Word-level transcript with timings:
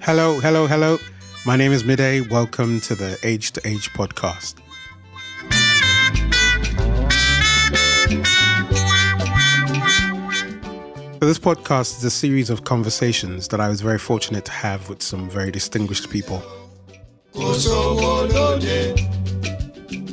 Hello, 0.00 0.40
hello, 0.40 0.66
hello. 0.66 0.98
My 1.46 1.54
name 1.54 1.70
is 1.70 1.84
Mide. 1.84 2.28
Welcome 2.30 2.80
to 2.80 2.96
the 2.96 3.16
Age 3.22 3.52
to 3.52 3.60
Age 3.64 3.92
podcast. 3.92 4.56
So 11.20 11.26
this 11.26 11.38
podcast 11.38 11.98
is 11.98 12.04
a 12.04 12.10
series 12.10 12.48
of 12.48 12.64
conversations 12.64 13.48
that 13.48 13.60
I 13.60 13.68
was 13.68 13.82
very 13.82 13.98
fortunate 13.98 14.46
to 14.46 14.52
have 14.52 14.88
with 14.88 15.02
some 15.02 15.28
very 15.28 15.50
distinguished 15.50 16.08
people. 16.08 16.42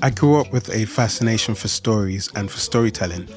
I 0.02 0.10
grew 0.14 0.42
up 0.42 0.52
with 0.52 0.70
a 0.70 0.84
fascination 0.84 1.56
for 1.56 1.70
stories 1.70 2.30
and 2.36 2.52
for 2.52 2.60
storytelling. 2.60 3.30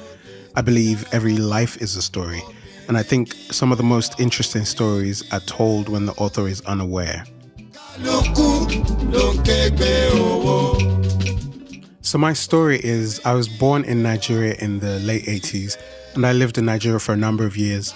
I 0.53 0.61
believe 0.61 1.07
every 1.13 1.37
life 1.37 1.81
is 1.81 1.95
a 1.95 2.01
story, 2.01 2.43
and 2.89 2.97
I 2.97 3.03
think 3.03 3.35
some 3.51 3.71
of 3.71 3.77
the 3.77 3.85
most 3.85 4.19
interesting 4.19 4.65
stories 4.65 5.23
are 5.31 5.39
told 5.39 5.87
when 5.87 6.07
the 6.07 6.13
author 6.15 6.49
is 6.49 6.59
unaware. 6.65 7.23
So, 12.01 12.17
my 12.17 12.33
story 12.33 12.81
is 12.83 13.21
I 13.23 13.33
was 13.33 13.47
born 13.47 13.85
in 13.85 14.03
Nigeria 14.03 14.55
in 14.55 14.79
the 14.79 14.99
late 14.99 15.23
80s, 15.23 15.77
and 16.15 16.25
I 16.25 16.33
lived 16.33 16.57
in 16.57 16.65
Nigeria 16.65 16.99
for 16.99 17.13
a 17.13 17.17
number 17.17 17.45
of 17.45 17.57
years. 17.57 17.93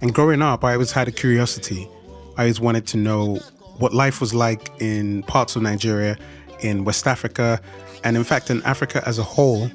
And 0.00 0.14
growing 0.14 0.42
up, 0.42 0.64
I 0.64 0.74
always 0.74 0.92
had 0.92 1.08
a 1.08 1.12
curiosity. 1.12 1.88
I 2.36 2.42
always 2.42 2.60
wanted 2.60 2.86
to 2.88 2.96
know 2.96 3.36
what 3.78 3.94
life 3.94 4.20
was 4.20 4.34
like 4.34 4.70
in 4.80 5.22
parts 5.24 5.56
of 5.56 5.62
Nigeria, 5.62 6.16
in 6.60 6.84
West 6.84 7.06
Africa, 7.06 7.60
and 8.02 8.16
in 8.16 8.24
fact, 8.24 8.50
in 8.50 8.62
Africa 8.62 9.02
as 9.06 9.18
a 9.18 9.22
whole. 9.22 9.70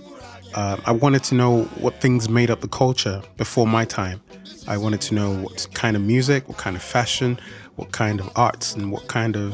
Uh, 0.55 0.77
I 0.85 0.91
wanted 0.91 1.23
to 1.25 1.35
know 1.35 1.63
what 1.79 2.01
things 2.01 2.27
made 2.29 2.49
up 2.49 2.61
the 2.61 2.67
culture 2.67 3.21
before 3.37 3.67
my 3.67 3.85
time. 3.85 4.21
I 4.67 4.77
wanted 4.77 5.01
to 5.01 5.15
know 5.15 5.35
what 5.35 5.67
kind 5.73 5.95
of 5.95 6.01
music, 6.01 6.47
what 6.47 6.57
kind 6.57 6.75
of 6.75 6.81
fashion, 6.81 7.39
what 7.75 7.91
kind 7.91 8.19
of 8.19 8.29
arts, 8.35 8.75
and 8.75 8.91
what 8.91 9.07
kind 9.07 9.35
of 9.35 9.53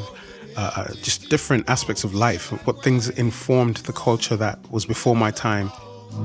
uh, 0.57 0.71
uh, 0.75 0.93
just 1.01 1.29
different 1.29 1.69
aspects 1.69 2.03
of 2.03 2.13
life, 2.13 2.51
what 2.65 2.81
things 2.81 3.09
informed 3.09 3.77
the 3.77 3.93
culture 3.93 4.35
that 4.37 4.59
was 4.71 4.85
before 4.85 5.15
my 5.15 5.31
time. 5.31 5.71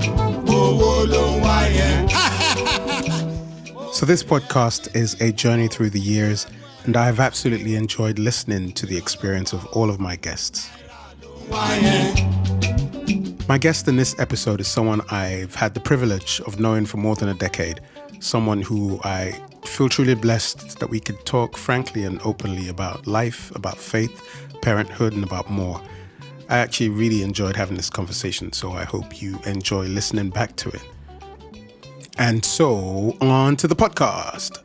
so, 3.92 4.06
this 4.06 4.22
podcast 4.22 4.94
is 4.94 5.20
a 5.20 5.32
journey 5.32 5.66
through 5.66 5.90
the 5.90 5.98
years, 5.98 6.46
and 6.84 6.96
I 6.96 7.06
have 7.06 7.18
absolutely 7.18 7.74
enjoyed 7.74 8.20
listening 8.20 8.70
to 8.74 8.86
the 8.86 8.96
experience 8.96 9.52
of 9.52 9.66
all 9.72 9.90
of 9.90 9.98
my 9.98 10.14
guests. 10.14 10.70
My 13.48 13.58
guest 13.58 13.88
in 13.88 13.96
this 13.96 14.16
episode 14.20 14.60
is 14.60 14.68
someone 14.68 15.00
I've 15.10 15.56
had 15.56 15.74
the 15.74 15.80
privilege 15.80 16.40
of 16.46 16.60
knowing 16.60 16.86
for 16.86 16.98
more 16.98 17.16
than 17.16 17.28
a 17.28 17.34
decade, 17.34 17.80
someone 18.20 18.62
who 18.62 19.00
I 19.02 19.32
feel 19.64 19.88
truly 19.88 20.14
blessed 20.14 20.78
that 20.78 20.88
we 20.88 21.00
could 21.00 21.26
talk 21.26 21.56
frankly 21.56 22.04
and 22.04 22.20
openly 22.22 22.68
about 22.68 23.08
life, 23.08 23.52
about 23.56 23.76
faith, 23.76 24.22
parenthood, 24.62 25.14
and 25.14 25.24
about 25.24 25.50
more. 25.50 25.82
I 26.50 26.58
actually 26.58 26.88
really 26.88 27.22
enjoyed 27.22 27.54
having 27.54 27.76
this 27.76 27.88
conversation, 27.88 28.52
so 28.52 28.72
I 28.72 28.82
hope 28.82 29.22
you 29.22 29.38
enjoy 29.46 29.86
listening 29.86 30.30
back 30.30 30.56
to 30.56 30.68
it. 30.70 30.82
And 32.18 32.44
so, 32.44 33.16
on 33.20 33.56
to 33.58 33.68
the 33.68 33.76
podcast. 33.76 34.58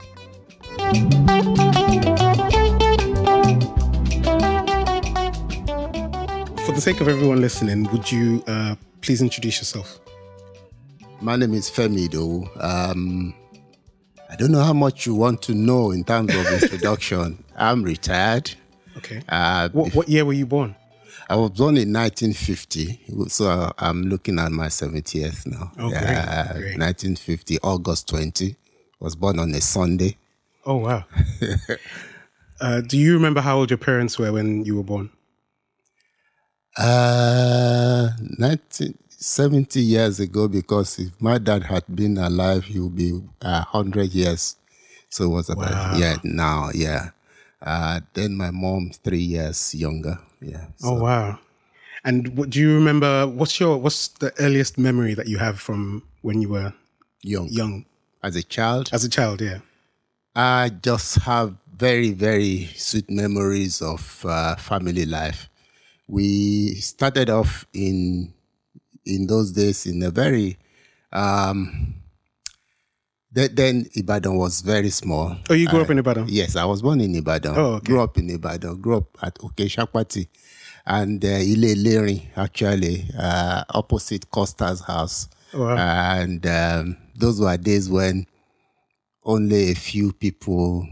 For 6.66 6.72
the 6.72 6.82
sake 6.82 7.02
of 7.02 7.08
everyone 7.08 7.40
listening, 7.40 7.84
would 7.92 8.12
you 8.12 8.44
uh, 8.48 8.76
please 9.02 9.22
introduce 9.22 9.60
yourself? 9.60 10.00
My 11.22 11.36
name 11.36 11.54
is 11.54 11.70
Femi 11.70 12.08
Idowu. 12.08 12.50
Um, 12.64 13.36
I 14.28 14.36
don't 14.36 14.52
know 14.52 14.64
how 14.64 14.74
much 14.74 15.06
you 15.06 15.14
want 15.14 15.44
to 15.44 15.54
know 15.54 15.92
in 15.92 16.04
terms 16.04 16.34
of 16.34 16.48
introduction. 16.64 17.44
I'm 17.56 17.84
retired. 17.84 18.52
Okay. 18.98 19.22
Uh, 19.30 19.70
What, 19.70 19.94
what 19.94 20.10
year 20.10 20.26
were 20.26 20.34
you 20.34 20.48
born? 20.48 20.76
I 21.28 21.36
was 21.36 21.52
born 21.52 21.78
in 21.78 21.92
1950, 21.92 23.28
so 23.30 23.72
I'm 23.80 24.04
looking 24.04 24.38
at 24.40 24.52
my 24.52 24.68
70th 24.68 25.48
now. 25.48 25.72
Oh, 25.80 25.90
great, 25.90 26.02
Yeah, 26.02 26.52
great. 26.54 26.78
1950, 26.80 27.60
August 27.64 28.08
20. 28.10 28.56
Was 29.00 29.16
born 29.16 29.40
on 29.40 29.54
a 29.54 29.62
Sunday. 29.62 30.18
Oh, 30.66 30.78
wow. 30.78 31.04
uh, 32.62 32.82
do 32.82 32.98
you 32.98 33.14
remember 33.14 33.42
how 33.42 33.58
old 33.58 33.70
your 33.70 33.78
parents 33.78 34.18
were 34.18 34.32
when 34.32 34.64
you 34.66 34.78
were 34.78 34.84
born? 34.84 35.10
Uh, 36.78 38.10
19, 38.38 38.98
70 39.10 39.80
years 39.82 40.20
ago, 40.20 40.48
because 40.48 41.00
if 41.00 41.22
my 41.22 41.38
dad 41.38 41.64
had 41.64 41.84
been 41.94 42.18
alive, 42.18 42.64
he 42.66 42.80
would 42.80 42.96
be 42.96 43.22
uh, 43.42 43.64
100 43.72 44.12
years. 44.12 44.56
So 45.10 45.26
it 45.26 45.30
was 45.30 45.50
about, 45.50 45.72
Wow. 45.72 45.98
yeah, 45.98 46.18
now, 46.24 46.70
yeah. 46.74 47.10
Uh, 47.62 48.02
then 48.14 48.36
my 48.36 48.52
mom, 48.52 48.92
three 49.04 49.20
years 49.20 49.74
younger. 49.74 50.20
Yeah. 50.42 50.66
Oh, 50.84 51.02
wow. 51.02 51.40
And 52.04 52.38
what, 52.38 52.52
do 52.52 52.60
you 52.60 52.76
remember, 52.76 53.28
what's 53.28 53.60
your, 53.60 53.78
what's 53.78 54.10
the 54.10 54.32
earliest 54.40 54.78
memory 54.78 55.16
that 55.16 55.28
you 55.28 55.38
have 55.40 55.60
from 55.60 56.04
when 56.22 56.42
you 56.42 56.50
were 56.50 56.74
young. 57.22 57.48
young? 57.50 57.86
As 58.22 58.36
a 58.36 58.44
child, 58.44 58.90
As 58.92 59.04
a 59.04 59.10
child, 59.10 59.42
yeah. 59.42 59.60
I 60.36 60.70
just 60.70 61.16
have 61.24 61.56
very, 61.78 62.12
very 62.12 62.70
sweet 62.76 63.10
memories 63.10 63.82
of 63.82 64.26
uh, 64.26 64.56
family 64.56 65.06
life. 65.06 65.50
We 66.08 66.76
started 66.76 67.30
off 67.30 67.66
in 67.74 68.34
in 69.06 69.28
those 69.28 69.52
days 69.52 69.86
in 69.86 70.02
a 70.04 70.10
very 70.10 70.58
um, 71.12 71.94
then 73.36 73.86
Ibadan 73.94 74.36
was 74.38 74.62
very 74.62 74.90
small. 74.90 75.36
Oh, 75.50 75.54
you 75.54 75.68
grew 75.68 75.82
up 75.82 75.90
in 75.90 76.00
Ibadan? 76.00 76.26
Yes, 76.30 76.56
I 76.56 76.66
was 76.66 76.82
born 76.82 77.02
in 77.02 77.14
Ibadan. 77.16 77.58
Oh, 77.58 77.74
okay. 77.76 77.86
Grew 77.92 78.02
up 78.02 78.18
in 78.18 78.30
Ibadan. 78.30 78.80
Grew 78.82 78.98
up 78.98 79.18
at 79.22 79.36
Okeshapati 79.40 80.28
and 80.86 81.24
uh, 81.24 81.28
Ile 81.28 82.20
actually, 82.38 83.06
uh, 83.18 83.64
opposite 83.70 84.30
Costa's 84.30 84.82
house. 84.82 85.28
Wow. 85.54 85.76
And 85.76 86.46
um, 86.46 86.98
those 87.16 87.40
were 87.42 87.58
days 87.58 87.90
when 87.90 88.26
only 89.24 89.72
a 89.72 89.76
few 89.76 90.14
people, 90.14 90.88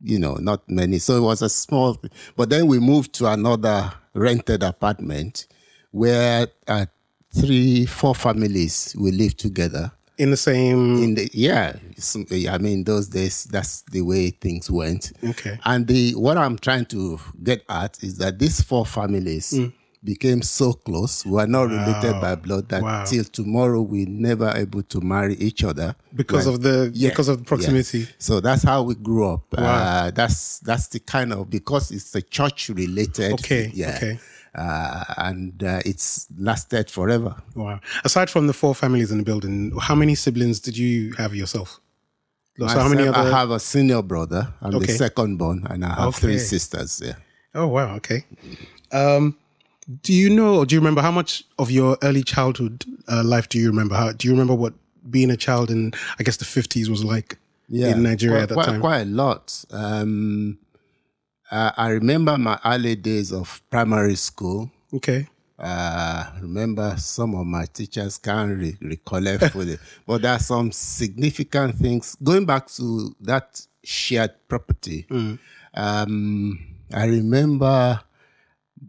you 0.00 0.18
know, 0.18 0.34
not 0.34 0.68
many. 0.68 0.98
So 0.98 1.16
it 1.16 1.20
was 1.20 1.42
a 1.42 1.48
small, 1.48 2.00
but 2.36 2.50
then 2.50 2.66
we 2.66 2.78
moved 2.78 3.14
to 3.14 3.26
another 3.26 3.92
rented 4.14 4.62
apartment 4.62 5.46
where 5.90 6.48
uh, 6.68 6.86
three, 7.34 7.86
four 7.86 8.14
families 8.14 8.94
we 8.98 9.10
lived 9.10 9.38
together. 9.38 9.92
In 10.22 10.30
the 10.30 10.36
same, 10.36 11.02
In 11.02 11.14
the 11.14 11.30
yeah, 11.32 11.72
I 12.54 12.58
mean 12.58 12.84
those 12.84 13.08
days 13.08 13.44
that's 13.44 13.82
the 13.90 14.02
way 14.02 14.30
things 14.30 14.70
went. 14.70 15.12
okay. 15.24 15.58
And 15.64 15.86
the 15.86 16.14
what 16.14 16.36
I'm 16.36 16.58
trying 16.58 16.84
to 16.86 17.18
get 17.42 17.64
at 17.68 17.92
is 18.02 18.18
that 18.18 18.38
these 18.38 18.60
four 18.62 18.84
families 18.84 19.52
Mm. 19.52 19.72
became 20.04 20.42
so 20.42 20.72
close. 20.74 21.24
We 21.26 21.38
are 21.40 21.46
not 21.46 21.68
related 21.68 22.20
by 22.20 22.34
blood 22.34 22.68
that 22.68 22.82
Wow. 22.82 23.04
till 23.04 23.24
tomorrow 23.24 23.80
we 23.82 24.04
never 24.06 24.48
able 24.56 24.82
to 24.94 25.00
marry 25.00 25.36
each 25.36 25.64
other 25.64 25.94
Because 26.14 26.44
When- 26.46 26.54
of 26.56 26.62
the, 26.62 26.90
Yeah, 26.94 27.08
because 27.10 27.28
of 27.28 27.38
the 27.38 27.44
proximity. 27.44 27.98
yeah. 28.00 28.06
So 28.18 28.40
that's 28.40 28.62
how 28.62 28.82
we 28.82 28.94
grew 28.96 29.24
up. 29.34 29.44
Wow. 29.56 29.64
Uh, 29.64 30.10
that's 30.10 30.58
that's 30.60 30.88
the 30.88 31.00
kind 31.00 31.32
of 31.32 31.48
because 31.48 31.90
it's 31.96 32.14
a 32.14 32.22
church 32.22 32.68
related. 32.82 33.32
Okay, 33.34 33.70
Yeah. 33.74 33.94
okay. 33.96 34.18
Uh, 34.54 35.04
and 35.16 35.62
uh, 35.62 35.80
it's 35.84 36.26
lasted 36.38 36.90
forever. 36.90 37.36
Wow. 37.54 37.80
Aside 38.04 38.28
from 38.30 38.46
the 38.48 38.52
four 38.52 38.74
families 38.74 39.12
in 39.12 39.18
the 39.18 39.24
building, 39.24 39.72
how 39.80 39.94
many 39.94 40.14
siblings 40.16 40.58
did 40.60 40.76
you 40.76 41.12
have 41.14 41.34
yourself? 41.34 41.80
So 42.58 42.66
how 42.66 42.88
many 42.88 43.06
other? 43.08 43.18
I 43.18 43.30
have 43.30 43.50
a 43.50 43.60
senior 43.60 44.02
brother. 44.02 44.52
I'm 44.60 44.74
Okay. 44.74 44.86
the 44.86 44.92
second 44.92 45.36
born, 45.38 45.66
and 45.70 45.84
I 45.84 45.88
have 45.94 46.08
Okay. 46.08 46.20
three 46.20 46.38
sisters. 46.38 47.00
Yeah. 47.02 47.14
Oh 47.54 47.68
wow, 47.68 47.94
okay. 47.96 48.24
Um, 48.92 49.36
do 50.02 50.12
you 50.12 50.28
know 50.28 50.56
or 50.56 50.66
do 50.66 50.74
you 50.74 50.80
remember 50.80 51.00
how 51.00 51.10
much 51.10 51.44
of 51.58 51.70
your 51.70 51.96
early 52.02 52.22
childhood 52.22 52.84
uh, 53.08 53.22
life 53.24 53.48
do 53.48 53.58
you 53.58 53.68
remember? 53.68 53.94
How 53.94 54.12
do 54.12 54.28
you 54.28 54.32
remember 54.34 54.54
what 54.54 54.74
being 55.08 55.30
a 55.30 55.36
child 55.36 55.70
in 55.70 55.92
I 56.18 56.22
guess 56.22 56.36
the 56.36 56.44
fifties 56.44 56.90
was 56.90 57.02
like 57.02 57.38
in 57.70 58.02
Nigeria 58.02 58.38
quite, 58.38 58.42
at 58.42 58.48
that 58.50 58.54
quite, 58.54 58.66
time? 58.66 58.80
Quite 58.80 59.00
a 59.02 59.04
lot. 59.06 59.64
Um, 59.70 60.58
uh, 61.50 61.72
I 61.76 61.88
remember 61.90 62.36
my 62.38 62.58
early 62.64 62.96
days 62.96 63.32
of 63.32 63.60
primary 63.70 64.14
school. 64.16 64.70
Okay. 64.94 65.26
Uh, 65.58 66.24
remember 66.40 66.94
some 66.96 67.34
of 67.34 67.46
my 67.46 67.66
teachers 67.66 68.16
can't 68.16 68.56
re- 68.58 68.78
recollect 68.80 69.44
fully, 69.52 69.76
but 70.06 70.22
there 70.22 70.32
are 70.32 70.38
some 70.38 70.72
significant 70.72 71.74
things 71.76 72.16
going 72.22 72.46
back 72.46 72.66
to 72.68 73.14
that 73.20 73.60
shared 73.84 74.30
property. 74.48 75.06
Mm. 75.10 75.38
Um, 75.74 76.58
I 76.94 77.04
remember 77.06 78.00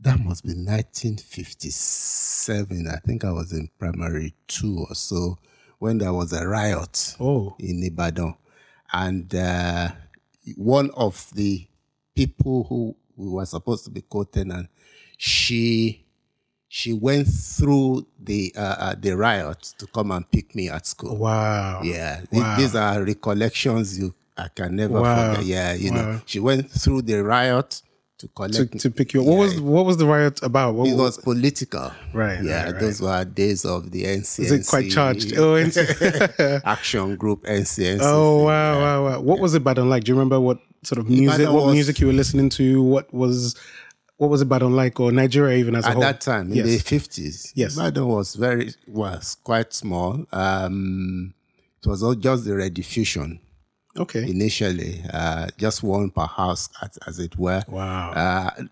that 0.02 0.20
must 0.22 0.44
be 0.46 0.54
1957. 0.54 2.88
I 2.88 2.98
think 3.06 3.26
I 3.26 3.32
was 3.32 3.52
in 3.52 3.70
primary 3.78 4.34
two 4.48 4.86
or 4.88 4.96
so 4.96 5.38
when 5.80 5.98
there 5.98 6.14
was 6.14 6.32
a 6.34 6.48
riot 6.48 7.16
Oh. 7.20 7.56
in 7.60 7.84
Ibadan. 7.84 8.36
And 8.94 9.34
uh, 9.36 9.90
one 10.56 10.90
of 10.92 11.30
the 11.34 11.68
people 12.28 12.64
who 12.70 12.96
we 13.16 13.28
were 13.30 13.46
supposed 13.46 13.84
to 13.86 13.92
be 13.92 14.02
co-tenant, 14.02 14.70
she 15.18 16.06
she 16.68 16.94
went 16.94 17.28
through 17.28 18.06
the 18.20 18.54
uh, 18.56 18.76
uh, 18.86 18.96
the 19.00 19.12
riot 19.16 19.62
to 19.78 19.86
come 19.88 20.12
and 20.12 20.30
pick 20.32 20.56
me 20.56 20.70
at 20.70 20.86
school. 20.88 21.18
Wow. 21.18 21.82
Yeah, 21.84 22.22
Wow. 22.32 22.56
these 22.56 22.76
are 22.76 23.04
recollections 23.04 23.98
you 24.00 24.14
I 24.38 24.48
can 24.48 24.76
never 24.76 25.00
Wow. 25.02 25.16
forget. 25.32 25.46
Yeah, 25.46 25.74
you 25.74 25.92
Wow. 25.92 25.96
know, 26.14 26.22
she 26.26 26.40
went 26.40 26.70
through 26.72 27.02
the 27.04 27.24
riot 27.24 27.82
to 28.22 28.28
To, 28.28 28.34
collect. 28.34 28.80
to 28.80 28.90
pick 28.90 29.14
you. 29.14 29.22
up. 29.22 29.28
What 29.28 29.38
was 29.38 29.60
what 29.60 29.86
was 29.86 29.98
the 29.98 30.06
riot 30.06 30.42
about? 30.42 30.76
What 30.76 30.88
it 30.90 30.96
was 30.96 31.18
political. 31.18 31.92
Right, 32.14 32.42
Yeah, 32.44 32.64
right, 32.64 32.72
right. 32.74 32.80
those 32.82 33.02
were 33.02 33.24
days 33.26 33.66
of 33.66 33.92
the 33.92 34.04
NCNC. 34.06 34.40
Is 34.46 34.52
it 34.52 34.68
quite 34.68 34.90
charged? 34.90 35.34
Oh, 35.38 35.56
Action 36.66 37.16
Group 37.16 37.44
NCNC. 37.44 38.00
oh 38.02 38.44
wow, 38.46 38.80
wow, 38.80 39.04
wow. 39.06 39.20
What 39.22 39.40
was 39.40 39.54
Ibadan 39.56 39.90
like? 39.90 40.04
Do 40.04 40.12
you 40.12 40.16
remember 40.16 40.40
what 40.40 40.60
sort 40.84 41.00
of 41.00 41.10
music? 41.10 41.36
Ibadan 41.42 41.54
What 41.54 41.66
was- 41.66 41.74
music 41.76 42.00
you 42.00 42.08
were 42.08 42.14
listening 42.14 42.50
to? 42.50 42.82
What 42.84 43.14
was 43.14 43.56
what 44.18 44.30
was 44.30 44.42
it 44.42 44.46
Ibadan 44.46 44.76
like, 44.76 45.00
or 45.00 45.12
Nigeria 45.12 45.58
even 45.58 45.76
as 45.76 45.84
a 45.86 45.90
At 45.90 45.94
whole? 45.94 46.02
that 46.04 46.22
time, 46.22 46.52
in 46.52 46.58
Yes. 46.58 46.66
the 46.68 46.78
fifties, 46.78 47.52
Yes. 47.56 47.76
Ibadan 47.76 48.08
was 48.08 48.36
very 48.36 48.70
was 48.88 49.36
quite 49.44 49.74
small. 49.74 50.26
Um, 50.32 51.34
it 51.84 51.88
was 51.90 52.04
all 52.04 52.14
just 52.14 52.46
the 52.46 52.52
rediffusion 52.52 53.40
Okay. 53.98 54.30
initially, 54.30 55.04
uh, 55.14 55.48
just 55.58 55.84
one 55.84 56.10
per 56.12 56.26
house, 56.26 56.70
as, 56.82 56.98
as 57.08 57.20
it 57.20 57.38
were. 57.38 57.62
Wow. 57.68 58.12
Uh, 58.12 58.64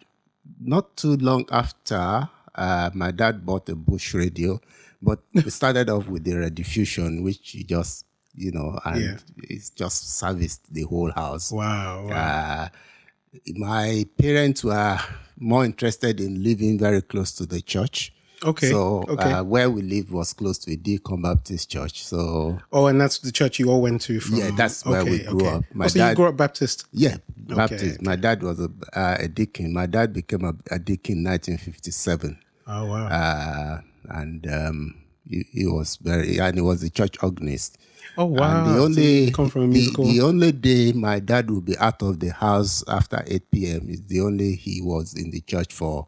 not 0.62 0.95
too 0.95 1.18
long 1.18 1.45
after, 1.51 2.30
uh, 2.56 2.89
my 2.94 3.12
dad 3.12 3.45
bought 3.45 3.68
a 3.69 3.75
Bush 3.75 4.13
radio, 4.13 4.60
but 5.01 5.19
we 5.33 5.50
started 5.50 5.89
off 5.89 6.07
with 6.07 6.24
the 6.24 6.31
rediffusion, 6.31 7.24
which 7.24 7.51
he 7.51 7.63
just, 7.63 8.06
you 8.36 8.51
know, 8.51 8.80
and 8.86 9.01
Yeah. 9.01 9.18
it's 9.50 9.69
just 9.69 10.18
serviced 10.18 10.74
the 10.74 10.83
whole 10.83 11.12
house. 11.12 11.51
wow. 11.51 12.07
wow. 12.07 12.15
Uh, 12.15 12.69
my 13.56 14.06
parents 14.18 14.63
were 14.63 14.98
more 15.38 15.63
interested 15.65 16.19
in 16.19 16.44
living 16.44 16.80
very 16.80 17.01
close 17.01 17.31
to 17.33 17.45
the 17.45 17.62
church. 17.62 18.13
Okay, 18.44 18.69
So 18.69 19.03
okay. 19.09 19.31
Uh, 19.33 19.44
where 19.44 19.69
we 19.69 19.81
lived 19.81 20.12
was 20.12 20.33
close 20.33 20.57
to 20.59 20.71
a 20.71 20.75
Deacon 20.75 21.21
Baptist 21.21 21.69
church. 21.69 22.03
So 22.03 22.59
oh, 22.71 22.88
and 22.88 23.00
that's 23.00 23.19
the 23.19 23.31
church 23.31 23.59
you 23.59 23.69
all 23.69 23.81
went 23.81 24.01
to 24.03 24.19
from. 24.19 24.36
Yeah, 24.38 24.51
that's 24.56 24.86
where 24.86 25.03
we 25.03 25.19
grew 25.24 25.47
up. 25.47 25.63
My 25.74 25.86
oh, 25.86 25.88
so 25.89 26.00
you 26.00 26.06
dad- 26.06 26.15
grew 26.15 26.25
up 26.27 26.38
Baptist. 26.38 26.86
yeah, 26.94 27.18
Baptist. 27.36 27.95
okay. 27.95 27.97
My 28.01 28.15
dad 28.15 28.41
was 28.41 28.59
a, 28.59 28.69
uh, 28.94 29.18
a 29.19 29.27
deacon. 29.27 29.74
My 29.74 29.86
dad 29.88 30.13
became 30.13 30.45
a, 30.45 30.53
a 30.71 30.80
deacon 30.80 31.18
in 31.19 31.24
1957. 31.25 32.39
Oh 32.68 32.86
wow. 32.86 33.07
Uh, 33.07 33.81
and 34.09 34.47
um, 34.51 34.95
he, 35.27 35.45
he 35.51 35.65
was 35.68 35.97
very, 35.97 36.39
and 36.39 36.56
he 36.56 36.62
was 36.62 36.81
a 36.83 36.89
church 36.89 37.18
organist. 37.21 37.77
oh 38.18 38.25
wow. 38.25 38.65
And 38.65 38.75
the 38.75 38.80
only 38.81 39.19
you 39.25 39.31
come 39.31 39.50
from 39.50 39.63
a 39.63 39.74
the, 39.74 39.91
the 39.97 40.21
only 40.21 40.51
day 40.53 40.94
my 40.94 41.19
dad 41.19 41.51
would 41.51 41.65
be 41.65 41.77
out 41.77 42.01
of 42.01 42.19
the 42.19 42.30
house 42.30 42.83
after 42.88 43.21
8 43.27 43.51
p.m. 43.51 43.89
is 43.89 44.03
the 44.03 44.21
only 44.21 44.56
he 44.56 44.81
was 44.81 45.13
in 45.13 45.31
the 45.31 45.41
church 45.41 45.74
for 45.74 46.07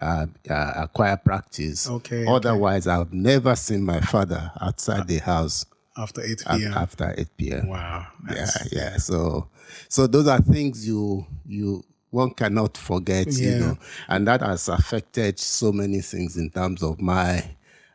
uh, 0.00 0.26
uh, 0.50 0.86
choir 0.88 1.16
practice. 1.16 1.88
Okay, 1.88 2.22
okay. 2.22 2.32
Otherwise, 2.32 2.86
I've 2.86 3.12
never 3.12 3.54
seen 3.56 3.82
my 3.82 4.00
father 4.00 4.50
outside 4.60 5.06
the 5.08 5.18
house 5.18 5.64
after 5.96 6.20
8 6.22 6.44
p.m. 6.50 6.74
after 6.74 7.14
8 7.16 7.28
p.m. 7.36 7.68
Wow. 7.68 8.06
Yeah, 8.34 8.50
yeah. 8.72 8.96
So, 8.98 9.48
so 9.88 10.06
those 10.06 10.26
are 10.28 10.40
things 10.40 10.86
you 10.86 11.26
you 11.46 11.84
one 12.10 12.30
cannot 12.30 12.76
forget, 12.78 13.26
Yeah. 13.32 13.50
you 13.50 13.58
know, 13.60 13.78
and 14.08 14.26
that 14.28 14.40
has 14.40 14.68
affected 14.68 15.38
so 15.38 15.72
many 15.72 16.00
things 16.00 16.36
in 16.36 16.50
terms 16.50 16.82
of 16.82 17.00
my 17.00 17.44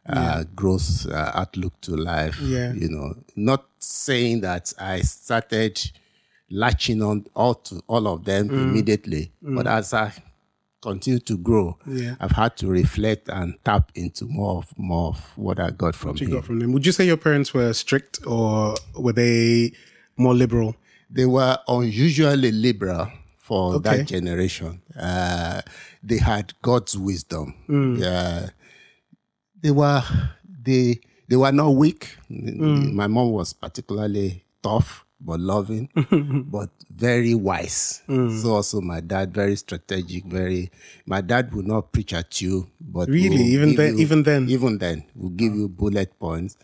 uh, 0.09 0.44
growth 0.56 1.07
uh, 1.12 1.31
outlook 1.36 1.80
to 1.81 1.95
life. 1.95 2.39
Yeah. 2.42 2.74
you 2.74 2.89
know, 2.89 3.13
not 3.36 3.65
saying 3.80 4.42
that 4.42 4.74
I 4.80 5.01
started 5.01 5.80
latching 6.50 7.01
on 7.01 7.25
all 7.36 7.53
to 7.56 7.81
all 7.88 8.07
of 8.07 8.25
them 8.25 8.50
Mm. 8.50 8.62
immediately, 8.63 9.31
but 9.42 9.68
as 9.68 9.94
I 9.94 10.12
continue 10.81 11.19
to 11.19 11.37
grow, 11.37 11.77
Yeah. 11.87 12.15
I've 12.19 12.31
had 12.31 12.57
to 12.57 12.67
reflect 12.67 13.29
and 13.29 13.53
tap 13.63 13.91
into 13.95 14.25
more 14.25 14.57
of 14.57 14.73
more 14.77 15.09
of 15.09 15.19
what 15.37 15.59
I 15.59 15.69
got 15.71 15.95
from 15.95 16.11
what 16.11 16.21
you 16.21 16.27
him. 16.27 16.33
got 16.33 16.45
from 16.45 16.59
them. 16.59 16.71
Would 16.73 16.85
you 16.85 16.91
say 16.91 17.05
your 17.05 17.17
parents 17.17 17.53
were 17.53 17.71
strict 17.73 18.19
or 18.25 18.75
were 18.95 19.13
they 19.13 19.73
more 20.17 20.33
liberal? 20.33 20.75
they 21.13 21.25
were 21.25 21.57
unusually 21.67 22.53
liberal 22.53 23.05
for 23.37 23.73
Okay. 23.75 23.97
that 23.97 24.07
generation. 24.07 24.81
Uh, 24.97 25.61
they 26.01 26.17
had 26.17 26.53
God's 26.61 26.97
wisdom. 26.97 27.53
Uh, 28.01 28.47
they 29.61 29.71
were 29.71 30.01
they 30.63 31.01
they 31.27 31.35
were 31.35 31.51
not 31.51 31.69
weak. 31.75 32.17
My 32.29 33.07
mom 33.07 33.31
was 33.31 33.51
particularly 33.53 34.45
tough 34.63 35.05
but 35.23 35.39
loving, 35.39 35.89
but 36.51 36.69
very 36.89 37.33
wise. 37.35 38.01
So 38.07 38.53
also 38.56 38.81
my 38.81 39.00
dad 39.01 39.33
very 39.33 39.56
strategic. 39.56 40.25
Very 40.25 40.71
my 41.06 41.21
dad 41.21 41.53
would 41.53 41.68
not 41.68 41.91
preach 41.91 42.13
at 42.13 42.41
you, 42.41 42.68
but 42.79 43.07
Really? 43.09 43.44
Even 43.53 43.75
then- 43.75 43.94
you- 43.95 44.01
even 44.01 44.23
then? 44.23 44.50
even 44.50 44.77
then 44.79 45.03
will 45.15 45.29
give 45.29 45.53
you 45.56 45.69
bullet 45.69 46.18
points. 46.19 46.57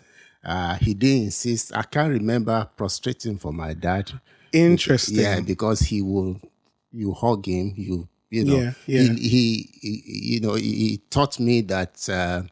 Uh, 0.43 0.75
he 0.75 0.93
didn't 0.93 1.25
insist. 1.25 1.75
I 1.75 1.83
can't 1.83 2.11
remember 2.11 2.67
prostrating 2.77 3.37
for 3.37 3.51
my 3.51 3.73
dad. 3.73 4.11
Interesting. 4.53 5.15
Yeah, 5.19 5.41
because 5.41 5.81
he 5.81 6.01
will, 6.01 6.39
you 6.93 7.11
hug 7.13 7.45
him, 7.45 7.73
you, 7.75 8.07
you 8.29 8.45
know, 8.45 8.57
Yeah, 8.61 8.73
yeah. 8.85 9.01
He, 9.13 9.27
he, 9.29 9.69
he- 9.81 10.33
you 10.35 10.39
know, 10.39 10.53
he, 10.53 10.73
he 10.75 10.97
taught 11.09 11.39
me 11.39 11.61
that 11.61 12.07
uh, 12.09 12.43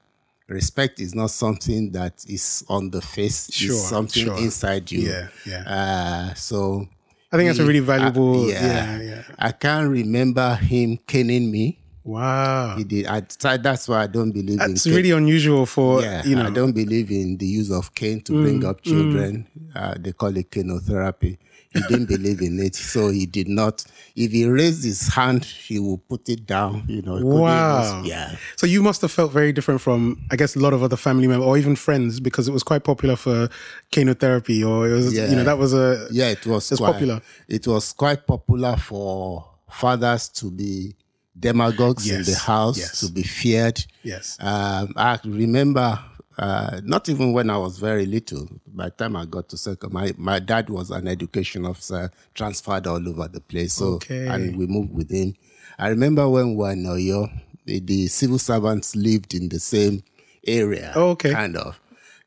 respect 0.47 0.99
is 0.99 1.15
not 1.15 1.31
something 1.31 1.91
that 1.91 2.23
is 2.27 2.63
on 2.69 2.91
the 2.91 3.01
face, 3.01 3.49
Sure, 3.51 3.71
it's 3.75 3.89
something 3.89 4.25
sure. 4.25 4.37
inside 4.37 4.91
you. 4.91 5.09
Yeah, 5.09 5.27
yeah. 5.45 5.63
Uh, 5.65 6.33
so 6.35 6.87
I 7.31 7.37
think 7.37 7.49
that's 7.49 7.59
a 7.59 7.65
really 7.65 7.79
uh, 7.79 7.83
valuable. 7.83 8.47
yeah. 8.49 8.97
yeah, 8.97 9.01
yeah. 9.01 9.23
I 9.37 9.51
can't 9.51 9.89
remember 9.89 10.55
him 10.55 10.97
caning 11.07 11.51
me. 11.51 11.79
Wow. 12.03 12.75
He 12.77 12.83
did. 12.83 13.07
I, 13.07 13.21
that's 13.57 13.87
why 13.89 14.03
I 14.03 14.07
don't 14.07 14.31
believe 14.31 14.61
in. 14.61 14.73
That's 14.73 14.85
really 14.85 15.09
unusual 15.09 15.65
for 15.65 16.01
yeah, 16.03 16.23
you 16.23 16.35
know. 16.35 16.43
Mm, 16.43 16.47
I 16.47 16.49
don't 16.51 16.71
believe 16.71 17.09
in 17.09 17.37
the 17.37 17.47
use 17.47 17.71
of 17.71 17.95
cane 17.95 18.21
to 18.21 18.31
bring 18.43 18.63
up 18.63 18.81
children. 18.83 19.47
Uh, 19.73 19.95
they 19.99 20.11
call 20.11 20.37
it 20.37 20.51
canotherapy. 20.51 21.39
He 21.75 21.81
didn't 21.89 22.05
believe 22.05 22.41
in 22.41 22.59
it, 22.59 22.73
so 22.75 23.09
he 23.09 23.25
did 23.25 23.47
not. 23.47 23.83
If 24.15 24.31
he 24.31 24.47
raised 24.47 24.83
his 24.83 25.09
hand, 25.09 25.43
he 25.43 25.77
will 25.77 25.97
put 25.97 26.29
it 26.29 26.45
down. 26.45 26.83
You 26.87 27.01
know. 27.01 27.17
Wow. 27.23 28.01
yeah. 28.03 28.37
So 28.55 28.65
you 28.65 28.81
must 28.81 29.01
have 29.01 29.11
felt 29.11 29.31
very 29.31 29.51
different 29.51 29.81
from, 29.81 30.25
I 30.31 30.35
guess, 30.35 30.55
a 30.55 30.59
lot 30.59 30.73
of 30.73 30.81
other 30.81 30.95
family 30.95 31.27
members 31.27 31.45
or 31.45 31.57
even 31.57 31.75
friends 31.75 32.19
because 32.19 32.47
it 32.47 32.51
was 32.51 32.63
quite 32.63 32.83
popular 32.83 33.15
for 33.15 33.49
canotherapy 33.91 34.65
or 34.67 34.87
it 34.89 34.93
was, 34.93 35.13
yeah. 35.13 35.29
you 35.29 35.35
know, 35.35 35.43
that 35.43 35.57
was 35.57 35.73
a 35.73 36.07
Yeah, 36.11 36.29
it 36.29 36.45
was. 36.47 36.71
It's 36.71 36.79
quite, 36.79 36.93
popular. 36.93 37.21
It 37.47 37.67
was 37.67 37.93
quite 37.93 38.25
popular 38.25 38.77
for 38.77 39.45
fathers 39.69 40.29
to 40.29 40.49
be 40.49 40.95
demagogues 41.37 42.09
in 42.09 42.23
the 42.23 42.35
house, 42.35 42.77
yes. 42.77 43.01
to 43.01 43.11
be 43.11 43.23
feared. 43.23 43.83
yes. 44.03 44.37
Um, 44.39 44.93
I 44.95 45.19
remember, 45.25 45.99
uh, 46.37 46.81
not 46.83 47.07
even 47.09 47.33
when 47.33 47.49
I 47.49 47.57
was 47.57 47.77
very 47.77 48.05
little, 48.05 48.47
by 48.67 48.85
the 48.85 48.91
time 48.91 49.15
I 49.15 49.25
got 49.25 49.49
to 49.49 49.57
second, 49.57 49.93
my, 49.93 50.13
my 50.17 50.39
dad 50.39 50.69
was 50.69 50.91
an 50.91 51.07
education 51.07 51.65
officer, 51.65 52.11
transferred 52.33 52.87
all 52.87 53.07
over 53.07 53.27
the 53.27 53.41
place. 53.41 53.73
So, 53.73 53.93
Okay. 53.95 54.27
and 54.27 54.55
we 54.57 54.67
moved 54.67 54.93
with 54.93 55.09
him. 55.11 55.33
I 55.79 55.87
remember 55.89 56.27
when 56.29 56.51
we 56.51 56.55
were 56.57 56.71
in 56.71 56.83
Oyo, 56.83 57.29
the, 57.65 57.79
the 57.79 58.07
civil 58.07 58.37
servants 58.39 58.95
lived 58.95 59.33
in 59.33 59.49
the 59.49 59.59
same 59.59 60.03
area. 60.45 60.91
Oh, 60.95 61.11
okay. 61.11 61.31
Kind 61.31 61.57
of. 61.57 61.79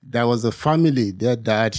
There 0.02 0.26
was 0.26 0.44
a 0.44 0.52
family, 0.52 1.10
their 1.10 1.36
dad, 1.36 1.76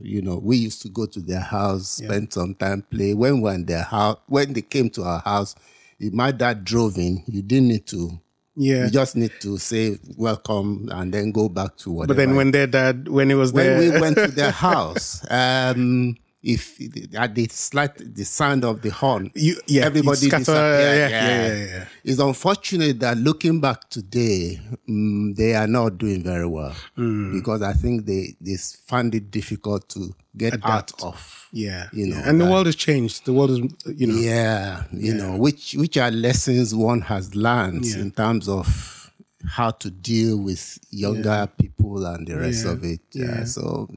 you 0.00 0.22
know, 0.22 0.38
we 0.38 0.56
used 0.56 0.82
to 0.82 0.88
go 0.88 1.06
to 1.06 1.20
their 1.20 1.40
house, 1.40 1.88
spend 2.02 2.32
some 2.32 2.54
time, 2.54 2.82
play. 2.90 3.12
When 3.14 3.34
we 3.36 3.40
were 3.42 3.54
in 3.54 3.66
their 3.66 3.82
house, 3.82 4.18
when 4.26 4.52
they 4.54 4.62
came 4.62 4.88
to 4.90 5.02
our 5.04 5.20
house, 5.20 5.54
if 5.98 6.12
my 6.12 6.30
dad 6.32 6.64
drove 6.64 6.96
in, 6.98 7.22
you 7.26 7.42
didn't 7.42 7.68
need 7.68 7.86
to 7.88 8.18
Yeah. 8.56 8.84
you 8.84 8.90
just 8.90 9.16
need 9.16 9.32
to 9.40 9.58
say 9.58 9.98
welcome 10.16 10.88
and 10.90 11.12
then 11.12 11.30
go 11.30 11.48
back 11.48 11.76
to 11.78 11.90
whatever. 11.90 12.14
But 12.14 12.16
then 12.16 12.36
when 12.36 12.52
their 12.52 12.66
dad, 12.66 13.08
when 13.08 13.30
it 13.30 13.34
was 13.34 13.52
when 13.52 13.66
there, 13.66 13.92
we 13.92 14.00
went 14.00 14.16
to 14.16 14.28
their 14.34 14.50
house, 14.50 15.24
um, 15.30 16.16
if 16.42 16.78
at 17.16 17.34
the 17.34 17.48
slight 17.50 17.96
the 18.14 18.24
sound 18.24 18.64
of 18.64 18.80
the 18.82 18.90
horn, 18.90 19.30
You- 19.34 19.60
yeah, 19.66 19.84
everybody 19.84 20.28
disappeared. 20.28 20.46
yeah, 20.48 21.08
yeah, 21.08 21.08
yeah, 21.08 21.64
yeah. 21.64 21.84
It's 22.04 22.20
unfortunate 22.20 23.00
that 23.00 23.18
looking 23.18 23.60
back 23.60 23.88
today, 23.90 24.60
um, 24.88 25.34
they 25.34 25.54
are 25.54 25.66
not 25.66 25.98
doing 25.98 26.22
very 26.22 26.46
well 26.46 26.74
Hmm. 26.94 27.32
because 27.32 27.62
I 27.62 27.72
think 27.72 28.06
they 28.06 28.36
they 28.40 28.56
find 28.86 29.14
it 29.14 29.30
difficult 29.30 29.88
to 29.90 30.14
get 30.36 30.54
out 30.64 30.92
of. 31.02 31.48
yeah, 31.52 31.88
you 31.92 32.06
know, 32.06 32.20
and 32.24 32.40
the 32.40 32.44
world 32.44 32.66
has 32.66 32.76
changed. 32.76 33.24
The 33.24 33.32
world 33.32 33.50
is, 33.50 33.58
you 33.96 34.06
know, 34.06 34.14
Yeah, 34.18 34.84
you 34.92 35.14
know, 35.14 35.36
which 35.36 35.74
which 35.74 35.96
are 35.96 36.10
lessons 36.10 36.74
one 36.74 37.00
has 37.02 37.34
learned 37.34 37.84
in 37.86 38.10
terms 38.12 38.48
of 38.48 39.10
how 39.48 39.70
to 39.70 39.90
deal 39.90 40.36
with 40.38 40.78
younger 40.90 41.48
people 41.58 42.04
and 42.06 42.26
the 42.26 42.36
rest 42.36 42.64
of 42.66 42.84
it. 42.84 43.00
Yeah. 43.12 43.44
so 43.44 43.88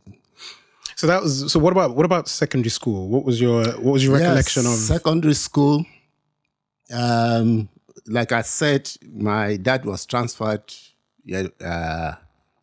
So 0.99 1.07
that 1.07 1.23
was. 1.23 1.49
So 1.49 1.59
what 1.59 1.71
about 1.71 1.95
what 1.95 2.05
about 2.05 2.27
secondary 2.27 2.71
school? 2.71 3.07
What 3.07 3.23
was 3.23 3.39
your 3.39 3.63
what 3.77 3.93
was 3.93 4.03
your 4.03 4.15
recollection 4.17 4.65
of? 4.65 4.73
secondary 4.73 5.33
school. 5.33 5.85
Um, 6.91 7.69
like 8.05 8.33
I 8.33 8.41
said, 8.41 8.91
my 9.09 9.55
dad 9.55 9.85
was 9.85 10.05
transferred 10.05 10.73
yeah, 11.23 11.47
uh, 11.61 12.15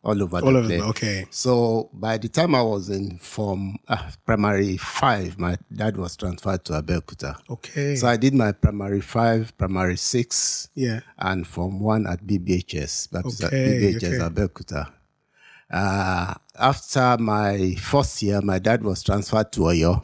all 0.03 0.21
over 0.21 0.37
All 0.37 0.53
the 0.53 0.59
over. 0.59 0.67
place. 0.67 0.81
Okay. 0.83 1.25
So 1.31 1.89
by 1.91 2.19
the 2.19 2.29
time 2.29 2.53
I 2.53 2.61
was 2.61 2.89
in 2.89 3.17
form 3.17 3.79
uh, 3.87 4.11
primary 4.23 4.77
five, 4.77 5.39
my 5.39 5.57
dad 5.73 5.97
was 5.97 6.15
transferred 6.15 6.63
to 6.65 6.73
Abeokuta. 6.73 7.39
Okay. 7.49 7.95
So 7.95 8.07
I 8.07 8.17
did 8.17 8.35
my 8.35 8.51
primary 8.51 9.01
five, 9.01 9.57
primary 9.57 9.97
six, 9.97 10.69
yeah. 10.75 10.99
and 11.17 11.47
from 11.47 11.79
one 11.79 12.05
at 12.05 12.21
BBHS, 12.23 13.11
Baptist 13.11 13.45
Okay, 13.45 13.95
BBHS 13.95 14.03
okay. 14.03 14.17
Abeokuta. 14.19 14.93
Uh, 15.69 16.33
after 16.57 17.17
my 17.19 17.75
first 17.75 18.21
year, 18.21 18.41
my 18.41 18.57
dad 18.59 18.83
was 18.83 19.03
transferred 19.03 19.51
to 19.51 19.61
Oyo. 19.61 20.01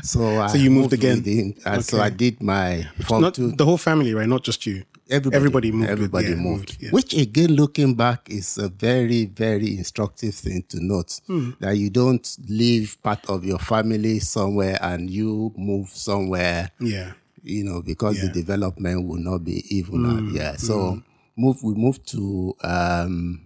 so 0.04 0.38
I 0.38 0.54
you 0.54 0.70
moved 0.70 0.92
again? 0.92 1.16
with 1.18 1.26
him, 1.26 1.54
and 1.64 1.84
so 1.84 2.00
I 2.00 2.10
did 2.10 2.42
my 2.42 2.86
form 3.04 3.22
Not 3.22 3.34
two. 3.34 3.52
the 3.52 3.64
whole 3.64 3.78
family, 3.78 4.12
right? 4.14 4.28
Not 4.28 4.42
just 4.42 4.66
you. 4.66 4.82
Everybody, 5.08 5.36
everybody 5.36 5.70
moved 5.72 5.90
Everybody 5.90 6.28
yeah, 6.30 6.34
moved. 6.34 6.44
moved, 6.70 6.82
yeah. 6.82 6.90
Which 6.90 7.14
again, 7.14 7.52
looking 7.54 7.94
back, 7.94 8.28
is 8.28 8.58
a 8.58 8.68
very, 8.68 9.26
very 9.26 9.78
instructive 9.78 10.34
thing 10.34 10.64
to 10.70 10.80
note 10.84 11.20
Hmm. 11.28 11.50
that 11.60 11.76
you 11.76 11.90
don't 11.90 12.36
leave 12.48 13.00
part 13.04 13.24
of 13.30 13.44
your 13.44 13.60
family 13.60 14.18
somewhere 14.18 14.76
and 14.82 15.08
you 15.08 15.52
move 15.56 15.90
somewhere 15.90 16.72
Yeah. 16.80 17.12
you 17.44 17.62
know, 17.62 17.82
because 17.82 18.16
the 18.16 18.22
Yeah. 18.26 18.32
Hmm. 18.32 18.38
development 18.40 19.06
will 19.06 19.20
not 19.20 19.44
be 19.44 19.62
even 19.74 20.04
out 20.06 20.34
yeah. 20.34 20.56
So 20.56 21.00
move 21.36 21.62
we 21.62 21.74
moved 21.74 22.08
to 22.10 22.56
um 22.64 23.42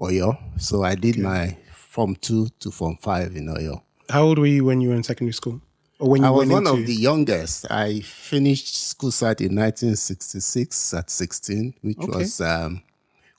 Oyo. 0.00 0.38
So 0.58 0.82
I 0.82 0.94
did 0.94 1.18
my 1.18 1.56
form 1.72 2.16
two 2.16 2.48
to 2.60 2.70
form 2.70 2.96
five 3.00 3.36
in 3.36 3.46
Oyo. 3.46 3.82
How 4.08 4.22
old 4.22 4.38
were 4.38 4.46
you 4.46 4.64
when 4.64 4.80
you 4.80 4.88
were 4.90 4.94
in 4.94 5.02
secondary 5.02 5.34
school? 5.34 5.60
Or 5.98 6.10
when 6.10 6.22
you 6.22 6.28
I 6.28 6.30
was 6.30 6.48
one 6.48 6.66
into 6.66 6.80
of 6.80 6.86
the 6.86 6.94
youngest. 6.94 7.70
I 7.70 8.00
finished 8.00 8.74
school 8.74 9.10
start 9.10 9.40
in 9.40 9.54
1966 9.54 10.94
at 10.94 11.10
16, 11.10 11.74
which 11.82 11.98
was 11.98 12.40
um, 12.40 12.82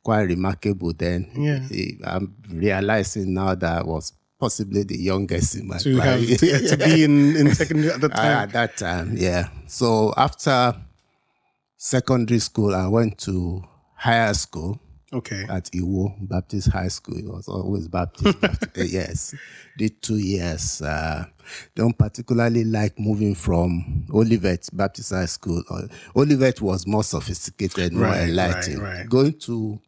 quite 0.03 0.22
remarkable 0.24 0.94
then. 0.94 1.32
Yeah. 1.36 1.68
Eh, 1.75 1.94
I'm 2.03 2.36
realizing 2.50 3.34
now 3.34 3.56
that 3.56 3.80
I 3.80 3.84
was 3.84 4.13
possibly 4.39 4.84
the 4.84 4.98
youngest 4.98 5.56
in 5.56 5.68
my 5.68 5.77
to 5.77 5.98
have 5.98 6.20
to, 6.20 6.68
to 6.68 6.77
be 6.77 7.03
in, 7.03 7.36
in 7.36 7.56
secondary 7.56 7.94
at 7.94 8.01
the 8.01 8.10
Uh, 8.12 8.22
at 8.44 8.51
that 8.53 8.77
time, 8.77 9.15
yeah. 9.18 9.50
So 9.68 10.13
after 10.15 10.75
secondary 11.77 12.39
school, 12.39 12.75
I 12.75 12.88
went 12.88 13.18
to 13.20 13.63
higher 13.96 14.34
school 14.34 14.80
okay. 15.13 15.46
at 15.50 15.65
Iwo 15.72 16.15
Baptist 16.27 16.70
High 16.70 16.88
School. 16.89 17.18
It 17.18 17.25
was 17.25 17.48
always 17.48 17.88
Baptist. 17.88 18.39
Baptist 18.41 18.77
uh, 18.77 18.84
yes, 19.00 19.36
did 19.77 20.01
two 20.01 20.18
years. 20.18 20.82
Uh, 20.82 21.25
don't 21.75 21.98
particularly 21.98 22.63
like 22.63 22.98
moving 23.00 23.36
from 23.36 24.06
Olivet 24.13 24.68
Baptist 24.74 25.12
High 25.12 25.25
School. 25.25 25.63
Uh, 25.70 25.84
Olivet 26.15 26.62
was 26.62 26.86
more 26.88 27.03
sophisticated, 27.03 27.94
more 27.94 28.06
Right, 28.08 28.30
enlightened. 28.30 28.80
right, 28.80 28.98
right. 29.00 29.10
Going 29.10 29.34
to 29.39 29.80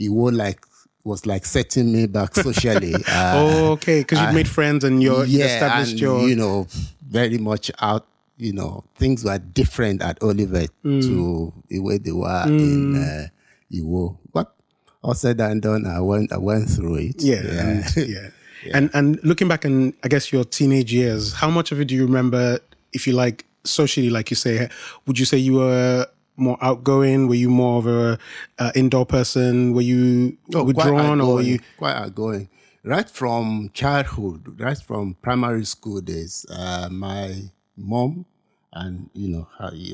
Iwo 0.00 0.36
like 0.36 0.60
was 1.04 1.26
like 1.26 1.44
setting 1.44 1.92
me 1.92 2.06
back 2.06 2.34
socially. 2.34 2.94
Uh, 3.08 3.32
oh, 3.36 3.72
okay. 3.72 4.00
Because 4.00 4.20
you 4.20 4.32
made 4.32 4.48
friends 4.48 4.84
and 4.84 5.02
you're, 5.02 5.24
you 5.24 5.42
established 5.42 5.92
and, 5.92 6.00
your. 6.00 6.28
you 6.28 6.36
know, 6.36 6.66
very 7.06 7.38
much 7.38 7.70
out. 7.80 8.06
You 8.38 8.52
know, 8.52 8.84
things 8.96 9.24
were 9.24 9.38
different 9.38 10.02
at 10.02 10.20
Olivet 10.22 10.70
Mm. 10.84 11.02
to 11.02 11.52
the 11.68 11.78
way 11.80 11.98
they 11.98 12.10
were 12.12 12.44
in 12.46 12.96
uh, 12.96 13.26
Iwo. 13.72 14.16
But 14.32 14.54
all 15.02 15.14
said 15.14 15.40
and 15.40 15.60
done, 15.62 15.86
I 15.86 16.00
went. 16.00 16.32
I 16.32 16.38
went 16.38 16.68
through 16.70 16.96
it. 16.96 17.22
yeah. 17.22 17.42
And, 17.44 17.96
yeah. 18.08 18.28
And 18.72 18.90
and 18.94 19.18
looking 19.24 19.48
back 19.48 19.64
in, 19.64 19.92
I 20.04 20.08
guess 20.08 20.32
your 20.32 20.44
teenage 20.44 20.92
years, 20.92 21.32
how 21.32 21.50
much 21.50 21.72
of 21.72 21.80
it 21.80 21.86
do 21.86 21.94
you 21.94 22.04
remember? 22.06 22.60
If 22.92 23.06
you 23.06 23.12
like 23.14 23.44
socially, 23.64 24.10
like 24.10 24.30
you 24.30 24.36
say, 24.36 24.68
would 25.06 25.18
you 25.18 25.24
say 25.24 25.36
you 25.38 25.54
were 25.54 26.06
more 26.36 26.56
outgoing? 26.62 27.26
Were 27.28 27.34
you 27.34 27.50
more 27.50 27.78
of 27.78 27.86
a 27.86 28.18
uh, 28.58 28.70
indoor 28.74 29.04
person? 29.06 29.72
Were 29.74 29.82
you 29.82 30.36
Oh, 30.54 30.62
withdrawn, 30.64 31.20
or 31.20 31.34
were 31.34 31.42
you? 31.42 31.58
quite 31.76 31.94
outgoing? 31.94 32.48
Right 32.84 33.08
from 33.08 33.70
childhood, 33.74 34.60
right 34.60 34.78
from 34.78 35.14
primary 35.22 35.64
school 35.64 36.00
days, 36.00 36.44
uh, 36.50 36.88
my 36.90 37.42
mom 37.76 38.26
and 38.74 39.10
you 39.14 39.28
know 39.28 39.46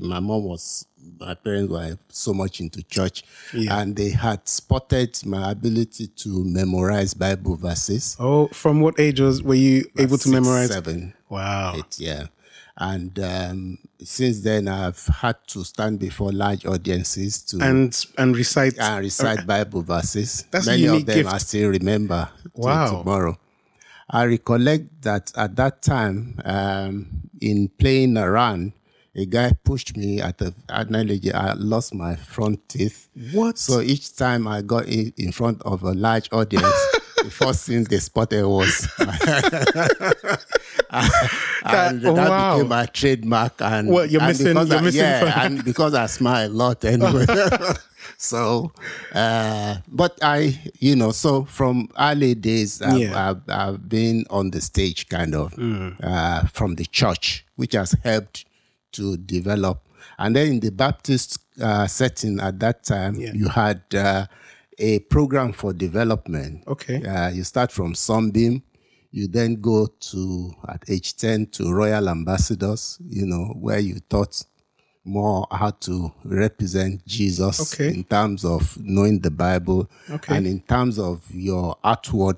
my 0.02 0.20
mom 0.20 0.44
was 0.44 0.86
my 1.20 1.34
parents 1.34 1.70
were 1.72 1.96
so 2.08 2.32
much 2.34 2.60
into 2.60 2.82
church, 2.84 3.22
and 3.52 3.94
they 3.96 4.10
had 4.10 4.46
spotted 4.48 5.18
my 5.24 5.50
ability 5.50 6.08
to 6.08 6.44
memorize 6.44 7.14
Bible 7.14 7.56
verses. 7.56 8.16
Oh, 8.18 8.48
from 8.48 8.80
what 8.80 8.98
age 9.00 9.20
was 9.20 9.42
were 9.42 9.54
you 9.54 9.84
able 9.98 10.16
to 10.18 10.28
Six, 10.28 10.32
memorize? 10.32 10.68
seven, 10.72 11.14
Wow. 11.28 11.74
eight, 11.76 11.98
yeah. 11.98 12.26
And 12.80 13.18
um, 13.18 13.78
since 14.00 14.40
then, 14.42 14.68
I've 14.68 15.04
had 15.06 15.36
to 15.48 15.64
stand 15.64 15.98
before 15.98 16.30
large 16.30 16.64
audiences 16.64 17.42
to 17.46 17.58
And 17.60 18.06
and 18.16 18.36
recite. 18.36 18.78
and 18.78 19.00
recite 19.04 19.44
Bible 19.46 19.82
verses. 19.82 20.44
That's 20.52 20.68
a 20.68 20.70
Many 20.70 20.82
unique 20.84 21.00
of 21.00 21.06
them 21.06 21.16
gift. 21.24 21.34
I 21.34 21.38
still 21.38 21.70
remember 21.70 22.28
till 22.54 22.64
Wow. 22.64 23.02
tomorrow. 23.02 23.38
I 24.10 24.24
recollect 24.24 25.02
that 25.02 25.32
at 25.36 25.56
that 25.56 25.82
time, 25.82 26.40
um, 26.44 27.27
in 27.40 27.68
playing 27.78 28.16
around, 28.18 28.72
a 29.14 29.24
guy 29.26 29.52
pushed 29.64 29.96
me 29.96 30.20
at 30.20 30.38
the 30.38 30.54
analogy. 30.68 31.32
I 31.32 31.52
lost 31.54 31.94
my 31.94 32.14
front 32.16 32.68
teeth. 32.68 33.08
What? 33.32 33.58
So 33.58 33.80
each 33.80 34.14
time 34.16 34.46
I 34.46 34.62
got 34.62 34.86
in, 34.86 35.12
in 35.16 35.32
front 35.32 35.60
of 35.62 35.82
a 35.82 35.92
large 35.92 36.28
audience, 36.32 36.64
the 37.24 37.30
first 37.30 37.66
thing 37.66 37.84
they 37.84 37.98
spotted 37.98 38.46
was 38.46 38.88
and 39.00 39.10
oh, 42.06 42.14
that 42.14 42.28
wow. 42.28 42.54
became 42.56 42.68
my 42.68 42.86
trademark. 42.86 43.60
And 43.60 43.88
Well, 43.88 44.06
you're 44.06 44.20
and 44.22 44.28
missing- 44.28 44.46
you're 44.56 44.76
I, 44.76 44.80
missing 44.80 45.00
yeah, 45.00 45.20
from- 45.32 45.52
and 45.56 45.64
because 45.64 45.94
I 45.94 46.06
smile 46.06 46.48
a 46.48 46.52
lot 46.52 46.84
anyway. 46.84 47.26
So, 48.20 48.72
uh, 49.14 49.76
but 49.86 50.18
I, 50.22 50.58
you 50.80 50.96
know, 50.96 51.12
so 51.12 51.44
from 51.44 51.88
early 51.98 52.34
days, 52.34 52.82
I've, 52.82 52.98
Yeah. 52.98 53.30
I've, 53.30 53.42
I've 53.48 53.88
been 53.88 54.24
on 54.28 54.50
the 54.50 54.60
stage, 54.60 55.08
kind 55.08 55.34
of, 55.34 55.52
Mm. 55.54 55.94
uh, 56.02 56.46
from 56.48 56.74
the 56.74 56.84
church, 56.84 57.46
which 57.56 57.74
has 57.74 57.94
helped 58.02 58.44
to 58.92 59.16
develop. 59.16 59.86
And 60.18 60.34
then 60.34 60.48
in 60.48 60.60
the 60.60 60.70
Baptist 60.72 61.38
uh, 61.62 61.86
setting 61.86 62.40
at 62.40 62.58
that 62.58 62.82
time, 62.84 63.14
you 63.14 63.48
had 63.48 63.82
uh, 63.94 64.26
a 64.78 64.98
program 65.00 65.52
for 65.52 65.72
development. 65.72 66.64
Okay. 66.66 67.02
Uh, 67.04 67.28
you 67.30 67.44
start 67.44 67.70
from 67.70 67.94
Sunbeam. 67.94 68.62
You 69.12 69.28
then 69.28 69.60
go 69.60 69.86
to, 69.86 70.52
at 70.68 70.82
age 70.88 71.16
10, 71.16 71.46
to 71.52 71.72
Royal 71.72 72.08
Ambassadors, 72.08 72.98
you 73.08 73.26
know, 73.26 73.54
where 73.58 73.78
you 73.78 74.00
taught 74.10 74.44
more 75.08 75.46
how 75.50 75.70
to 75.70 76.12
represent 76.24 77.04
Jesus 77.06 77.72
Okay. 77.74 77.94
in 77.94 78.04
terms 78.04 78.44
of 78.44 78.76
knowing 78.80 79.20
the 79.20 79.30
Bible 79.30 79.88
Okay. 80.10 80.36
and 80.36 80.46
in 80.46 80.60
terms 80.60 80.98
of 80.98 81.22
your 81.32 81.76
outward, 81.82 82.36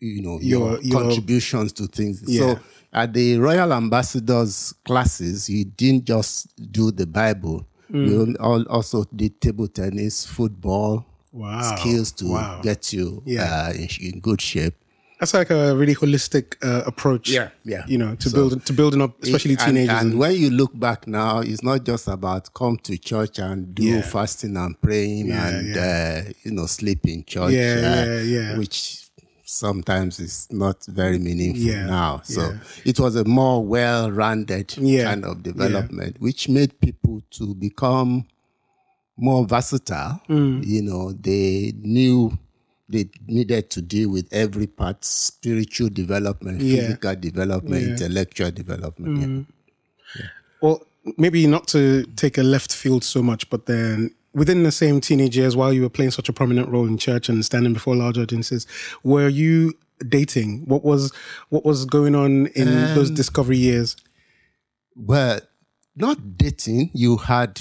you 0.00 0.22
know, 0.22 0.38
your, 0.40 0.72
Your- 0.72 0.82
your- 0.82 1.00
contributions 1.02 1.72
to 1.74 1.86
things. 1.86 2.22
Yeah. 2.26 2.40
So 2.54 2.60
at 2.92 3.12
the 3.12 3.38
Royal 3.38 3.72
Ambassadors 3.72 4.74
classes, 4.84 5.48
you 5.48 5.64
didn't 5.64 6.04
just 6.04 6.48
do 6.72 6.90
the 6.90 7.06
Bible. 7.06 7.66
Mm. 7.92 8.26
We 8.28 8.36
also 8.66 9.04
did 9.14 9.40
table 9.40 9.68
tennis, 9.68 10.24
football, 10.24 11.04
Wow. 11.32 11.76
skills 11.76 12.10
to 12.12 12.26
Wow. 12.26 12.60
get 12.62 12.92
you 12.92 13.22
Yeah. 13.24 13.68
uh, 13.68 13.72
in, 13.72 13.88
in 14.00 14.20
good 14.20 14.40
shape. 14.40 14.74
That's 15.20 15.34
like 15.34 15.50
a 15.50 15.76
really 15.76 15.94
holistic 15.94 16.56
uh, 16.64 16.82
approach. 16.86 17.28
Yeah, 17.28 17.50
yeah. 17.62 17.84
You 17.86 17.98
know, 17.98 18.14
to 18.16 18.30
So- 18.30 18.36
build 18.36 18.64
to 18.66 18.72
building 18.72 19.02
up, 19.02 19.22
especially 19.22 19.56
And- 19.58 19.60
teenagers. 19.66 20.00
And, 20.00 20.18
when 20.18 20.32
you 20.34 20.50
look 20.50 20.72
back 20.78 21.06
now, 21.06 21.40
it's 21.40 21.62
not 21.62 21.84
just 21.84 22.08
about 22.08 22.52
come 22.54 22.78
to 22.84 22.96
church 22.96 23.38
and 23.38 23.74
do 23.74 23.84
Yeah. 23.84 24.00
fasting 24.02 24.56
and 24.56 24.80
praying 24.80 25.26
Yeah, 25.28 25.48
and 25.48 25.76
Uh, 25.76 26.32
you 26.44 26.52
know 26.52 26.66
sleep 26.66 27.06
in 27.06 27.24
church. 27.24 27.52
Yeah, 27.52 27.74
uh, 27.76 28.06
yeah, 28.06 28.20
yeah. 28.22 28.58
Which 28.58 29.10
sometimes 29.44 30.20
is 30.20 30.48
not 30.50 30.86
very 30.86 31.18
meaningful 31.18 31.64
Yeah, 31.70 31.86
now. 31.86 32.22
So 32.24 32.40
yeah. 32.40 32.58
it 32.90 32.98
was 32.98 33.14
a 33.16 33.24
more 33.24 33.62
well-rounded 33.64 34.74
Yeah, 34.78 35.04
kind 35.04 35.24
of 35.26 35.42
development, 35.42 36.16
which 36.20 36.48
made 36.48 36.80
people 36.80 37.20
to 37.32 37.54
become 37.54 38.24
more 39.18 39.44
versatile. 39.46 40.22
Mm. 40.30 40.66
You 40.66 40.82
know, 40.82 41.12
they 41.12 41.74
knew 41.82 42.38
they 42.90 43.08
needed 43.26 43.70
to 43.70 43.80
deal 43.80 44.08
with 44.10 44.26
every 44.32 44.66
part 44.66 45.04
spiritual 45.04 45.88
development, 45.90 46.60
Yeah. 46.60 46.80
physical 46.82 47.16
development, 47.16 47.82
intellectual 47.90 48.50
development. 48.50 49.46
yeah. 50.16 50.22
well, 50.60 50.82
maybe 51.16 51.46
not 51.46 51.66
to 51.68 52.04
take 52.16 52.36
a 52.36 52.42
left 52.42 52.74
field 52.74 53.02
so 53.04 53.22
much, 53.22 53.48
but 53.48 53.66
then 53.66 54.10
within 54.34 54.62
the 54.64 54.72
same 54.72 55.00
teenage 55.00 55.36
years, 55.36 55.54
while 55.56 55.72
you 55.72 55.82
were 55.82 55.88
playing 55.88 56.10
such 56.10 56.28
a 56.28 56.32
prominent 56.32 56.68
role 56.68 56.86
in 56.86 56.98
church 56.98 57.28
and 57.28 57.44
standing 57.44 57.72
before 57.72 57.94
large 57.96 58.18
audiences, 58.18 58.66
were 59.02 59.28
you 59.28 59.72
dating? 60.08 60.64
What 60.66 60.82
was 60.84 61.12
what 61.50 61.64
was 61.64 61.84
going 61.84 62.14
on 62.14 62.46
in 62.48 62.68
Um, 62.68 62.94
those 62.94 63.10
discovery 63.10 63.58
years? 63.58 63.96
Well, 64.96 65.40
not 65.96 66.36
dating, 66.38 66.90
you 66.94 67.16
had 67.18 67.60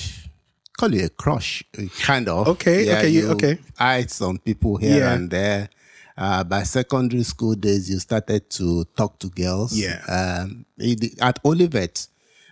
call 0.80 0.94
it 0.94 1.04
a 1.06 1.10
crush, 1.10 1.64
uh, 1.78 1.84
kind 2.02 2.28
of. 2.30 2.48
Okay, 2.48 2.80
okay, 2.98 3.10
you- 3.10 3.30
okay. 3.32 3.58
Eyed 3.80 4.10
some 4.12 4.38
people 4.38 4.78
here 4.78 5.00
Yeah. 5.00 5.14
and 5.14 5.30
there. 5.30 5.70
Uh, 6.18 6.44
by 6.44 6.64
secondary 6.64 7.24
school 7.24 7.56
days, 7.56 7.90
you 7.90 8.00
started 8.00 8.50
to 8.50 8.84
talk 8.98 9.20
to 9.20 9.28
girls. 9.30 9.72
Yeah. 9.78 10.00
Um, 10.18 10.66
at 11.22 11.40
Olivet, 11.46 12.08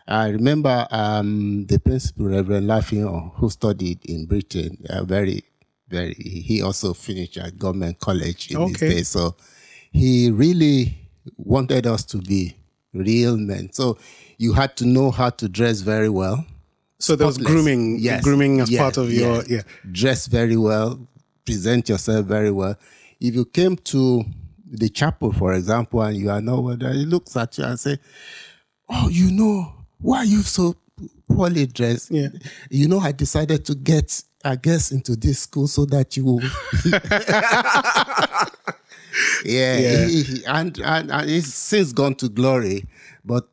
I 0.08 0.28
remember 0.30 0.88
um, 0.90 1.66
the 1.68 1.78
principal, 1.80 2.28
Reverend 2.28 2.68
Lafion, 2.70 3.32
who 3.36 3.50
studied 3.50 4.00
in 4.06 4.26
Britain, 4.26 4.78
a 4.90 5.04
very 5.04 5.44
very. 5.90 6.14
He 6.16 6.62
also 6.62 6.94
finished 6.94 7.38
at 7.38 7.58
government 7.58 8.00
college 8.00 8.52
in 8.52 8.58
Okay. 8.58 8.86
his 8.88 8.96
day, 8.96 9.04
so 9.04 9.36
he 9.92 10.32
really 10.32 10.98
wanted 11.38 11.86
us 11.88 12.04
to 12.06 12.18
be 12.20 12.56
real 12.94 13.36
men. 13.38 13.70
So 13.74 13.98
you 14.38 14.54
had 14.54 14.76
to 14.78 14.86
know 14.86 15.12
how 15.12 15.30
to 15.30 15.48
dress 15.50 15.82
very 15.82 16.10
well. 16.10 16.46
So 17.00 17.16
there 17.16 17.28
was 17.28 17.38
grooming, 17.38 18.00
Yes. 18.00 18.24
grooming 18.24 18.60
as 18.60 18.70
Yeah, 18.72 18.82
part 18.82 18.98
of 18.98 19.12
your 19.14 19.44
yeah. 19.46 19.62
Dress 19.92 20.28
very 20.28 20.58
well, 20.58 21.00
present 21.46 21.90
yourself 21.90 22.26
very 22.26 22.52
well. 22.52 22.76
If 23.20 23.36
you 23.36 23.46
came 23.46 23.76
to 23.78 24.26
the 24.70 24.90
chapel, 24.90 25.32
for 25.32 25.54
example, 25.54 26.02
and 26.02 26.18
you 26.18 26.30
are 26.30 26.42
not 26.42 26.64
whether 26.64 26.92
he 26.92 27.06
looks 27.06 27.36
at 27.38 27.58
you 27.58 27.64
and 27.66 27.80
say, 27.80 27.98
"Oh, 28.90 29.10
you 29.10 29.32
know, 29.32 29.74
why 30.00 30.18
are 30.20 30.26
you 30.26 30.42
so 30.42 30.76
poorly 31.30 31.68
dressed?" 31.68 32.10
Yeah. 32.12 32.30
You 32.70 32.88
know, 32.88 33.00
I 33.00 33.12
decided 33.12 33.64
to 33.66 33.76
get, 33.76 34.24
I 34.44 34.56
guess, 34.56 34.92
into 34.92 35.16
this 35.16 35.40
school 35.40 35.68
so 35.68 35.86
that 35.86 36.18
you 36.18 36.26
will. 36.26 36.42
yeah, 39.46 39.78
Yeah. 39.78 40.06
he- 40.08 40.24
he- 40.24 40.46
and, 40.46 40.78
and 40.84 41.12
and 41.12 41.30
he's 41.30 41.54
since 41.54 41.92
gone 41.94 42.16
to 42.16 42.30
glory. 42.30 42.86
But 43.28 43.44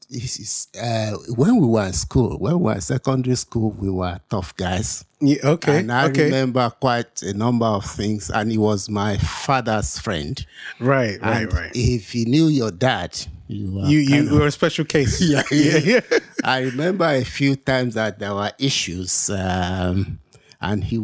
uh, 0.80 1.10
when 1.34 1.60
we 1.60 1.66
were 1.66 1.86
in 1.86 1.92
school, 1.92 2.38
when 2.38 2.60
we 2.60 2.64
were 2.66 2.74
in 2.74 2.80
secondary 2.80 3.34
school, 3.34 3.72
we 3.72 3.90
were 3.90 4.20
tough 4.30 4.56
guys. 4.56 5.04
yeah 5.20 5.38
okay. 5.42 5.80
And 5.80 5.90
I 5.90 6.06
okay. 6.06 6.26
remember 6.26 6.70
quite 6.70 7.22
a 7.22 7.34
number 7.34 7.66
of 7.66 7.84
things, 7.84 8.30
and 8.30 8.52
he 8.52 8.56
was 8.56 8.88
my 8.88 9.16
father's 9.18 9.98
friend. 9.98 10.38
Right, 10.78 11.20
right, 11.20 11.42
And 11.42 11.52
right. 11.52 11.72
If 11.74 12.12
he 12.12 12.24
knew 12.24 12.46
your 12.46 12.70
dad, 12.70 13.18
you 13.48 13.74
were 13.74 13.86
You 13.86 13.98
you 13.98 14.38
were 14.38 14.46
a 14.46 14.52
special 14.52 14.84
case. 14.84 15.20
yeah, 15.28 15.42
yeah, 15.50 15.78
yeah. 15.78 16.18
I 16.44 16.60
remember 16.60 17.06
a 17.06 17.24
few 17.24 17.56
times 17.56 17.94
that 17.94 18.20
there 18.20 18.32
were 18.32 18.52
issues, 18.60 19.28
um, 19.28 20.20
and 20.60 20.84
he 20.84 21.02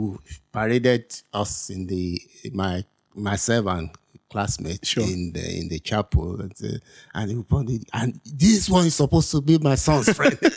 paraded 0.53 1.13
us 1.35 1.71
in 1.71 1.89
the 1.89 2.23
my 2.53 2.85
myself 3.17 3.67
and 3.67 3.91
classmates 4.31 4.89
Sure. 4.89 5.05
in 5.05 5.33
the 5.33 5.59
in 5.59 5.69
the 5.69 5.79
chapel, 5.81 6.41
and, 6.41 6.57
say- 6.57 6.79
and 7.15 7.31
he 7.31 7.37
would 7.37 7.49
point 7.49 7.71
it- 7.71 7.89
and 7.93 8.21
this 8.25 8.69
one 8.71 8.87
is 8.87 8.95
supposed 8.95 9.31
to 9.33 9.41
be 9.41 9.59
my 9.59 9.75
son's 9.75 10.11
friend. 10.13 10.39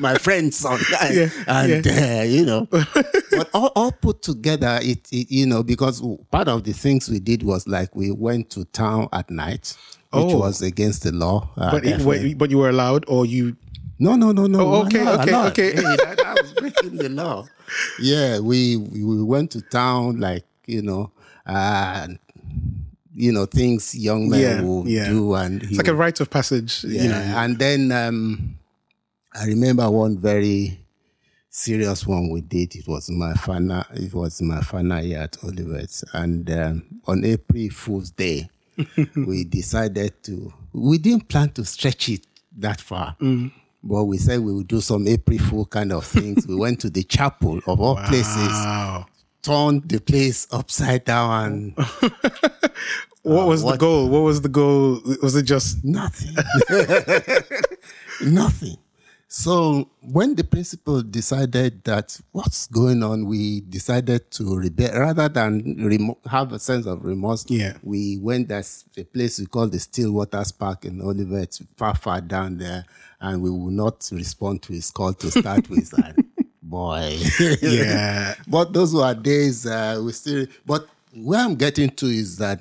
My 0.00 0.14
friend's 0.16 0.56
son, 0.56 0.80
Yeah, 1.12 1.28
and 1.46 1.86
Uh, 1.86 2.22
you 2.26 2.46
know, 2.46 2.66
but 2.70 3.50
all, 3.52 3.70
all 3.76 3.92
put 3.92 4.22
together, 4.22 4.78
it, 4.82 5.06
it 5.12 5.30
you 5.30 5.44
know 5.44 5.62
because 5.62 6.00
part 6.30 6.48
of 6.48 6.64
the 6.64 6.72
things 6.72 7.10
we 7.10 7.20
did 7.20 7.42
was 7.42 7.68
like 7.68 7.94
we 7.94 8.10
went 8.10 8.48
to 8.52 8.64
town 8.64 9.08
at 9.12 9.28
night, 9.30 9.76
which 10.10 10.24
Oh. 10.32 10.38
was 10.38 10.62
against 10.62 11.02
the 11.02 11.12
law. 11.12 11.50
uh, 11.58 11.70
But 11.70 11.84
it, 11.84 12.38
but 12.38 12.48
you 12.50 12.56
were 12.56 12.70
allowed, 12.70 13.04
or 13.08 13.26
you 13.26 13.56
No, 13.98 14.16
no, 14.16 14.32
no, 14.32 14.46
no. 14.46 14.60
Oh, 14.60 14.86
okay, 14.86 15.06
okay, 15.06 15.34
okay. 15.48 15.70
Hey, 15.76 15.82
that, 15.82 16.16
that 16.16 16.38
was 16.42 16.52
breaking 16.54 16.96
the 16.96 17.10
law. 17.10 17.46
Yeah, 18.00 18.38
we 18.38 18.78
we 18.78 19.04
we 19.04 19.22
went 19.22 19.50
to 19.50 19.60
town 19.60 20.18
like 20.18 20.46
you 20.66 20.80
know, 20.80 21.12
uh, 21.44 22.08
you 23.20 23.32
know 23.32 23.46
things 23.46 23.94
young 23.94 24.28
men 24.28 24.40
Yeah, 24.40 24.62
will 24.62 24.88
yeah. 24.88 25.08
do, 25.08 25.34
and 25.34 25.62
it's 25.62 25.76
like 25.76 25.88
a 25.88 25.94
rite 25.94 26.20
of 26.20 26.28
passage. 26.30 26.84
yeah. 26.84 27.02
You 27.02 27.08
know. 27.10 27.16
And 27.42 27.58
then 27.58 27.92
um, 27.92 28.58
I 29.34 29.44
remember 29.46 29.88
one 29.90 30.18
very 30.18 30.78
serious 31.50 32.06
one 32.06 32.30
we 32.30 32.40
did. 32.40 32.74
It 32.76 32.86
was 32.88 33.10
my 33.10 33.34
final. 33.34 33.84
It 33.94 34.14
was 34.14 34.40
my 34.42 34.60
final 34.62 35.02
year 35.02 35.20
at 35.22 35.36
Olivet, 35.44 36.02
and 36.12 36.50
um, 36.50 36.82
on 37.06 37.24
April 37.24 37.68
Fool's 37.70 38.10
Day, 38.10 38.48
we 39.16 39.44
decided 39.44 40.12
to. 40.24 40.52
We 40.72 40.98
didn't 40.98 41.28
plan 41.28 41.50
to 41.50 41.64
stretch 41.64 42.08
it 42.08 42.26
that 42.58 42.80
far. 42.80 43.16
But 43.82 44.04
we 44.04 44.18
said 44.18 44.40
we 44.40 44.52
would 44.52 44.68
do 44.68 44.80
some 44.80 45.08
April 45.08 45.38
Fool 45.38 45.64
kind 45.64 45.90
of 45.92 46.04
things. 46.04 46.46
we 46.46 46.54
went 46.54 46.80
to 46.80 46.90
the 46.90 47.02
chapel 47.02 47.60
of 47.66 47.80
all 47.80 47.96
places, 47.96 48.52
turned 49.42 49.88
the 49.88 49.98
place 50.00 50.46
upside 50.52 51.04
down, 51.06 51.74
What 53.22 53.46
was 53.48 53.62
the 53.62 53.76
goal? 53.76 54.08
What 54.08 54.20
was 54.20 54.40
the 54.40 54.48
goal? 54.48 55.00
Was 55.22 55.36
it 55.36 55.42
just 55.42 55.84
Nothing. 55.84 56.34
Nothing. 58.22 58.76
So 59.32 59.88
when 60.00 60.34
the 60.34 60.42
principal 60.42 61.02
decided 61.02 61.84
that 61.84 62.20
what's 62.32 62.66
going 62.66 63.04
on, 63.04 63.26
we 63.26 63.60
decided 63.60 64.28
to 64.32 64.56
rebel 64.56 64.90
rather 64.98 65.28
than 65.28 65.76
remo- 65.86 66.18
have 66.28 66.52
a 66.52 66.58
sense 66.58 66.84
of 66.86 67.04
remorse. 67.04 67.44
Yeah. 67.48 67.74
we 67.84 68.18
went 68.18 68.48
there's 68.48 68.84
a 68.96 69.04
place 69.04 69.38
we 69.38 69.46
call 69.46 69.68
the 69.68 69.78
Still 69.78 70.10
Waters 70.12 70.50
Park 70.50 70.84
in 70.84 71.00
Olivet, 71.00 71.44
it's 71.44 71.62
far 71.76 71.94
far 71.94 72.20
down 72.20 72.58
there, 72.58 72.84
and 73.20 73.40
we 73.40 73.50
will 73.50 73.70
not 73.70 74.08
respond 74.12 74.62
to 74.62 74.72
his 74.72 74.90
call 74.90 75.12
to 75.14 75.30
start 75.30 75.68
with. 75.70 75.92
And 76.04 76.24
boy, 76.60 77.18
Yeah. 77.62 78.34
but 78.48 78.72
those 78.72 78.92
were 78.94 79.14
days 79.14 79.64
uh, 79.64 80.00
we 80.04 80.10
still. 80.12 80.46
But 80.66 80.88
where 81.14 81.40
I'm 81.40 81.54
getting 81.54 81.90
to 81.90 82.06
is 82.06 82.36
that 82.38 82.60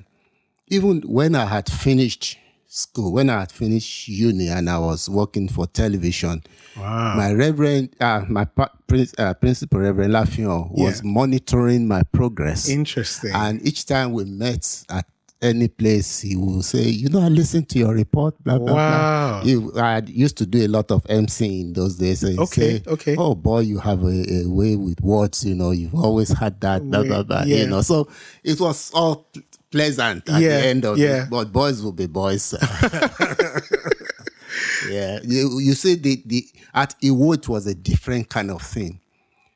even 0.69 1.01
when 1.01 1.35
I 1.35 1.45
had 1.45 1.69
finished 1.69 2.37
school, 2.67 3.13
when 3.13 3.29
I 3.29 3.39
had 3.41 3.51
finished 3.51 4.07
uni 4.07 4.47
and 4.49 4.69
I 4.69 4.77
was 4.79 5.09
working 5.09 5.47
for 5.49 5.65
television, 5.67 6.43
my 6.75 7.33
reverend, 7.33 7.89
uh, 7.99 8.23
my 8.29 8.45
pa- 8.45 8.71
prin- 8.87 9.07
uh, 9.17 9.33
principal, 9.33 9.79
Reverend 9.79 10.13
Lafion, 10.13 10.71
was 10.71 11.01
Yeah. 11.03 11.11
monitoring 11.11 11.87
my 11.87 12.03
progress. 12.03 12.69
interesting? 12.69 13.31
And 13.33 13.65
each 13.67 13.85
time 13.85 14.13
we 14.13 14.25
met 14.25 14.83
at 14.89 15.05
any 15.41 15.67
place, 15.69 16.19
he 16.19 16.35
will 16.35 16.61
say, 16.61 16.83
"You 16.89 17.07
know, 17.09 17.21
I 17.21 17.29
listened 17.29 17.69
to 17.69 17.79
your 17.79 17.93
report." 17.93 18.35
Blah 18.43 18.59
blah 18.59 18.73
Wow. 18.75 19.41
blah. 19.41 19.49
He, 19.73 19.79
I 19.79 20.01
used 20.05 20.37
to 20.37 20.45
do 20.45 20.65
a 20.65 20.67
lot 20.67 20.91
of 20.91 21.01
MC 21.09 21.61
in 21.61 21.71
those 21.73 21.95
days. 21.95 22.21
He'd 22.21 22.37
Okay, 22.39 22.79
say, 22.79 22.83
okay. 22.87 23.15
Oh 23.17 23.35
boy, 23.35 23.61
you 23.61 23.77
have 23.79 24.03
a, 24.03 24.43
a 24.43 24.47
way 24.49 24.75
with 24.75 24.99
words. 25.01 25.45
You 25.45 25.55
know, 25.55 25.71
you've 25.71 25.95
always 25.95 26.29
had 26.29 26.59
that. 26.61 26.83
Blah 26.89 27.03
blah 27.03 27.23
blah. 27.23 27.43
Yeah. 27.45 27.57
You 27.63 27.67
know, 27.67 27.81
so 27.81 28.09
it 28.43 28.59
was 28.59 28.91
all 28.93 29.27
pleasant 29.71 30.27
at 30.29 30.41
Yeah, 30.41 30.59
the 30.61 30.67
end 30.67 30.85
of 30.85 30.97
yeah. 30.97 31.23
it. 31.23 31.29
But 31.29 31.51
boys 31.51 31.81
will 31.81 31.91
be 31.93 32.07
boys. 32.07 32.53
yeah, 34.89 35.19
you, 35.23 35.59
you 35.59 35.73
see, 35.73 35.95
the 35.95 36.21
the 36.25 36.45
at 36.73 36.95
Iwo 37.01 37.35
it 37.35 37.49
was 37.49 37.67
a 37.67 37.75
different 37.75 38.29
kind 38.29 38.51
of 38.51 38.61
thing. 38.61 38.99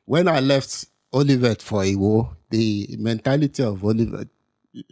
When 0.05 0.27
I 0.27 0.39
left 0.39 0.85
Olivet 1.13 1.61
for 1.61 1.83
Iwo, 1.83 2.35
the 2.49 2.95
mentality 2.99 3.63
of 3.63 3.83
Olivet, 3.83 4.27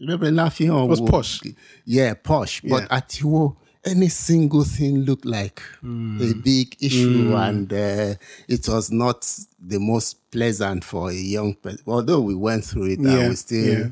Reverend 0.08 0.38
Lafion 0.38 0.88
Was 0.88 1.02
would- 1.02 1.12
posh. 1.12 1.42
Yeah, 1.86 2.14
posh. 2.14 2.62
But 2.62 2.88
at 2.92 3.10
Iwo, 3.10 3.58
any 3.84 4.10
single 4.10 4.64
thing 4.64 5.00
looked 5.00 5.26
like 5.26 5.60
Hmm. 5.82 6.22
a 6.22 6.34
big 6.36 6.76
issue, 6.80 7.36
and 7.36 7.72
uh, 7.74 8.14
it 8.48 8.68
was 8.68 8.92
not 8.92 9.28
the 9.60 9.80
most 9.80 10.30
pleasant 10.32 10.84
for 10.84 11.10
a 11.10 11.14
young 11.16 11.56
person. 11.56 11.80
Although 11.88 12.22
we 12.22 12.36
went 12.36 12.64
through 12.64 12.92
it, 12.92 13.00
Yeah, 13.00 13.12
and 13.18 13.30
we 13.30 13.36
still 13.36 13.80
yeah. 13.80 13.88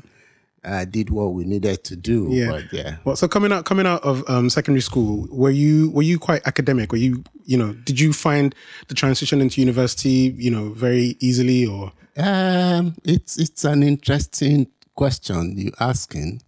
Uh, 0.64 0.84
did 0.84 1.10
what 1.10 1.32
we 1.32 1.44
needed 1.44 1.84
to 1.84 1.96
do. 1.96 2.28
Yeah. 2.30 2.50
But 2.50 2.72
yeah. 2.72 2.96
Well, 3.04 3.16
so 3.16 3.28
coming 3.28 3.52
out 3.52 3.64
coming 3.64 3.86
out 3.86 4.02
of 4.04 4.28
um, 4.28 4.50
secondary 4.50 4.82
school, 4.82 5.26
were 5.30 5.50
you 5.50 5.90
were 5.90 6.02
you 6.02 6.18
quite 6.18 6.46
academic? 6.46 6.92
Were 6.92 6.98
you 6.98 7.24
you 7.44 7.56
know 7.56 7.72
did 7.72 7.98
you 7.98 8.12
find 8.12 8.54
the 8.88 8.94
transition 8.94 9.40
into 9.40 9.60
university 9.60 10.34
you 10.36 10.50
know 10.50 10.70
very 10.70 11.16
easily 11.20 11.66
or 11.66 11.92
Um, 12.16 12.94
it's 13.04 13.38
it's 13.38 13.64
an 13.64 13.82
interesting 13.82 14.66
question 14.94 15.56
you 15.56 15.72
asking. 15.80 16.42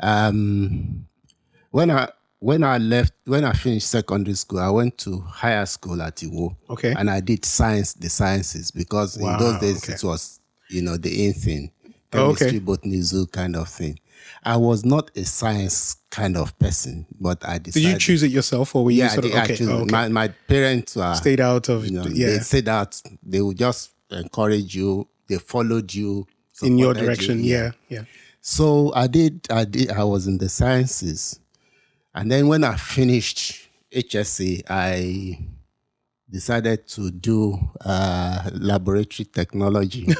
Um, 0.00 1.06
when 1.70 1.90
I 1.90 2.08
when 2.38 2.62
I 2.62 2.78
left 2.78 3.12
when 3.24 3.44
I 3.44 3.52
finished 3.52 3.88
secondary 3.88 4.34
school, 4.34 4.60
I 4.60 4.70
went 4.70 4.98
to 4.98 5.20
higher 5.20 5.66
school 5.66 6.00
at 6.02 6.16
Iwo. 6.16 6.56
Okay. 6.70 6.94
and 6.96 7.10
I 7.10 7.20
did 7.20 7.44
science, 7.44 7.94
the 7.94 8.08
sciences, 8.08 8.70
because 8.70 9.16
in 9.16 9.26
those 9.38 9.60
days 9.60 9.84
okay. 9.84 9.94
it 9.94 10.04
was 10.04 10.40
you 10.70 10.82
know 10.82 10.96
the 10.96 11.26
in 11.26 11.32
thing, 11.32 11.70
Oh, 12.14 12.26
okay. 12.30 12.38
chemistry, 12.38 12.58
botany, 12.60 13.00
zoo 13.00 13.26
kind 13.26 13.56
of 13.56 13.68
thing. 13.68 13.98
I 14.42 14.56
was 14.56 14.84
not 14.84 15.10
a 15.16 15.24
science 15.24 15.96
kind 16.10 16.36
of 16.36 16.58
person, 16.58 17.06
but 17.20 17.46
I 17.46 17.54
did 17.58 17.74
decided. 17.74 17.88
you 17.92 17.98
choose 17.98 18.22
it 18.22 18.30
yourself 18.30 18.74
or 18.74 18.84
were 18.84 18.90
you 18.90 18.98
Yeah, 19.02 19.08
sort 19.08 19.24
of 19.26 19.30
okay, 19.32 19.40
actually, 19.40 19.72
oh, 19.72 19.80
okay. 19.82 19.90
my 19.92 20.08
my 20.08 20.28
parents 20.28 20.96
stayed 21.14 21.40
out 21.40 21.68
of 21.68 21.84
you 21.86 21.92
know, 21.92 22.06
yeah 22.06 22.26
they 22.28 22.38
said 22.38 22.66
that 22.66 23.00
they 23.22 23.40
would 23.40 23.58
just 23.58 23.92
encourage 24.10 24.74
you. 24.74 25.08
They 25.28 25.38
followed 25.38 25.92
you 25.92 26.26
in 26.62 26.78
your 26.78 26.94
supported 26.94 27.00
you, 27.00 27.06
direction? 27.06 27.44
Yeah, 27.44 27.70
yeah. 27.88 28.04
So 28.40 28.92
I 28.94 29.06
did. 29.06 29.46
I 29.50 29.64
did. 29.64 29.90
I 29.90 30.04
was 30.04 30.26
in 30.26 30.36
the 30.38 30.48
sciences, 30.50 31.40
and 32.14 32.30
then 32.30 32.46
when 32.46 32.62
I 32.62 32.76
finished 32.76 33.68
HSC, 33.90 34.62
I 34.68 35.38
decided 36.30 36.86
to 36.88 37.10
do 37.10 37.58
uh, 37.84 38.50
laboratory 38.52 39.24
technology. 39.26 40.06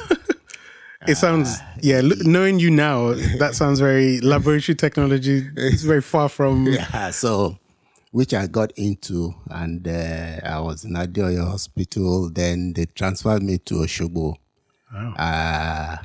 It 1.07 1.15
sounds 1.17 1.59
yeah. 1.81 2.01
Look, 2.03 2.25
knowing 2.25 2.59
you 2.59 2.69
now, 2.71 3.13
that 3.39 3.55
sounds 3.55 3.79
very 3.79 4.19
laboratory 4.33 4.75
technology. 4.75 5.47
It's 5.55 5.83
very 5.83 6.01
far 6.01 6.29
from 6.29 6.67
yeah. 6.71 7.11
So, 7.11 7.57
which 8.11 8.33
I 8.33 8.47
got 8.47 8.71
into, 8.77 9.33
and 9.49 9.87
uh, 9.87 10.39
I 10.43 10.59
was 10.59 10.85
in 10.85 10.93
Adeoyo 10.93 11.45
Hospital. 11.47 12.29
Then 12.29 12.73
they 12.73 12.85
transferred 12.85 13.43
me 13.43 13.57
to 13.59 13.75
Oshogbo. 13.75 14.35
Wow. 14.93 15.13
Uh, 15.13 15.97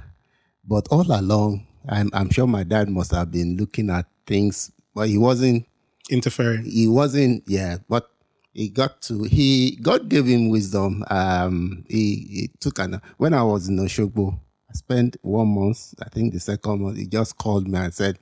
but 0.67 0.87
all 0.91 1.11
along, 1.11 1.67
I'm, 1.89 2.11
I'm 2.13 2.31
sure 2.31 2.47
my 2.47 2.65
dad 2.65 2.89
must 2.89 3.13
have 3.13 3.31
been 3.31 3.57
looking 3.57 3.91
at 3.91 4.07
things, 4.27 4.71
but 4.95 5.09
he 5.09 5.19
wasn't 5.19 5.67
interfering. 6.11 6.65
he 6.65 6.89
wasn't 6.89 7.43
yeah 7.47 7.77
but 7.89 8.11
he 8.53 8.69
got 8.69 9.01
to 9.01 9.23
he 9.25 9.79
god 9.81 10.09
gave 10.09 10.27
him 10.27 10.49
wisdom 10.49 11.05
um 11.09 11.85
he, 11.89 12.15
he 12.31 12.51
took 12.59 12.79
an 12.79 13.01
when 13.17 13.33
i 13.33 13.43
was 13.43 13.69
in 13.69 13.77
oshogbo 13.79 14.39
I 14.71 14.75
spent 14.75 15.17
one 15.23 15.49
month. 15.49 15.95
I 16.05 16.09
think 16.09 16.33
the 16.33 16.41
second 16.41 16.83
month, 16.83 16.97
he 16.97 17.07
just 17.07 17.37
called 17.37 17.67
me 17.67 17.79
and 17.79 17.93
said, 17.93 18.19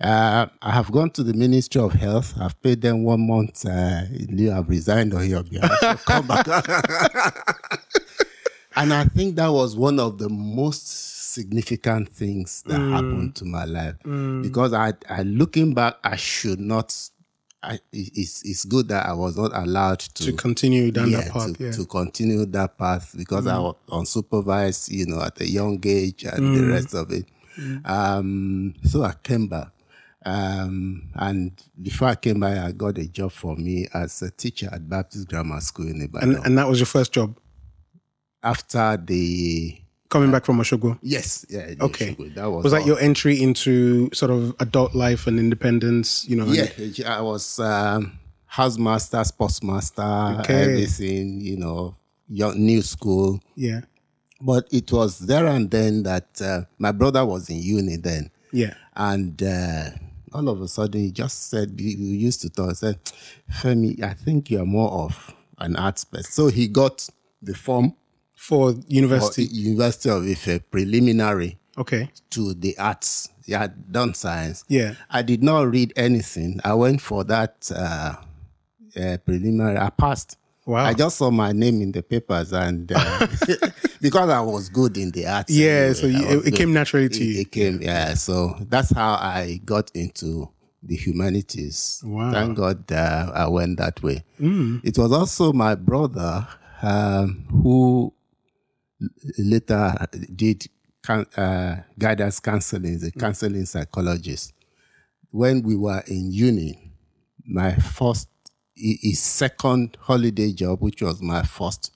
uh, 0.00 0.46
I 0.62 0.70
have 0.72 0.90
gone 0.90 1.10
to 1.10 1.22
the 1.22 1.34
Ministry 1.34 1.80
of 1.80 1.92
Health. 1.92 2.34
I've 2.40 2.60
paid 2.62 2.80
them 2.80 3.04
one 3.04 3.26
month. 3.28 3.64
Uh, 3.66 4.02
you 4.10 4.50
have 4.50 4.68
resigned 4.68 5.14
on 5.14 5.28
your 5.28 5.42
behalf. 5.44 5.78
So 5.80 5.94
come 5.98 6.26
back. 6.26 6.46
and 8.76 8.92
I 8.92 9.04
think 9.04 9.36
that 9.36 9.48
was 9.48 9.76
one 9.76 10.00
of 10.00 10.18
the 10.18 10.28
most 10.28 10.88
significant 11.34 12.08
things 12.08 12.62
that 12.66 12.80
Mm. 12.80 12.90
happened 12.90 13.34
to 13.36 13.44
my 13.44 13.64
life 13.64 13.94
because 14.42 14.72
I, 14.72 14.94
I, 15.08 15.22
looking 15.22 15.74
back, 15.74 15.96
I 16.02 16.16
should 16.16 16.58
not. 16.60 16.96
I, 17.62 17.78
it's 17.92 18.42
it's 18.44 18.64
good 18.64 18.88
that 18.88 19.04
I 19.06 19.12
was 19.12 19.36
not 19.36 19.54
allowed 19.54 19.98
to 20.00 20.24
To 20.24 20.32
continue 20.32 20.90
down 20.90 21.10
yeah, 21.10 21.20
that 21.22 21.32
path. 21.32 21.56
to, 21.58 21.64
yeah. 21.64 21.72
to 21.72 21.84
continue 21.84 22.46
that 22.46 22.78
path 22.78 23.14
because 23.16 23.46
I 23.46 23.58
was 23.58 23.76
unsupervised, 23.88 24.90
you 24.90 25.06
know, 25.06 25.20
at 25.20 25.38
a 25.40 25.46
young 25.46 25.78
age 25.86 26.24
and 26.24 26.56
the 26.56 26.66
rest 26.66 26.94
of 26.94 27.10
it. 27.12 27.26
Um, 27.84 28.74
so 28.84 29.02
I 29.04 29.12
came 29.22 29.46
back. 29.48 29.68
Um, 30.24 31.10
and 31.14 31.52
before 31.80 32.08
I 32.08 32.14
came 32.14 32.40
back, 32.40 32.58
I 32.58 32.72
got 32.72 32.96
a 32.98 33.06
job 33.08 33.32
for 33.32 33.56
me 33.56 33.86
as 33.92 34.22
a 34.22 34.30
teacher 34.30 34.68
at 34.72 34.88
Baptist 34.88 35.28
Grammar 35.28 35.60
School 35.60 35.88
in 35.88 36.00
Ibadan. 36.02 36.36
and 36.36 36.46
and 36.46 36.58
that 36.58 36.68
was 36.68 36.78
your 36.78 36.86
first 36.86 37.12
job 37.12 37.38
After 38.42 38.96
the 38.96 39.76
coming 40.10 40.30
back 40.30 40.44
from 40.44 40.58
Oshogbo. 40.58 40.98
yes, 41.02 41.46
yeah, 41.48 41.74
Okay. 41.80 42.14
Oshogbo, 42.14 42.34
that 42.34 42.50
was 42.50 42.64
Was 42.64 42.72
that 42.72 42.82
all. 42.82 42.86
your 42.86 43.00
entry 43.00 43.40
into 43.40 44.10
sort 44.12 44.30
of 44.30 44.54
adult 44.60 44.94
life 44.94 45.26
and 45.26 45.38
independence? 45.38 46.28
You 46.28 46.36
know, 46.36 46.44
and- 46.46 46.98
Yeah, 46.98 47.16
I 47.18 47.22
was 47.22 47.58
um, 47.60 48.18
housemaster, 48.52 49.22
sportsmaster, 49.24 50.40
Okay. 50.40 50.62
everything. 50.62 51.40
You 51.40 51.56
know, 51.56 51.96
young, 52.28 52.58
new 52.58 52.82
school. 52.82 53.40
yeah, 53.56 53.80
But 54.40 54.66
it 54.72 54.90
was 54.92 55.18
there 55.20 55.46
and 55.46 55.70
then 55.70 56.02
that 56.04 56.40
uh, 56.42 56.62
my 56.78 56.92
brother 56.92 57.24
was 57.24 57.48
in 57.50 57.58
uni 57.62 57.96
then, 57.96 58.30
yeah. 58.52 58.74
and 58.96 59.40
uh, 59.42 59.90
all 60.32 60.48
of 60.48 60.60
a 60.62 60.68
sudden 60.68 61.00
he 61.00 61.10
just 61.10 61.50
said 61.50 61.74
we 61.78 61.96
we 61.96 62.06
used 62.28 62.40
to 62.42 62.50
talk. 62.50 62.74
Said, 62.76 62.98
Femi, 63.52 64.02
I 64.02 64.14
think 64.14 64.50
you're 64.50 64.66
more 64.66 64.90
of 65.04 65.34
an 65.58 65.76
arts 65.76 66.04
person. 66.04 66.30
So 66.32 66.48
he 66.48 66.68
got 66.68 67.06
the 67.42 67.54
form 67.54 67.94
For 68.40 68.72
for 68.72 68.80
university. 68.88 69.44
University 69.44 70.08
of 70.08 70.24
Ife 70.26 70.60
preliminary 70.70 71.58
okay. 71.76 72.10
to 72.30 72.54
the 72.54 72.76
arts. 72.78 73.28
Had 73.48 73.90
done 73.92 74.14
science. 74.14 74.64
Yeah. 74.68 74.94
I 75.10 75.22
did 75.22 75.42
not 75.42 75.68
read 75.70 75.92
anything. 75.96 76.60
I 76.64 76.74
went 76.74 77.00
for 77.02 77.24
that 77.24 77.68
uh, 77.74 78.14
uh, 78.96 79.16
preliminary. 79.24 79.76
I 79.76 79.90
passed. 79.90 80.38
Wow. 80.66 80.84
I 80.84 80.94
just 80.94 81.16
saw 81.18 81.30
my 81.32 81.50
name 81.52 81.82
in 81.82 81.90
the 81.90 82.02
papers, 82.02 82.52
and 82.52 82.92
uh, 82.94 83.26
because 84.00 84.30
I 84.30 84.40
was 84.40 84.68
good 84.68 84.96
in 84.96 85.10
the 85.10 85.26
arts. 85.26 85.50
Yeah, 85.52 85.92
so 85.94 86.06
you- 86.06 86.24
it- 86.28 86.44
good. 86.44 86.54
came 86.54 86.72
naturally 86.72 87.08
to 87.08 87.20
It- 87.20 87.24
you. 87.26 87.40
It 87.40 87.50
came, 87.50 87.82
yeah. 87.82 88.14
So 88.14 88.56
that's 88.68 88.92
how 88.94 89.14
I 89.14 89.60
got 89.64 89.90
into 89.94 90.48
the 90.82 90.94
humanities. 90.94 92.02
Wow. 92.04 92.30
Mm. 92.30 92.32
Thank 92.32 92.56
God 92.56 92.92
uh, 92.92 93.32
I 93.34 93.48
went 93.48 93.78
that 93.78 94.00
way. 94.02 94.22
It 94.38 94.96
was 94.96 95.10
also 95.12 95.52
my 95.52 95.74
brother 95.74 96.46
um, 96.82 97.44
who 97.50 98.12
later 99.38 99.94
did 100.34 100.66
can, 101.02 101.24
uh, 101.36 101.82
guidance 101.98 102.40
counseling, 102.40 102.98
the 102.98 103.10
counseling 103.12 103.64
psychologist. 103.66 104.52
When 105.30 105.62
we 105.62 105.76
were 105.76 106.02
in 106.06 106.32
uni, 106.32 106.92
my 107.46 107.74
first, 107.76 108.28
his 108.74 109.20
second 109.20 109.96
holiday 110.00 110.52
job, 110.52 110.80
which 110.82 111.02
was 111.02 111.22
my 111.22 111.42
first, 111.42 111.92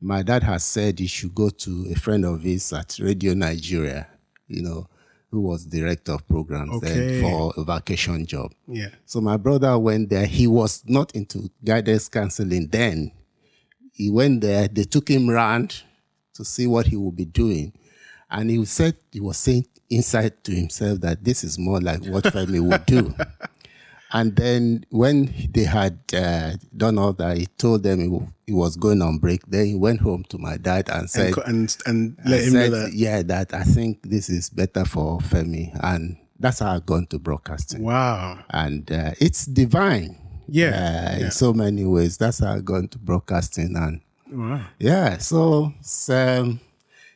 my 0.00 0.22
dad 0.22 0.42
has 0.42 0.64
said 0.64 0.98
he 0.98 1.06
should 1.06 1.34
go 1.34 1.48
to 1.48 1.86
a 1.90 1.94
friend 1.94 2.24
of 2.24 2.42
his 2.42 2.72
at 2.72 2.98
Radio 3.00 3.32
Nigeria, 3.34 4.06
you 4.48 4.62
know, 4.62 4.88
who 5.30 5.40
was 5.40 5.64
director 5.64 6.12
of 6.12 6.28
programs 6.28 6.74
Okay. 6.76 6.92
then 6.92 7.22
for 7.22 7.52
a 7.56 7.64
vacation 7.64 8.26
job. 8.26 8.52
Yeah. 8.68 8.88
So 9.06 9.20
my 9.20 9.36
brother 9.36 9.76
went 9.78 10.10
there. 10.10 10.26
He 10.26 10.46
was 10.46 10.82
not 10.86 11.14
into 11.14 11.50
guidance 11.64 12.08
counseling 12.08 12.68
then. 12.68 13.12
He 13.92 14.10
went 14.10 14.42
there. 14.42 14.68
They 14.68 14.84
took 14.84 15.08
him 15.08 15.28
round 15.30 15.82
to 16.34 16.44
see 16.44 16.66
what 16.66 16.86
he 16.86 16.96
would 16.96 17.16
be 17.16 17.24
doing. 17.24 17.72
And 18.30 18.50
he 18.50 18.64
said, 18.64 18.96
he 19.12 19.20
was 19.20 19.36
saying 19.36 19.66
inside 19.90 20.42
to 20.44 20.52
himself 20.52 21.00
that 21.00 21.22
this 21.24 21.44
is 21.44 21.58
more 21.58 21.80
like 21.80 22.04
what 22.06 22.24
Femi 22.24 22.60
would 22.60 22.86
do. 22.86 23.14
And 24.12 24.36
then 24.36 24.86
when 24.90 25.34
they 25.52 25.64
had 25.64 25.98
uh, 26.16 26.52
done 26.76 26.98
all 26.98 27.12
that, 27.14 27.36
he 27.36 27.46
told 27.58 27.82
them 27.82 27.98
he, 28.00 28.06
wa- 28.06 28.26
he 28.46 28.52
was 28.52 28.76
going 28.76 29.02
on 29.02 29.18
break. 29.18 29.44
Then 29.46 29.66
he 29.66 29.74
went 29.74 30.00
home 30.02 30.22
to 30.28 30.38
my 30.38 30.56
dad 30.56 30.88
and 30.88 31.10
said, 31.10 31.34
And, 31.46 31.76
and 31.84 32.16
and 32.24 32.30
let 32.30 32.40
I 32.40 32.44
him 32.44 32.52
know 32.52 32.70
that. 32.70 32.92
yeah, 32.92 33.22
that 33.22 33.52
I 33.52 33.64
think 33.64 34.02
this 34.08 34.28
is 34.30 34.50
better 34.50 34.84
for 34.84 35.18
Femi. 35.18 35.76
And 35.82 36.16
that's 36.38 36.60
how 36.60 36.76
I 36.76 36.78
got 36.78 36.96
into 36.98 37.18
broadcasting 37.18 37.82
Wow. 37.82 38.44
and 38.50 38.88
uh, 38.92 39.12
it's 39.18 39.46
divine. 39.46 40.16
Yeah, 40.46 40.68
uh, 40.68 41.18
yeah. 41.18 41.24
in 41.24 41.30
so 41.32 41.52
many 41.52 41.84
ways. 41.84 42.16
That's 42.16 42.38
how 42.38 42.52
I 42.54 42.60
got 42.60 42.76
into 42.82 42.98
broadcasting, 42.98 43.74
and 43.76 44.00
Wow. 44.34 44.60
yeah, 44.80 45.18
so 45.18 45.72
it's 45.80 46.08
um, 46.10 46.58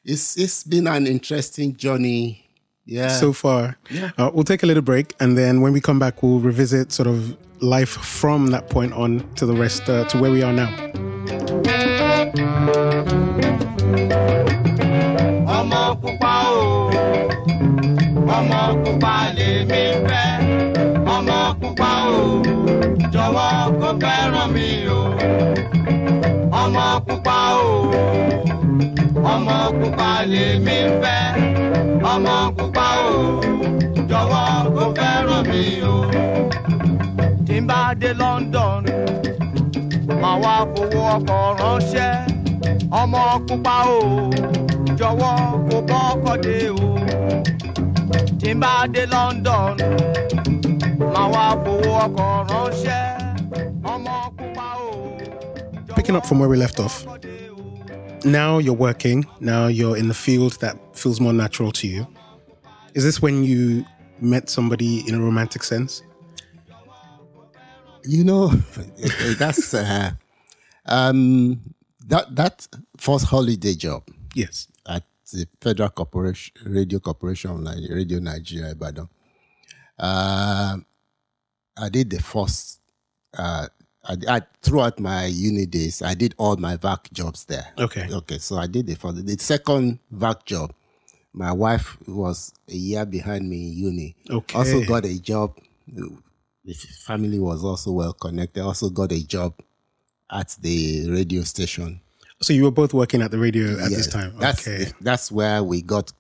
it's 0.05 0.37
it's 0.39 0.63
been 0.63 0.87
an 0.87 1.07
interesting 1.07 1.75
journey. 1.77 2.45
Yeah, 2.87 3.09
So 3.09 3.35
far, 3.35 3.77
uh, 4.17 4.31
we'll 4.33 4.45
take 4.45 4.63
a 4.63 4.67
little 4.67 4.83
break, 4.83 5.15
and 5.21 5.37
then 5.37 5.61
when 5.61 5.75
we 5.75 5.81
come 5.81 5.99
back, 5.99 6.23
we'll 6.23 6.39
revisit 6.41 6.91
sort 6.91 7.07
of 7.07 7.37
life 7.61 7.91
from 7.91 8.47
that 8.47 8.71
point 8.71 8.95
on 8.95 9.29
to 9.35 9.45
the 9.45 9.53
rest 9.53 9.91
uh, 9.91 10.05
to 10.09 10.19
where 10.19 10.31
we 10.33 10.43
are 10.43 10.53
now. 10.55 10.71
ọmọ 15.59 15.83
pupa 16.01 16.35
o. 16.49 16.91
Ọmọ 18.37 18.61
pupa 18.85 19.15
fẹ́. 19.71 20.27
Ọmọ 21.15 21.39
pupa 21.61 21.91
o. 22.17 22.43
Jọ̀wọ́ 23.13 23.51
kó 23.81 23.89
fẹ́ràn 24.03 24.49
mi 24.55 24.69
o 24.97 25.01
ọmọ 26.69 26.87
pupa 27.07 27.39
o. 27.65 27.71
Ọmọ 29.33 29.57
pupa 29.79 30.11
lèmi 30.33 30.77
fẹ́. 31.01 31.23
Ọmọ 32.13 32.37
pupa 32.57 32.87
o. 33.13 33.19
Jọ̀wọ́ 34.11 34.47
kó 34.75 34.85
fẹ́ràn 34.97 35.43
mi 35.51 35.63
o. 35.93 35.97
Tí 37.47 37.57
n 37.61 37.65
bá 37.69 37.81
dé 38.01 38.11
London 38.23 38.81
máa 40.23 40.37
wá 40.43 40.55
fowó 40.73 41.01
ọkọ̀ 41.17 41.41
ránṣẹ́. 41.61 42.13
Ọmọ 43.01 43.23
pupa 43.47 43.77
o. 43.99 44.01
Jọ̀wọ́ 44.99 45.35
kó 45.69 45.77
bọ́kọ̀ 45.91 46.35
dé 46.45 46.57
o. 46.85 46.89
Tí 48.41 48.51
n 48.55 48.57
bá 48.63 48.73
dé 48.95 49.03
London 49.15 49.73
máa 51.15 51.29
wá 51.35 51.45
fowó 51.63 51.91
ọkọ̀ 52.05 52.29
ránṣẹ́. 52.51 53.03
Picking 56.09 56.17
up 56.17 56.25
from 56.27 56.39
where 56.39 56.49
we 56.49 56.57
left 56.57 56.81
off, 56.81 57.05
jọ̀wọ́ 57.05 57.19
dé 57.21 57.35
o. 58.25 58.31
now 58.39 58.57
you're 58.65 58.81
working, 58.89 59.27
now 59.41 59.67
you're 59.67 59.95
in 59.99 60.09
the 60.09 60.15
field 60.27 60.53
that 60.61 60.75
feels 60.97 61.21
more 61.21 61.35
natural 61.35 61.71
to 61.71 61.87
you. 61.87 62.07
Is 62.95 63.05
this 63.05 63.21
when 63.21 63.45
you 63.45 63.85
met 64.19 64.49
somebody 64.49 65.07
in 65.07 65.15
a 65.15 65.21
romantic 65.21 65.63
sense? 65.63 66.03
you 68.05 68.25
know, 68.25 68.47
that's 69.39 69.75
uh, 69.75 70.13
um, 70.87 71.61
that 72.07 72.35
that 72.35 72.67
first 72.97 73.27
holiday 73.27 73.75
job 73.75 74.03
Yes. 74.35 74.67
at 74.87 75.05
the 75.31 75.47
Federal 75.61 75.91
Corporation 75.91 76.55
Radio 76.65 77.01
Corporation 77.01 77.51
of 77.51 77.61
Nigeria, 77.61 77.95
Radio 77.97 78.19
Nigeria, 78.19 78.71
Ibadan. 78.71 79.09
Um, 79.99 80.87
I 81.77 81.89
did 81.91 82.09
the 82.09 82.23
first. 82.23 82.81
Uh, 83.37 83.67
I, 84.05 84.17
I, 84.29 84.43
throughout 84.63 85.01
my 85.01 85.27
uni 85.27 85.67
days, 85.67 86.03
I 86.03 86.15
did 86.15 86.35
all 86.39 86.57
my 86.57 86.77
VAC 86.77 87.13
jobs 87.13 87.45
there. 87.45 87.67
Okay. 87.79 88.07
Okay, 88.11 88.39
so 88.39 88.57
I 88.57 88.67
did 88.67 88.87
the 88.87 88.95
first. 88.95 89.25
The 89.27 89.37
second 89.39 89.99
VAC 90.11 90.45
job, 90.45 90.73
my 91.33 91.53
wife 91.53 91.97
was 92.07 92.53
a 92.69 92.75
year 92.75 93.05
behind 93.05 93.49
me 93.49 93.69
in 93.69 93.77
uni. 93.77 94.17
Okay. 94.31 94.57
Also 94.59 94.85
got 94.85 95.05
a 95.05 95.21
job. 95.21 95.57
The 95.87 96.75
family 97.05 97.39
was 97.39 97.65
also 97.65 97.93
well 97.93 98.13
connected. 98.13 98.63
Also 98.63 98.91
got 98.91 99.13
a 99.13 99.27
job 99.27 99.55
at 100.31 100.57
the 100.61 101.11
radio 101.11 101.43
station. 101.43 102.01
So 102.41 102.53
you 102.53 102.65
were 102.65 102.71
both 102.71 102.95
working 102.95 103.23
at 103.23 103.31
the 103.31 103.39
radio 103.39 103.73
at 103.79 103.91
this 103.91 104.07
time. 104.07 104.35
That's 104.39 104.67
okay. 104.67 104.93
that's 105.01 105.33
where 105.33 105.63
we 105.65 105.83
got 105.83 106.13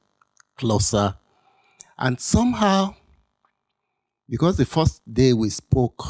closer, 0.56 1.14
and 1.96 2.18
somehow, 2.20 2.94
because 4.28 4.56
the 4.56 4.66
first 4.66 5.00
day 5.12 5.32
we 5.32 5.48
spoke 5.50 6.04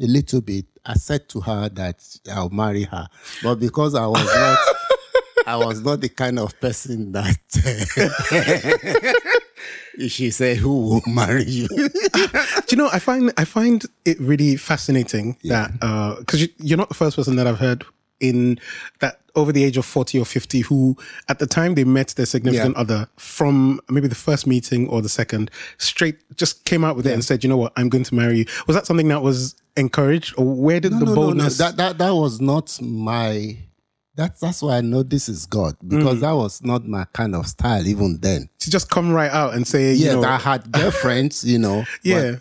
a 0.00 0.06
little 0.06 0.40
bit, 0.40 0.66
I 0.84 0.94
said 0.94 1.28
to 1.30 1.40
her 1.40 1.68
that 1.70 2.04
I'll 2.30 2.50
marry 2.50 2.84
her, 2.84 3.08
but 3.42 3.56
because 3.56 3.94
I 3.94 4.06
was 4.06 4.24
not, 4.24 4.58
I 5.46 5.56
was 5.56 5.80
not 5.82 6.00
the 6.00 6.08
kind 6.08 6.38
of 6.38 6.58
person 6.60 7.12
that. 7.12 7.38
she 10.08 10.30
said, 10.30 10.58
"Who 10.58 10.80
will 10.82 11.02
marry 11.06 11.44
you?" 11.44 11.68
Do 11.76 11.88
you 12.70 12.76
know? 12.76 12.88
I 12.92 12.98
find 12.98 13.32
I 13.36 13.44
find 13.44 13.84
it 14.04 14.20
really 14.20 14.56
fascinating 14.56 15.36
that 15.44 15.72
uh, 15.82 16.16
because 16.20 16.42
you, 16.42 16.48
you're 16.58 16.78
not 16.78 16.88
the 16.88 16.94
first 16.94 17.16
person 17.16 17.36
that 17.36 17.46
I've 17.46 17.58
heard 17.58 17.84
in 18.20 18.58
that 19.00 19.20
over 19.34 19.52
the 19.52 19.62
age 19.62 19.76
of 19.76 19.84
40 19.86 20.18
or 20.18 20.24
50 20.24 20.60
who 20.62 20.96
at 21.28 21.38
the 21.38 21.46
time 21.46 21.74
they 21.76 21.84
met 21.84 22.08
their 22.16 22.26
significant 22.26 22.74
Yeah. 22.74 22.80
other 22.80 23.08
from 23.16 23.80
maybe 23.88 24.08
the 24.08 24.14
first 24.16 24.46
meeting 24.46 24.88
or 24.88 25.00
the 25.00 25.08
second 25.08 25.50
straight 25.76 26.16
just 26.36 26.64
came 26.64 26.82
out 26.84 26.96
with 26.96 27.06
it 27.06 27.12
and 27.12 27.24
said 27.24 27.44
you 27.44 27.48
know 27.50 27.56
what 27.56 27.72
i'm 27.76 27.88
going 27.88 28.02
to 28.04 28.14
marry 28.16 28.38
you 28.38 28.44
was 28.66 28.74
that 28.74 28.86
something 28.86 29.06
that 29.08 29.22
was 29.22 29.54
encouraged 29.76 30.34
or 30.36 30.44
where 30.44 30.80
did 30.80 30.90
No, 30.92 30.98
the 31.00 31.04
no, 31.04 31.14
no, 31.14 31.30
no. 31.34 31.48
That, 31.48 31.76
that, 31.76 31.98
that 31.98 32.10
was 32.14 32.40
not 32.40 32.80
my. 32.82 33.58
That's 34.16 34.40
that's 34.40 34.60
why 34.60 34.78
I 34.78 34.80
know 34.80 35.04
this 35.04 35.28
is 35.28 35.46
God 35.46 35.76
because 35.86 36.18
Mm. 36.18 36.20
that 36.22 36.32
was 36.32 36.60
not 36.64 36.84
my 36.84 37.04
kind 37.12 37.36
of 37.36 37.46
style 37.46 37.86
even 37.86 38.18
then. 38.20 38.48
to 38.58 38.70
just 38.72 38.90
come 38.90 39.12
right 39.12 39.30
out 39.30 39.54
and 39.54 39.64
say 39.64 39.92
you 39.94 40.06
Yeah, 40.06 40.14
know 40.14 40.24
I 40.24 40.38
had 40.38 40.72
girlfriends, 40.72 41.44
you 41.44 41.60
know. 41.60 41.84
Yeah. 42.02 42.36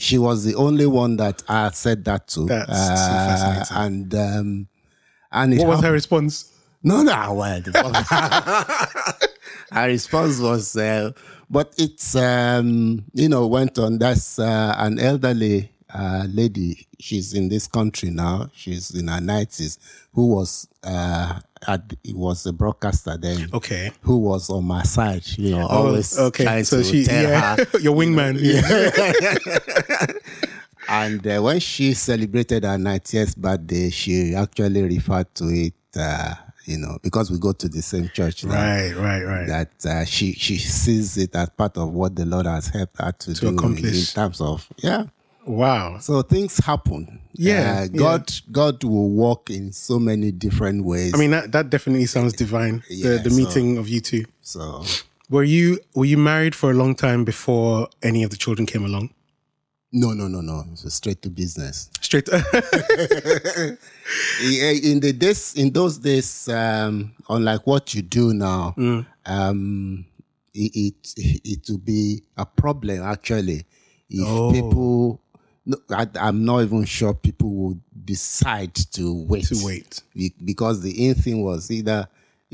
She 0.00 0.16
was 0.16 0.44
the 0.44 0.54
only 0.54 0.86
one 0.86 1.18
that 1.18 1.42
I 1.46 1.70
said 1.72 2.06
that 2.06 2.28
to. 2.28 2.46
That's 2.46 2.70
so 2.72 3.12
fascinating. 3.28 3.76
And 3.76 4.14
um, 4.14 4.68
and 5.32 5.56
what 5.58 5.66
was 5.68 5.82
her 5.82 5.92
response 5.92 6.52
No, 6.82 7.02
no, 7.02 7.34
well, 7.34 7.60
her 9.72 9.86
response 9.88 10.38
was, 10.40 10.76
uh, 10.76 11.12
but 11.50 11.74
it's, 11.78 12.14
um, 12.14 13.04
you 13.14 13.28
know, 13.28 13.46
went 13.46 13.78
on. 13.78 13.98
That's 13.98 14.38
uh, 14.38 14.74
an 14.78 14.98
elderly 14.98 15.72
uh, 15.92 16.24
lady. 16.28 16.86
She's 17.00 17.32
in 17.34 17.48
this 17.48 17.66
country 17.66 18.10
now. 18.10 18.50
She's 18.54 18.94
in 18.94 19.08
her 19.08 19.20
90s, 19.20 19.78
who 20.12 20.26
was, 20.28 20.68
uh, 20.84 21.40
at, 21.66 21.82
was 22.14 22.46
a 22.46 22.52
broadcaster 22.52 23.16
then. 23.16 23.48
okay 23.52 23.90
Who 24.02 24.18
was 24.18 24.48
on 24.50 24.64
my 24.64 24.82
side, 24.84 25.22
you 25.36 25.50
know, 25.56 25.66
always 25.66 26.16
Oh, 26.18 26.26
okay 26.26 26.44
trying 26.44 26.64
so 26.64 26.78
to 26.78 26.84
she 26.84 27.04
tell 27.04 27.22
yeah 27.22 27.56
her 27.56 27.78
your 27.80 27.96
wingman 27.96 28.38
yeah. 28.40 30.12
And 30.88 31.26
uh, 31.26 31.40
when 31.42 31.60
she 31.60 31.92
celebrated 31.94 32.64
her 32.64 32.76
90th 32.78 33.36
birthday, 33.36 33.90
she 33.90 34.34
actually 34.34 34.82
referred 34.82 35.34
to 35.36 35.44
it, 35.48 35.74
uh, 35.98 36.34
you 36.64 36.78
know, 36.78 36.98
because 37.02 37.30
we 37.30 37.38
go 37.38 37.52
to 37.52 37.68
the 37.68 37.82
same 37.82 38.08
church 38.14 38.44
now. 38.44 38.54
right 38.54 38.92
right 38.96 39.22
right 39.24 39.46
That 39.46 39.70
uh, 39.86 40.04
she 40.04 40.32
she 40.32 40.56
sees 40.58 41.16
it 41.18 41.34
as 41.34 41.50
part 41.50 41.76
of 41.76 41.92
what 41.92 42.16
the 42.16 42.24
Lord 42.24 42.46
has 42.46 42.68
helped 42.68 43.00
her 43.00 43.12
to, 43.12 43.34
do 43.34 43.48
in- 43.48 43.54
accomplish. 43.54 44.10
in 44.10 44.14
terms 44.22 44.40
of 44.40 44.66
yeah. 44.78 45.04
wow 45.46 45.98
So 45.98 46.22
things 46.22 46.58
happen. 46.58 47.20
Yeah, 47.34 47.82
Uh, 47.84 47.88
God 47.88 48.32
God 48.50 48.82
will 48.84 49.10
work 49.10 49.50
in 49.50 49.72
so 49.72 49.98
many 49.98 50.32
different 50.32 50.84
ways. 50.84 51.14
i 51.14 51.18
mean 51.18 51.30
that, 51.32 51.52
that 51.52 51.70
definitely 51.70 52.06
sounds 52.06 52.32
divine 52.32 52.82
Yeah, 52.90 53.12
the, 53.12 53.18
the 53.24 53.30
so- 53.30 53.36
meeting 53.36 53.78
of 53.78 53.88
you 53.88 54.00
two 54.00 54.24
so 54.40 54.84
were 55.30 55.44
you 55.44 55.78
were 55.94 56.06
you 56.06 56.16
married 56.18 56.54
for 56.54 56.70
a 56.70 56.74
long 56.74 56.94
time 56.94 57.24
before 57.24 57.88
any 58.02 58.22
of 58.24 58.30
the 58.30 58.36
children 58.36 58.66
came 58.66 58.84
along 58.84 59.10
no 59.92 60.12
no 60.12 60.28
no 60.28 60.40
no. 60.42 60.64
So 60.74 60.88
straight 60.88 61.22
to 61.22 61.30
business. 61.30 61.90
straight 62.00 62.28
Yeah, 62.28 62.40
in 64.82 65.00
the 65.00 65.12
days 65.12 65.54
in 65.54 65.70
those 65.72 65.98
days 65.98 66.48
um 66.48 67.12
unlike 67.28 67.66
what 67.66 67.94
you 67.94 68.02
do 68.02 68.32
now 68.34 68.74
Mm. 68.76 69.06
um 69.26 70.04
it, 70.54 70.72
it 70.74 71.14
it 71.44 71.60
will 71.68 71.78
be 71.78 72.22
a 72.36 72.46
problem 72.46 73.02
actually 73.02 73.64
if 74.10 74.26
Oh. 74.26 74.52
people 74.52 75.20
no, 75.66 75.76
I, 75.90 76.06
i'm 76.20 76.44
not 76.44 76.62
even 76.62 76.84
sure 76.86 77.12
people 77.14 77.50
would 77.50 77.80
decide 78.04 78.74
to 78.74 79.12
wait 79.24 79.44
to 79.48 79.56
wait 79.64 80.02
Be- 80.14 80.34
because 80.42 80.80
the 80.80 81.08
in 81.08 81.14
thing 81.14 81.42
was 81.42 81.70
either 81.70 82.08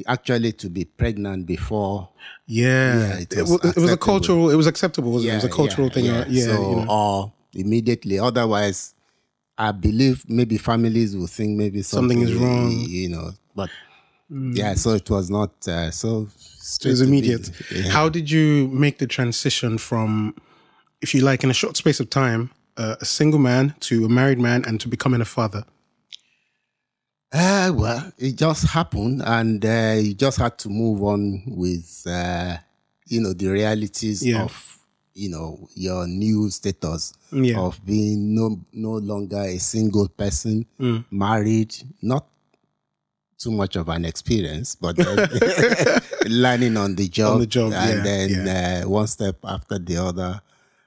actually 0.06 0.52
to 0.52 0.68
be 0.68 0.84
pregnant 0.84 1.46
before 1.46 2.08
yeah, 2.46 2.98
Yeah, 2.98 3.18
it 3.20 3.32
it, 3.32 3.40
was 3.42 3.50
was, 3.62 3.76
it 3.76 3.80
was 3.80 3.92
a 3.92 3.96
cultural 3.96 4.50
it 4.50 4.56
was 4.56 4.66
acceptable 4.66 5.12
wasn't 5.12 5.28
it? 5.30 5.32
it 5.32 5.36
was 5.36 5.44
a 5.44 5.48
cultural 5.50 5.88
thing 5.88 6.06
yeah, 6.06 6.20
uh, 6.20 6.24
yeah, 6.28 6.44
so 6.44 6.70
you 6.70 6.76
know. 6.76 6.86
or 6.88 7.32
immediately 7.54 8.18
otherwise 8.18 8.94
i 9.56 9.70
believe 9.70 10.24
maybe 10.28 10.56
families 10.58 11.16
will 11.16 11.28
think 11.28 11.56
maybe 11.56 11.80
something, 11.82 12.18
Something 12.18 12.34
is 12.34 12.40
wrong. 12.42 12.72
Mm. 12.72 12.88
you 12.88 13.08
know 13.10 13.30
but 13.54 13.70
yeah 14.30 14.74
so 14.74 14.90
it 14.94 15.08
was 15.10 15.30
not 15.30 15.52
uh, 15.68 15.90
so 15.92 16.28
it 16.82 16.86
was 16.88 17.00
immediate. 17.00 17.50
Yeah. 17.70 17.90
how 17.90 18.08
did 18.08 18.30
you 18.30 18.68
make 18.68 18.98
the 18.98 19.06
transition 19.06 19.78
from 19.78 20.34
if 21.02 21.14
you 21.14 21.20
like 21.20 21.44
in 21.44 21.50
a 21.50 21.54
short 21.54 21.76
space 21.76 22.00
of 22.00 22.10
time 22.10 22.50
uh, 22.76 22.96
a 23.00 23.04
single 23.04 23.38
man 23.38 23.74
to 23.80 24.04
a 24.04 24.08
married 24.08 24.40
man 24.40 24.64
and 24.66 24.80
to 24.80 24.88
becoming 24.88 25.20
a 25.20 25.24
father 25.24 25.62
Uh, 27.36 27.72
well, 27.74 28.12
it 28.16 28.36
just 28.36 28.64
happened, 28.68 29.20
and 29.24 29.64
uh, 29.64 29.96
you 29.98 30.14
just 30.14 30.38
had 30.38 30.56
to 30.56 30.68
move 30.68 31.02
on 31.02 31.42
with, 31.48 32.04
uh, 32.06 32.56
you 33.08 33.20
know, 33.20 33.32
the 33.32 33.48
realities 33.48 34.24
Yeah. 34.24 34.44
of, 34.44 34.78
you 35.14 35.30
know, 35.30 35.68
your 35.74 36.06
new 36.06 36.48
status 36.50 37.12
Yeah. 37.32 37.58
of 37.58 37.84
being 37.84 38.36
no 38.36 38.60
no 38.72 38.92
longer 38.98 39.40
a 39.42 39.58
single 39.58 40.08
person, 40.08 40.64
Mm. 40.78 41.04
married, 41.10 41.74
not 42.00 42.24
too 43.36 43.50
much 43.50 43.74
of 43.74 43.88
an 43.88 44.04
experience, 44.04 44.76
but 44.76 44.94
then 44.96 45.28
learning 46.26 46.76
on 46.76 46.94
the 46.94 47.08
job, 47.08 47.32
On 47.34 47.40
the 47.40 47.46
job, 47.48 47.72
and 47.72 47.98
yeah, 47.98 48.02
then 48.04 48.84
Uh, 48.84 48.88
one 48.88 49.08
step 49.08 49.36
after 49.42 49.78
the 49.80 49.96
other. 49.96 50.40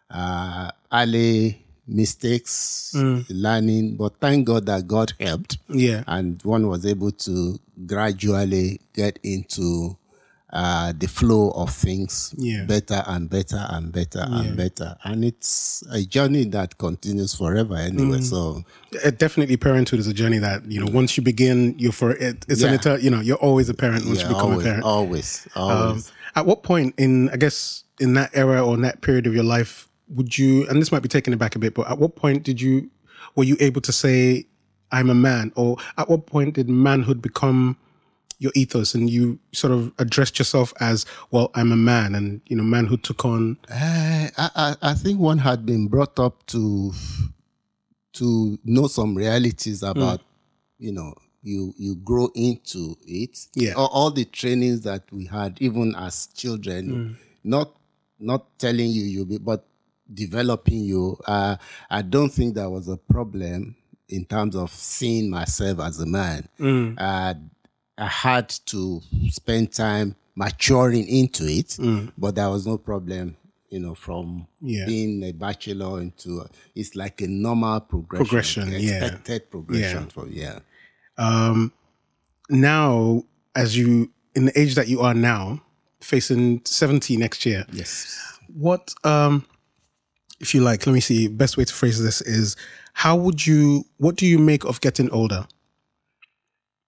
Uh, 0.10 0.72
early 0.94 1.62
mistakes, 1.88 2.92
Mm. 2.96 3.26
learning, 3.30 3.96
but 3.96 4.14
thank 4.20 4.46
God 4.48 4.66
that 4.66 4.88
God 4.88 5.14
helped 5.20 5.58
yeah 5.70 6.04
and 6.08 6.42
one 6.44 6.68
was 6.68 6.86
able 6.86 7.12
to 7.12 7.60
gradually 7.86 8.80
get 8.94 9.20
into 9.24 9.98
uh, 10.54 10.94
the 10.98 11.08
flow 11.08 11.52
of 11.52 11.70
things 11.74 12.34
Yeah. 12.38 12.64
better 12.64 13.04
and 13.06 13.30
better 13.30 13.66
and 13.70 13.92
better 13.92 14.24
and 14.26 14.56
better. 14.56 14.96
And 15.04 15.26
it's 15.26 15.84
a 15.92 16.04
journey 16.06 16.46
that 16.46 16.78
continues 16.78 17.36
forever 17.36 17.76
anyway. 17.76 18.20
Mm. 18.20 18.24
So, 18.24 18.64
Uh, 19.06 19.10
definitely 19.12 19.58
parenthood 19.58 20.00
is 20.00 20.08
a 20.08 20.14
journey 20.14 20.38
that 20.40 20.64
you 20.72 20.80
know 20.80 20.90
once 20.92 21.18
you 21.18 21.22
begin 21.24 21.76
you're 21.78 21.92
for 21.92 22.12
it 22.12 22.46
it's 22.48 22.64
an 22.64 22.72
Yeah. 22.72 22.78
etern- 22.78 23.04
you 23.04 23.10
know 23.10 23.20
you're 23.20 23.36
always 23.44 23.68
a 23.68 23.74
parent 23.74 24.06
once 24.06 24.20
yeah, 24.20 24.30
you 24.30 24.36
become 24.36 24.52
always, 24.52 24.66
a 24.66 24.70
parent 24.70 24.84
always, 24.86 25.48
um, 25.56 25.64
always. 25.72 26.12
at 26.38 26.46
what 26.46 26.64
point 26.64 26.94
in 26.98 27.30
i 27.32 27.36
guess 27.36 27.84
in 28.00 28.14
that 28.14 28.30
era 28.34 28.66
or 28.66 28.74
in 28.76 28.82
that 28.82 29.02
period 29.02 29.28
of 29.28 29.34
your 29.36 29.44
life 29.44 29.87
would 30.10 30.38
you 30.38 30.68
and 30.68 30.82
this 30.82 30.92
might 30.92 31.02
be 31.04 31.10
taking 31.10 31.34
it 31.34 31.38
back 31.40 31.56
a 31.56 31.60
bit 31.60 31.74
but 31.74 31.90
at 31.90 31.98
what 31.98 32.16
point 32.16 32.44
did 32.44 32.60
you 32.62 32.90
were 33.36 33.44
you 33.44 33.58
able 33.60 33.82
to 33.82 33.92
say 33.92 34.46
i'm 34.92 35.10
a 35.10 35.16
man 35.16 35.52
or 35.56 35.78
at 35.98 36.10
what 36.10 36.26
point 36.26 36.56
did 36.56 36.70
manhood 36.70 37.22
become 37.22 37.76
your 38.40 38.52
ethos 38.56 38.94
and 38.94 39.10
you 39.10 39.38
sort 39.52 39.74
of 39.74 39.92
addressed 40.00 40.38
yourself 40.40 40.72
as 40.80 41.06
well 41.32 41.50
i'm 41.56 41.72
a 41.72 41.76
man 41.76 42.16
and 42.16 42.40
you 42.48 42.56
know 42.56 42.64
manhood 42.64 43.04
took 43.04 43.26
on 43.26 43.58
Uh, 43.70 44.30
I, 44.38 44.76
I, 44.82 44.94
think 44.94 45.20
one 45.20 45.40
had 45.40 45.66
been 45.66 45.88
brought 45.88 46.20
up 46.20 46.46
to 46.48 46.94
to 48.14 48.58
know 48.64 48.88
some 48.88 49.16
realities 49.16 49.82
Hmm. 49.82 49.88
about, 49.98 50.22
you 50.80 50.92
know, 50.92 51.14
you 51.44 51.74
you 51.78 51.96
grow 51.96 52.30
into 52.36 52.98
it. 53.06 53.48
Yeah. 53.56 53.74
All, 53.74 53.88
all 53.88 54.12
the 54.12 54.26
trainings 54.26 54.82
that 54.82 55.04
we 55.12 55.26
had, 55.26 55.58
even 55.62 55.96
as 55.96 56.28
children, 56.36 56.90
Hmm. 56.90 57.14
not 57.44 57.72
not 58.20 58.58
telling 58.58 58.90
you 58.90 59.04
you 59.04 59.26
be, 59.26 59.38
but 59.38 59.66
developing 60.14 60.80
you. 60.84 61.18
Uh, 61.26 61.56
I 61.90 62.02
don't 62.02 62.30
think 62.30 62.56
there 62.56 62.70
was 62.70 62.88
a 62.88 62.98
problem 62.98 63.76
in 64.10 64.26
terms 64.26 64.56
of 64.56 64.72
seeing 64.72 65.30
myself 65.30 65.80
as 65.80 66.00
a 66.00 66.06
man. 66.06 66.48
Hmm. 66.58 66.94
Uh, 66.98 67.34
I 67.98 68.06
had 68.08 68.50
to 68.68 69.02
spend 69.30 69.74
time 69.74 70.16
maturing 70.36 71.08
into 71.08 71.46
it, 71.48 71.78
but 72.18 72.36
there 72.36 72.50
was 72.50 72.68
no 72.68 72.78
problem, 72.78 73.36
you 73.70 73.80
know, 73.80 73.96
from 73.96 74.48
Yeah. 74.62 74.86
being 74.86 75.24
a 75.24 75.32
bachelor 75.32 76.00
into 76.00 76.48
it's 76.76 76.96
like 76.96 77.22
a 77.22 77.28
normal 77.28 77.80
progression, 77.82 78.26
Progression, 78.28 78.70
yeah. 78.70 79.04
expected 79.06 79.50
progression 79.52 80.04
Yeah. 80.04 80.10
for 80.10 80.28
yeah. 80.28 80.60
um 81.18 81.74
now 82.50 83.24
as 83.56 83.76
you 83.78 84.12
in 84.36 84.46
the 84.46 84.60
age 84.60 84.76
that 84.76 84.88
you 84.88 85.02
are 85.02 85.16
now 85.16 85.60
facing 86.00 86.62
70 86.66 87.18
next 87.18 87.46
year 87.46 87.66
Yes. 87.74 88.16
what 88.54 88.94
um 89.04 89.46
if 90.40 90.54
you 90.54 90.62
like 90.62 90.86
let 90.86 90.94
me 90.94 91.00
see 91.00 91.28
best 91.28 91.58
way 91.58 91.66
to 91.66 91.74
phrase 91.74 92.02
this 92.02 92.22
is 92.22 92.56
how 92.94 93.16
would 93.16 93.46
you 93.46 93.86
what 93.98 94.16
do 94.16 94.26
you 94.26 94.38
make 94.40 94.64
of 94.66 94.80
getting 94.82 95.10
older 95.12 95.46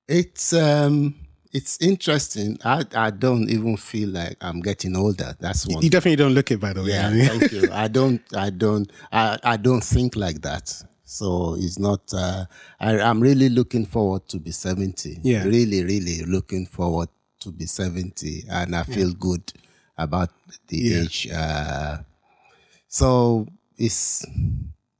It's 0.07 0.53
um 0.53 1.15
it's 1.51 1.81
interesting. 1.81 2.57
I 2.63 2.83
I 2.93 3.09
don't 3.09 3.49
even 3.49 3.75
feel 3.77 4.09
like 4.09 4.37
I'm 4.41 4.59
getting 4.61 4.95
older. 4.95 5.35
That's 5.39 5.65
one. 5.67 5.81
you 5.83 5.89
definitely 5.89 6.15
don't 6.17 6.33
look 6.33 6.51
it 6.51 6.59
by 6.59 6.73
the 6.73 6.83
way 6.83 6.89
yeah, 6.89 7.07
I 7.07 7.11
mean. 7.13 7.27
thank 7.27 7.51
you. 7.51 7.69
I 7.71 7.87
don't 7.87 8.21
I 8.35 8.49
don't 8.51 8.91
I, 9.11 9.37
I 9.43 9.57
don't 9.57 9.83
think 9.83 10.15
like 10.15 10.41
that. 10.41 10.71
So 11.05 11.55
it's 11.57 11.79
not 11.79 12.01
uh 12.13 12.45
I, 12.79 12.99
I'm 12.99 13.19
really 13.19 13.49
looking 13.49 13.85
forward 13.85 14.27
to 14.29 14.37
be 14.39 14.51
70. 14.51 15.19
Yeah. 15.23 15.43
Really, 15.43 15.83
really 15.83 16.23
looking 16.25 16.65
forward 16.67 17.09
to 17.39 17.51
be 17.51 17.65
70 17.65 18.43
and 18.49 18.75
I 18.75 18.83
feel 18.83 19.11
good 19.13 19.51
about 19.97 20.29
the 20.67 20.77
Yeah. 20.77 21.01
age. 21.01 21.27
Uh 21.31 21.97
so 22.89 23.47
it's 23.77 24.25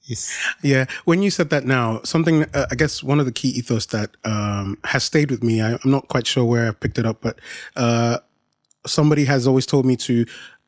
it's 0.07 0.35
Yeah, 0.63 0.85
when 1.05 1.21
you 1.21 1.29
said 1.29 1.49
that 1.49 1.65
now, 1.65 2.01
something 2.03 2.43
uh, 2.53 2.65
I 2.71 2.75
guess 2.75 3.03
one 3.03 3.19
of 3.19 3.25
the 3.25 3.31
key 3.31 3.49
ethos 3.49 3.85
that 3.87 4.15
um, 4.23 4.77
has 4.85 5.03
stayed 5.03 5.29
with 5.29 5.43
me. 5.43 5.61
I, 5.61 5.73
I'm 5.73 5.91
not 5.91 6.07
quite 6.07 6.25
sure 6.25 6.45
where 6.45 6.67
I 6.67 6.71
picked 6.71 6.97
it 6.97 7.05
up, 7.05 7.21
but 7.21 7.39
uh, 7.75 8.19
somebody 8.85 9.25
has 9.25 9.45
always 9.45 9.65
told 9.65 9.85
me 9.85 9.95
to 9.97 10.25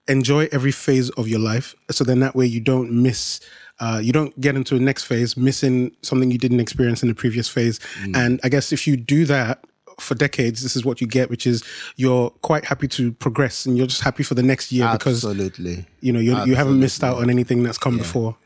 enjoy 0.07 0.47
every 0.51 0.71
phase 0.71 1.09
of 1.11 1.27
your 1.27 1.39
life. 1.39 1.75
So 1.89 2.03
then 2.03 2.19
that 2.19 2.35
way 2.35 2.45
you 2.45 2.59
don't 2.59 2.91
miss. 2.91 3.39
Uh, 3.79 3.99
you 4.03 4.11
don't 4.11 4.39
get 4.39 4.55
into 4.55 4.75
the 4.75 4.83
next 4.83 5.05
phase 5.05 5.35
missing 5.35 5.95
something 6.03 6.29
you 6.29 6.37
didn't 6.37 6.59
experience 6.59 7.01
in 7.01 7.09
the 7.09 7.15
previous 7.15 7.47
phase. 7.47 7.79
And 8.13 8.39
I 8.43 8.49
guess 8.49 8.71
if 8.71 8.85
you 8.85 8.95
do 8.95 9.25
that 9.25 9.63
for 10.01 10.15
decades, 10.15 10.61
this 10.63 10.75
is 10.75 10.83
what 10.83 11.01
you 11.01 11.07
get, 11.07 11.29
which 11.29 11.47
is 11.47 11.63
you're 11.95 12.29
quite 12.41 12.65
happy 12.65 12.87
to 12.89 13.11
progress 13.13 13.65
and 13.65 13.77
you're 13.77 13.87
just 13.87 14.01
happy 14.01 14.23
for 14.23 14.33
the 14.33 14.43
next 14.43 14.71
year 14.71 14.89
because 14.93 15.23
Absolutely. 15.23 15.85
you 16.01 16.11
know 16.11 16.19
you 16.19 16.37
you 16.45 16.55
haven't 16.55 16.79
missed 16.79 17.03
out 17.03 17.17
on 17.17 17.29
anything 17.29 17.63
that's 17.63 17.77
come 17.77 17.97
before. 17.97 18.37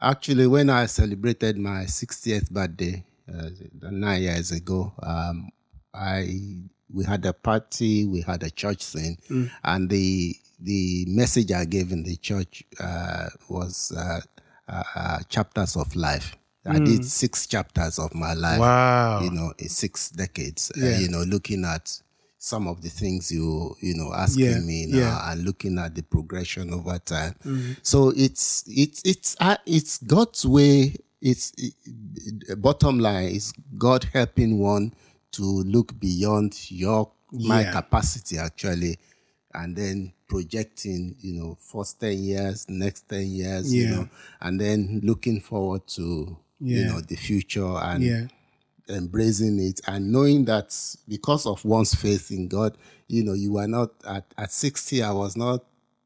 Actually, 0.00 0.46
when 0.46 0.70
I 0.70 0.86
celebrated 0.86 1.58
my 1.58 1.82
60th 1.84 2.50
birthday 2.50 3.04
uh, 3.32 3.50
nine 3.90 4.22
years 4.22 4.52
ago, 4.52 4.92
um, 5.02 5.50
I 5.92 6.60
we 6.92 7.04
had 7.04 7.26
a 7.26 7.32
party, 7.32 8.06
we 8.06 8.20
had 8.22 8.42
a 8.42 8.50
church 8.50 8.84
thing, 8.84 9.18
and 9.64 9.90
the 9.90 10.36
the 10.60 11.04
message 11.08 11.52
I 11.52 11.64
gave 11.64 11.92
in 11.92 12.02
the 12.02 12.16
church 12.16 12.64
uh, 12.80 13.28
was 13.48 13.92
uh, 13.96 14.20
uh, 14.68 14.82
uh, 14.94 15.18
chapters 15.28 15.76
of 15.76 15.94
life. 15.94 16.36
I 16.66 16.78
did 16.78 17.04
six 17.04 17.46
chapters 17.46 17.98
of 17.98 18.14
my 18.14 18.34
life. 18.34 18.60
Wow. 18.60 19.20
You 19.22 19.30
know, 19.30 19.52
in 19.58 19.68
six 19.68 20.10
decades. 20.10 20.70
Uh, 20.76 20.86
you 21.00 21.08
know, 21.08 21.22
looking 21.22 21.64
at 21.64 21.90
some 22.40 22.68
of 22.68 22.82
the 22.82 22.88
things 22.88 23.32
you 23.32 23.74
you 23.80 23.94
know 23.94 24.12
asking 24.14 24.44
Yeah, 24.44 24.58
me 24.60 24.86
now 24.86 24.98
yeah. 24.98 25.32
and 25.32 25.44
looking 25.44 25.78
at 25.78 25.94
the 25.94 26.02
progression 26.02 26.72
over 26.72 26.98
time. 26.98 27.34
So 27.82 28.12
it's 28.14 28.64
it's 28.66 29.02
it's 29.04 29.36
uh, 29.40 29.56
it's 29.66 29.98
God's 29.98 30.44
way. 30.46 30.94
It's 31.20 31.52
it, 31.58 32.60
bottom 32.62 32.98
line 33.00 33.30
is 33.30 33.52
God 33.76 34.04
helping 34.12 34.58
one 34.58 34.94
to 35.32 35.42
look 35.42 35.98
beyond 35.98 36.70
your 36.70 37.10
my 37.32 37.62
Yeah. 37.62 37.72
capacity 37.72 38.38
actually, 38.38 38.98
and 39.54 39.74
then 39.74 40.12
projecting 40.28 41.16
you 41.20 41.32
know 41.40 41.56
first 41.60 41.98
ten 41.98 42.22
years, 42.22 42.66
next 42.68 43.08
ten 43.08 43.26
years, 43.26 43.74
you 43.74 43.88
know, 43.88 44.08
and 44.40 44.60
then 44.60 45.00
looking 45.02 45.40
forward 45.40 45.86
to 45.88 46.36
you 46.60 46.84
know 46.86 47.00
the 47.00 47.16
future 47.16 47.64
and 47.78 48.02
Yeah. 48.02 48.26
embracing 48.88 49.58
it 49.60 49.80
and 49.86 50.10
knowing 50.12 50.44
that 50.46 50.74
because 51.06 51.46
of 51.46 51.64
one's 51.64 51.94
faith 51.94 52.30
in 52.30 52.48
God, 52.48 52.76
you 53.06 53.22
know, 53.24 53.34
you 53.34 53.52
were 53.52 53.68
not 53.68 53.90
at, 54.06 54.24
at 54.36 54.52
60, 54.52 55.02
I 55.02 55.12
was 55.12 55.36
not 55.36 55.64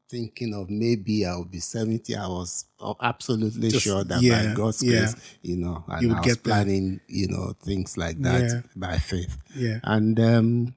thinking 0.09 0.53
of 0.53 0.69
maybe 0.69 1.25
I 1.25 1.35
will 1.35 1.45
be 1.45 1.59
70. 1.59 2.15
I 2.15 2.27
was 2.27 2.65
absolutely 3.01 3.69
Just- 3.69 3.83
sure 3.83 4.03
that 4.03 4.21
yeah, 4.21 4.49
by 4.49 4.53
God's 4.53 4.83
yeah. 4.83 4.99
grace, 4.99 5.15
you 5.41 5.57
know, 5.57 5.83
and 5.87 6.01
You 6.03 6.09
would 6.09 6.17
I 6.17 6.21
was 6.27 6.37
planning, 6.37 6.99
you 7.07 7.27
know, 7.29 7.53
things 7.63 7.97
like 7.97 8.21
that 8.21 8.41
Yeah. 8.43 8.61
by 8.75 8.97
faith. 8.99 9.37
Yeah. 9.55 9.79
And 9.83 10.19
um, 10.19 10.75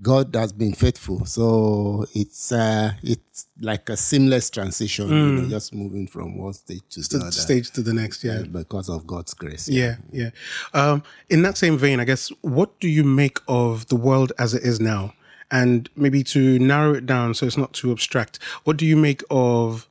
God 0.00 0.34
has 0.36 0.52
been 0.52 0.72
faithful. 0.74 1.24
So 1.26 2.06
it's 2.14 2.52
uh, 2.52 2.92
it's 3.02 3.46
like 3.60 3.88
a 3.88 3.96
seamless 3.96 4.48
transition, 4.50 5.08
you 5.08 5.14
know, 5.42 5.48
just 5.48 5.74
moving 5.74 6.06
from 6.06 6.38
one 6.38 6.52
stage 6.52 6.82
to 6.90 7.00
the 7.00 7.08
The 7.18 7.24
other. 7.24 7.32
stage 7.32 7.70
to 7.72 7.82
the 7.82 7.92
next, 7.92 8.22
yeah. 8.22 8.42
because 8.42 8.88
of 8.88 9.06
God's 9.06 9.34
grace. 9.34 9.68
Yeah, 9.68 9.96
yeah. 10.12 10.30
Um, 10.72 11.02
in 11.28 11.42
that 11.42 11.56
same 11.58 11.76
vein, 11.78 11.98
I 12.00 12.04
guess, 12.04 12.30
what 12.42 12.78
do 12.80 12.88
you 12.88 13.02
make 13.04 13.40
of 13.48 13.88
the 13.88 13.96
world 13.96 14.32
as 14.38 14.54
it 14.54 14.62
is 14.62 14.78
now? 14.80 15.14
And 15.50 15.88
maybe 15.96 16.22
to 16.24 16.58
narrow 16.58 16.92
it 16.94 17.06
down 17.06 17.34
so 17.34 17.46
it's 17.46 17.56
not 17.56 17.72
too 17.72 17.90
abstract, 17.90 18.38
what 18.64 18.76
do 18.76 18.84
you 18.84 18.96
make 18.96 19.22
of, 19.30 19.88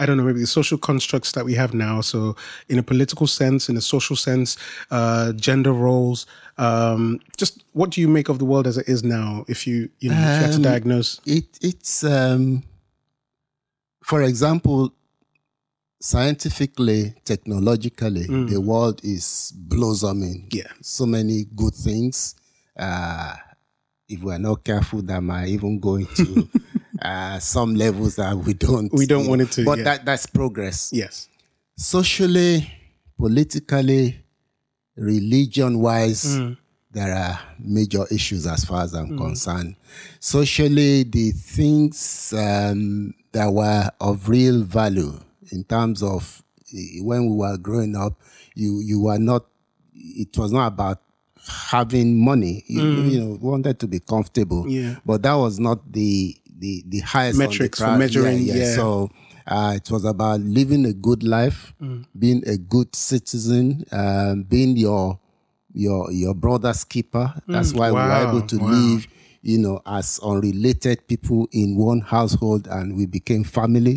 I 0.00 0.06
don't 0.06 0.16
know, 0.16 0.24
maybe 0.24 0.40
the 0.40 0.46
social 0.60 0.78
constructs 0.78 1.32
that 1.32 1.44
we 1.44 1.54
have 1.54 1.72
now? 1.74 2.00
So, 2.00 2.34
in 2.68 2.78
a 2.78 2.82
political 2.82 3.26
sense, 3.26 3.68
in 3.68 3.76
a 3.76 3.80
social 3.80 4.16
sense, 4.16 4.56
uh, 4.90 5.32
gender 5.32 5.72
roles, 5.72 6.26
um, 6.56 7.20
just 7.36 7.62
what 7.72 7.90
do 7.90 8.00
you 8.00 8.08
make 8.08 8.28
of 8.30 8.38
the 8.38 8.44
world 8.46 8.66
as 8.66 8.76
it 8.78 8.88
is 8.88 9.02
now? 9.04 9.44
If 9.46 9.66
you, 9.66 9.90
you 10.00 10.08
know, 10.10 10.16
if 10.16 10.34
you 10.40 10.44
had 10.46 10.52
to 10.52 10.56
Um, 10.56 10.62
diagnose, 10.72 11.20
it 11.26 11.46
it's 11.60 12.02
um 12.04 12.62
for 14.02 14.22
example 14.22 14.92
scientifically 16.02 17.14
technologically 17.24 18.26
the 18.48 18.60
world 18.60 19.00
is 19.04 19.52
blossoming 19.54 20.46
Mm. 20.48 20.54
Yeah. 20.54 20.72
so 20.80 21.04
many 21.06 21.44
good 21.54 21.74
things 21.74 22.34
uh 22.78 23.34
if 24.08 24.22
we're 24.22 24.38
not 24.38 24.64
careful 24.64 25.02
that 25.02 25.22
might 25.22 25.48
even 25.48 25.78
go 25.78 25.96
into 25.96 26.48
uh 27.02 27.38
some 27.38 27.74
levels 27.74 28.16
that 28.16 28.36
we 28.36 28.54
don't 28.54 28.92
We 28.92 29.06
don't 29.06 29.26
want 29.26 29.42
it 29.42 29.52
to, 29.52 29.64
but 29.64 29.78
yeah. 29.78 29.84
that 29.84 30.04
that's 30.04 30.26
progress 30.26 30.90
yes, 30.92 31.28
socially, 31.76 32.70
politically, 33.18 34.22
religion 34.96 35.80
wise, 35.80 36.38
there 36.92 37.14
are 37.14 37.38
major 37.58 38.04
issues 38.10 38.46
as 38.46 38.64
far 38.64 38.82
as 38.82 38.94
I'm 38.94 39.16
concerned. 39.16 39.76
Socially, 40.18 41.04
the 41.04 41.30
things 41.30 42.34
um, 42.36 43.14
that 43.32 43.46
were 43.52 43.90
of 44.00 44.28
real 44.28 44.62
value 44.62 45.18
in 45.52 45.64
terms 45.64 46.02
of 46.02 46.42
eh, 46.74 47.00
when 47.00 47.30
we 47.30 47.36
were 47.36 47.56
growing 47.58 47.96
up, 47.96 48.20
you 48.54 48.80
you 48.80 49.00
were 49.00 49.18
not. 49.18 49.46
It 49.94 50.36
was 50.36 50.52
not 50.52 50.68
about 50.68 51.00
having 51.46 52.18
money. 52.18 52.64
You, 52.66 52.82
you 52.82 53.20
know, 53.20 53.38
wanted 53.40 53.78
to 53.80 53.86
be 53.86 54.00
comfortable. 54.00 54.68
Yeah. 54.68 54.96
But 55.04 55.22
that 55.22 55.34
was 55.34 55.58
not 55.60 55.92
the 55.92 56.36
the 56.60 56.84
the 56.86 57.00
highest 57.00 57.38
Metrics 57.38 57.78
for 57.80 57.96
measuring, 57.96 58.42
Yeah, 58.42 58.54
yeah. 58.54 58.60
yeah. 58.64 58.74
So 58.76 59.10
uh, 59.46 59.72
it 59.76 59.90
was 59.90 60.04
about 60.04 60.40
living 60.40 60.84
a 60.86 60.92
good 60.92 61.22
life, 61.22 61.74
being 62.18 62.42
a 62.46 62.56
good 62.56 62.94
citizen, 62.94 63.84
um, 63.90 64.42
being 64.44 64.76
your 64.76 65.18
your 65.72 66.12
your 66.12 66.34
brother's 66.34 66.84
keeper. 66.84 67.34
That's 67.48 67.72
why 67.72 67.90
we 67.90 67.94
Wow, 67.96 68.08
were 68.08 68.28
able 68.28 68.46
to 68.46 68.58
wow. 68.58 68.66
live, 68.70 69.06
you 69.42 69.58
know, 69.58 69.80
as 69.86 70.20
unrelated 70.22 71.06
people 71.08 71.48
in 71.52 71.76
one 71.76 72.00
household, 72.00 72.66
and 72.68 72.96
we 72.96 73.06
became 73.06 73.42
family. 73.44 73.96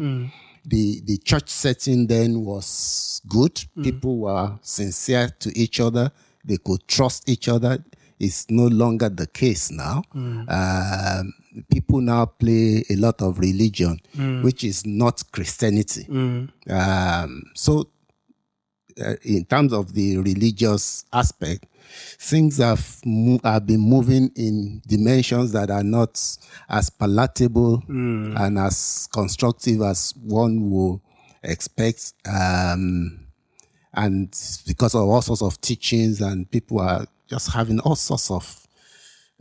The 0.66 1.02
the 1.04 1.18
church 1.18 1.50
setting 1.50 2.08
then 2.08 2.46
was 2.46 3.22
good. 3.28 3.56
People 3.84 4.18
were 4.20 4.58
sincere 4.62 5.30
to 5.40 5.50
each 5.60 5.80
other. 5.82 6.12
They 6.46 6.58
could 6.58 6.88
trust 6.88 7.28
each 7.30 7.50
other. 7.50 7.84
It's 8.20 8.50
no 8.50 8.68
longer 8.68 9.10
the 9.10 9.28
case 9.28 9.72
now. 9.72 10.04
Um, 10.48 11.34
people 11.70 12.02
now 12.02 12.26
play 12.26 12.84
a 12.90 12.96
lot 12.96 13.22
of 13.22 13.40
religion, 13.40 14.00
which 14.44 14.64
is 14.64 14.86
not 14.86 15.24
Christianity. 15.32 16.06
Um, 16.70 17.44
so, 17.56 17.90
uh, 19.04 19.16
in 19.24 19.46
terms 19.46 19.74
of 19.74 19.94
the 19.94 20.18
religious 20.18 21.06
aspect, 21.12 21.66
things 22.20 22.58
have 22.58 23.00
mo- 23.06 23.40
have 23.44 23.66
been 23.66 23.80
moving 23.82 24.32
in 24.36 24.82
dimensions 24.88 25.52
that 25.52 25.70
are 25.72 25.84
not 25.84 26.14
as 26.70 26.90
palatable 26.90 27.84
and 28.38 28.58
as 28.60 29.08
constructive 29.12 29.82
as 29.82 30.14
one 30.24 30.70
would 30.70 31.00
expect. 31.44 32.14
Um, 32.26 33.20
and 33.96 34.30
because 34.66 34.96
of 34.96 35.02
all 35.08 35.22
sorts 35.22 35.42
of 35.44 35.60
teachings, 35.62 36.22
and 36.22 36.50
people 36.50 36.80
are 36.80 37.06
just 37.34 37.52
having 37.52 37.80
all 37.80 37.96
sorts 37.96 38.30
of 38.30 38.68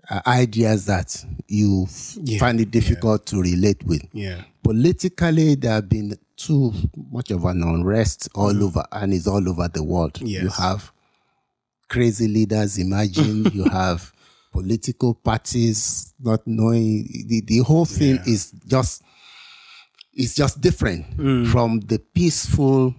uh, 0.09 0.21
ideas 0.27 0.87
that 0.87 1.23
you 1.47 1.87
Yeah, 2.23 2.39
find 2.39 2.59
it 2.61 2.71
difficult 2.71 3.27
to 3.27 3.41
relate 3.43 3.83
with. 3.85 4.03
Yeah, 4.15 4.43
politically 4.63 5.57
there 5.57 5.73
have 5.73 5.89
been 5.91 6.17
too 6.37 6.73
much 7.13 7.31
of 7.31 7.45
an 7.45 7.63
unrest 7.63 8.31
all 8.35 8.65
over 8.65 8.83
and 8.93 9.13
it's 9.13 9.27
all 9.27 9.47
over 9.49 9.69
the 9.69 9.83
world. 9.85 10.19
You 10.23 10.49
Mm. 10.49 10.57
Have 10.59 10.91
crazy 11.89 12.29
leaders 12.29 12.79
emerging. 12.79 13.51
You 13.55 13.65
have 13.65 14.11
political 14.53 15.13
parties 15.15 16.15
not 16.19 16.41
knowing 16.47 17.07
the, 17.29 17.43
the 17.47 17.59
whole 17.59 17.85
thing 17.85 18.17
Yeah. 18.17 18.33
is 18.35 18.51
just 18.67 19.03
it's 20.15 20.35
just 20.35 20.61
different 20.63 21.17
Mm. 21.19 21.47
from 21.53 21.81
the 21.81 21.99
peaceful 21.99 22.95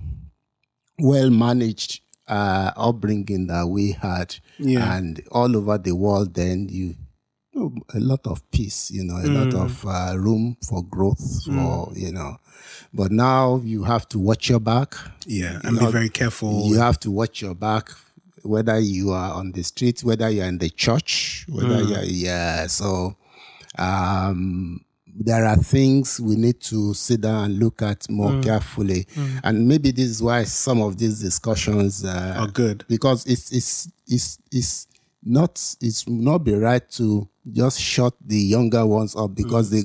well 1.00 1.30
managed 1.32 2.02
uh, 2.28 2.72
upbringing 2.76 3.48
that 3.48 3.68
we 3.68 3.92
had 3.92 4.36
Yeah. 4.60 4.96
and 4.96 5.22
all 5.32 5.56
over 5.58 5.78
the 5.78 5.94
world 5.94 6.34
then 6.36 6.68
you 6.70 6.96
know, 7.54 7.74
a 7.94 8.00
lot 8.00 8.26
of 8.26 8.50
peace 8.52 8.90
you 8.92 9.04
know 9.04 9.18
a 9.18 9.28
Mm. 9.28 9.36
lot 9.54 9.54
of 9.66 9.86
uh, 9.86 10.18
room 10.18 10.58
for 10.68 10.84
growth 10.84 11.44
for 11.46 11.92
you 11.96 12.12
know 12.12 12.38
but 12.94 13.12
now 13.12 13.58
you 13.64 13.84
have 13.84 14.08
to 14.10 14.20
watch 14.20 14.50
your 14.50 14.60
back 14.60 14.96
yeah, 15.26 15.60
and 15.64 15.78
be 15.80 15.86
know, 15.86 15.92
very 15.92 16.10
careful. 16.10 16.68
you 16.70 16.80
have 16.80 17.00
to 17.00 17.12
watch 17.12 17.42
your 17.42 17.56
back 17.56 17.90
whether 18.44 18.80
you 18.80 19.12
are 19.12 19.34
on 19.34 19.52
the 19.52 19.64
street 19.64 20.04
whether 20.04 20.30
you're 20.30 20.46
in 20.48 20.58
the 20.58 20.70
church 20.70 21.46
whether 21.50 21.82
Mm. 21.82 21.90
you're 21.90 22.04
yeah 22.04 22.68
so 22.68 23.16
um 23.78 24.84
there 25.16 25.46
are 25.46 25.58
things 25.58 26.20
we 26.20 26.36
need 26.36 26.60
to 26.60 26.94
sit 26.94 27.22
down 27.22 27.46
and 27.46 27.60
look 27.60 27.82
at 27.82 28.10
more 28.10 28.32
Mm. 28.32 28.44
carefully 28.44 29.06
and 29.44 29.68
maybe 29.68 29.92
this 29.92 30.10
is 30.10 30.22
why 30.24 30.44
some 30.44 30.82
of 30.82 30.98
these 30.98 31.20
discussions 31.20 32.04
uh, 32.04 32.36
Are 32.38 32.48
good. 32.48 32.84
because 32.88 33.26
it's 33.26 33.52
it's 33.52 33.90
it's 34.08 34.40
it's 34.52 34.88
not 35.24 35.52
it's 35.82 36.08
not 36.08 36.40
be 36.40 36.54
right 36.54 36.90
to 36.92 37.28
just 37.52 37.80
shut 37.80 38.14
the 38.26 38.38
younger 38.38 38.86
ones 38.86 39.16
up 39.16 39.36
because 39.36 39.70
they 39.70 39.84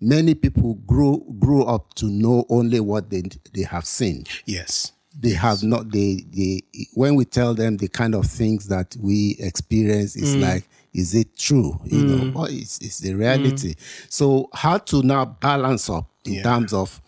many 0.00 0.34
people 0.34 0.74
grew 0.86 1.24
grew 1.38 1.64
up 1.64 1.92
to 1.94 2.06
know 2.06 2.44
only 2.48 2.80
what 2.80 3.10
they 3.10 3.22
they 3.54 3.62
have 3.62 3.84
seen 3.84 4.24
Yes. 4.46 4.92
they 5.18 5.30
have 5.32 5.62
not 5.62 5.90
they 5.90 6.24
they 6.30 6.62
when 6.94 7.16
we 7.16 7.24
tell 7.24 7.52
them 7.54 7.76
the 7.78 7.88
kind 7.88 8.14
of 8.14 8.26
things 8.26 8.68
that 8.68 8.96
we 9.00 9.36
experience 9.40 10.14
it's 10.16 10.34
Mm. 10.36 10.42
like 10.42 10.64
is 10.98 11.14
it 11.14 11.28
true 11.36 11.78
you 11.84 12.04
know 12.04 12.22
or 12.34 12.46
it's, 12.50 12.78
it's 12.86 12.98
the 12.98 13.14
reality 13.14 13.74
so 14.08 14.48
how 14.52 14.76
to 14.78 15.02
now 15.02 15.24
balance 15.24 15.88
up 15.96 16.06
in 16.24 16.34
Yeah. 16.34 16.42
terms 16.42 16.72
of 16.72 17.00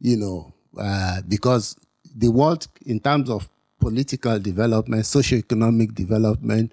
you 0.00 0.16
know 0.16 0.52
uh, 0.78 1.20
because 1.28 1.76
the 2.16 2.28
world 2.38 2.66
in 2.86 2.98
terms 3.00 3.28
of 3.30 3.48
political 3.80 4.38
development 4.38 5.02
socioeconomic 5.04 5.94
development 5.94 6.72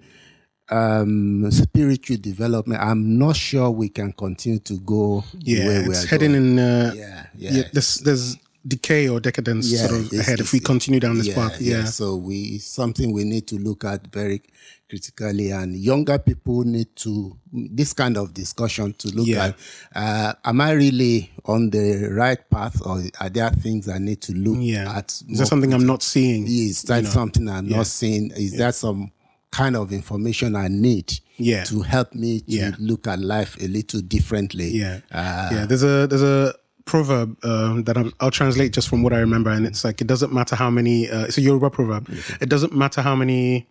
um 0.70 1.50
spiritual 1.50 2.16
development 2.16 2.80
i'm 2.80 3.18
not 3.18 3.36
sure 3.36 3.70
we 3.70 3.88
can 3.88 4.12
continue 4.12 4.58
to 4.60 4.78
go 4.80 5.22
the 5.34 5.52
Yeah, 5.52 5.66
way 5.68 5.78
we 5.88 5.88
it's 5.94 6.04
are 6.04 6.06
heading 6.06 6.32
going. 6.32 6.58
in. 6.58 6.58
Uh, 6.58 6.92
Yeah, 6.94 7.26
yeah. 7.36 7.52
yeah. 7.56 7.62
There's 7.72 7.96
there's 8.06 8.36
decay 8.66 9.08
or 9.08 9.18
decadence 9.20 9.66
Yeah, 9.72 9.88
sort 9.88 10.00
of 10.00 10.12
ahead 10.12 10.38
if 10.40 10.52
we 10.52 10.60
continue 10.60 11.00
down 11.00 11.18
this 11.18 11.26
yeah, 11.28 11.34
path. 11.34 11.60
Yeah. 11.60 11.84
So 11.86 12.16
we 12.16 12.58
something 12.58 13.12
we 13.12 13.24
need 13.24 13.46
to 13.48 13.56
look 13.58 13.84
at 13.84 14.00
very 14.12 14.40
critically, 14.92 15.50
and 15.52 15.74
younger 15.74 16.18
people 16.18 16.64
need 16.64 16.94
to 16.96 17.34
this 17.50 17.94
kind 17.94 18.18
of 18.18 18.34
discussion 18.34 18.92
to 18.98 19.08
look 19.08 19.26
Yeah. 19.26 19.46
at. 19.46 19.56
Uh, 19.96 20.34
am 20.44 20.60
I 20.60 20.72
really 20.72 21.30
on 21.46 21.70
the 21.70 22.10
right 22.12 22.38
path, 22.50 22.78
or 22.84 23.02
are 23.18 23.30
there 23.30 23.50
things 23.52 23.88
I 23.88 23.96
need 23.96 24.20
to 24.22 24.34
look 24.34 24.58
Yeah. 24.60 24.98
at? 24.98 25.12
Is 25.30 25.38
there 25.38 25.46
something 25.46 25.72
I'm 25.72 25.86
not 25.86 26.02
seeing? 26.02 26.46
Is 26.46 26.82
that 26.82 27.06
something 27.06 27.48
I'm 27.48 27.68
Yeah. 27.68 27.78
not 27.78 27.86
seeing? 27.86 28.32
Is 28.32 28.52
that 28.58 28.74
some 28.74 29.12
kind 29.50 29.76
of 29.76 29.92
information 29.94 30.54
I 30.56 30.68
need 30.68 31.20
Yeah. 31.38 31.64
to 31.64 31.80
help 31.80 32.14
me 32.14 32.40
to 32.40 32.44
Yeah. 32.52 32.72
look 32.78 33.06
at 33.06 33.18
life 33.18 33.56
a 33.62 33.68
little 33.68 34.02
differently? 34.02 34.76
Yeah, 34.76 34.98
Uh, 35.10 35.48
yeah. 35.52 35.64
There's 35.66 35.82
a 35.84 36.06
there's 36.06 36.22
a 36.22 36.54
proverb 36.84 37.42
um, 37.44 37.84
that 37.84 37.96
I'll, 37.96 38.10
I'll 38.20 38.30
translate 38.30 38.72
just 38.74 38.88
from 38.90 39.02
what 39.02 39.14
I 39.14 39.20
remember, 39.20 39.50
and 39.50 39.64
it's 39.66 39.84
like 39.84 40.02
it 40.02 40.06
doesn't 40.06 40.34
matter 40.34 40.54
how 40.56 40.68
many. 40.68 41.08
Uh, 41.08 41.24
it's 41.24 41.38
a 41.38 41.40
Yoruba 41.40 41.70
proverb. 41.70 42.10
It 42.42 42.50
doesn't 42.50 42.74
matter 42.76 43.00
how 43.00 43.14
many 43.16 43.66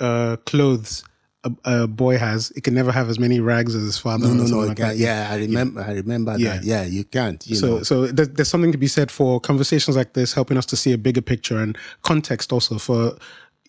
uh, 0.00 0.36
clothes 0.46 1.04
a, 1.44 1.52
a 1.64 1.86
boy 1.86 2.16
has; 2.18 2.50
it 2.52 2.64
can 2.64 2.74
never 2.74 2.90
have 2.90 3.08
as 3.10 3.18
many 3.18 3.38
rags 3.40 3.74
as 3.74 3.82
his 3.82 3.98
father. 3.98 4.26
no, 4.28 4.34
no, 4.34 4.44
no. 4.44 4.58
like 4.60 4.78
that. 4.78 4.96
yeah, 4.96 5.28
I 5.30 5.36
remember. 5.36 5.82
I 5.82 5.92
remember 5.92 6.36
Yeah. 6.38 6.54
that. 6.56 6.64
Yeah, 6.64 6.84
you 6.84 7.04
can't. 7.04 7.46
You 7.46 7.56
So, 7.56 7.66
know. 7.66 7.82
so 7.82 8.06
there, 8.06 8.26
there's 8.26 8.48
something 8.48 8.72
to 8.72 8.78
be 8.78 8.86
said 8.86 9.10
for 9.10 9.40
conversations 9.40 9.96
like 9.96 10.14
this, 10.14 10.32
helping 10.32 10.56
us 10.56 10.66
to 10.66 10.76
see 10.76 10.92
a 10.92 10.98
bigger 10.98 11.20
picture 11.20 11.58
and 11.58 11.76
context 12.02 12.52
also 12.52 12.78
for, 12.78 13.16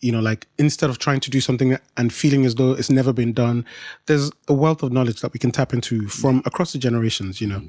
you 0.01 0.11
know, 0.11 0.21
like 0.21 0.47
instead 0.57 0.89
of 0.89 0.99
trying 0.99 1.19
to 1.19 1.29
do 1.29 1.41
something 1.41 1.77
and 1.97 2.13
feeling 2.13 2.45
as 2.45 2.55
though 2.55 2.71
it's 2.71 2.89
never 2.89 3.11
been 3.11 3.33
done, 3.33 3.65
there's 4.05 4.31
a 4.47 4.53
wealth 4.53 4.81
of 4.81 4.93
knowledge 4.93 5.19
that 5.21 5.33
we 5.33 5.39
can 5.39 5.51
tap 5.51 5.73
into 5.73 6.07
from 6.07 6.41
across 6.45 6.71
the 6.71 6.79
generations, 6.79 7.41
you 7.41 7.47
know. 7.47 7.61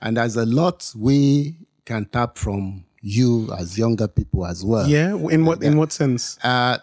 And 0.00 0.16
there's 0.16 0.36
a 0.36 0.46
lot 0.46 0.90
we 0.96 1.56
can 1.84 2.06
tap 2.06 2.38
from 2.38 2.84
you 3.02 3.50
as 3.58 3.78
younger 3.78 4.06
people 4.08 4.46
as 4.46 4.64
well. 4.64 4.86
Yeah. 4.86 5.14
In 5.16 5.44
what, 5.44 5.62
in 5.62 5.76
what 5.78 5.92
sense? 5.92 6.38
Uh, 6.44 6.78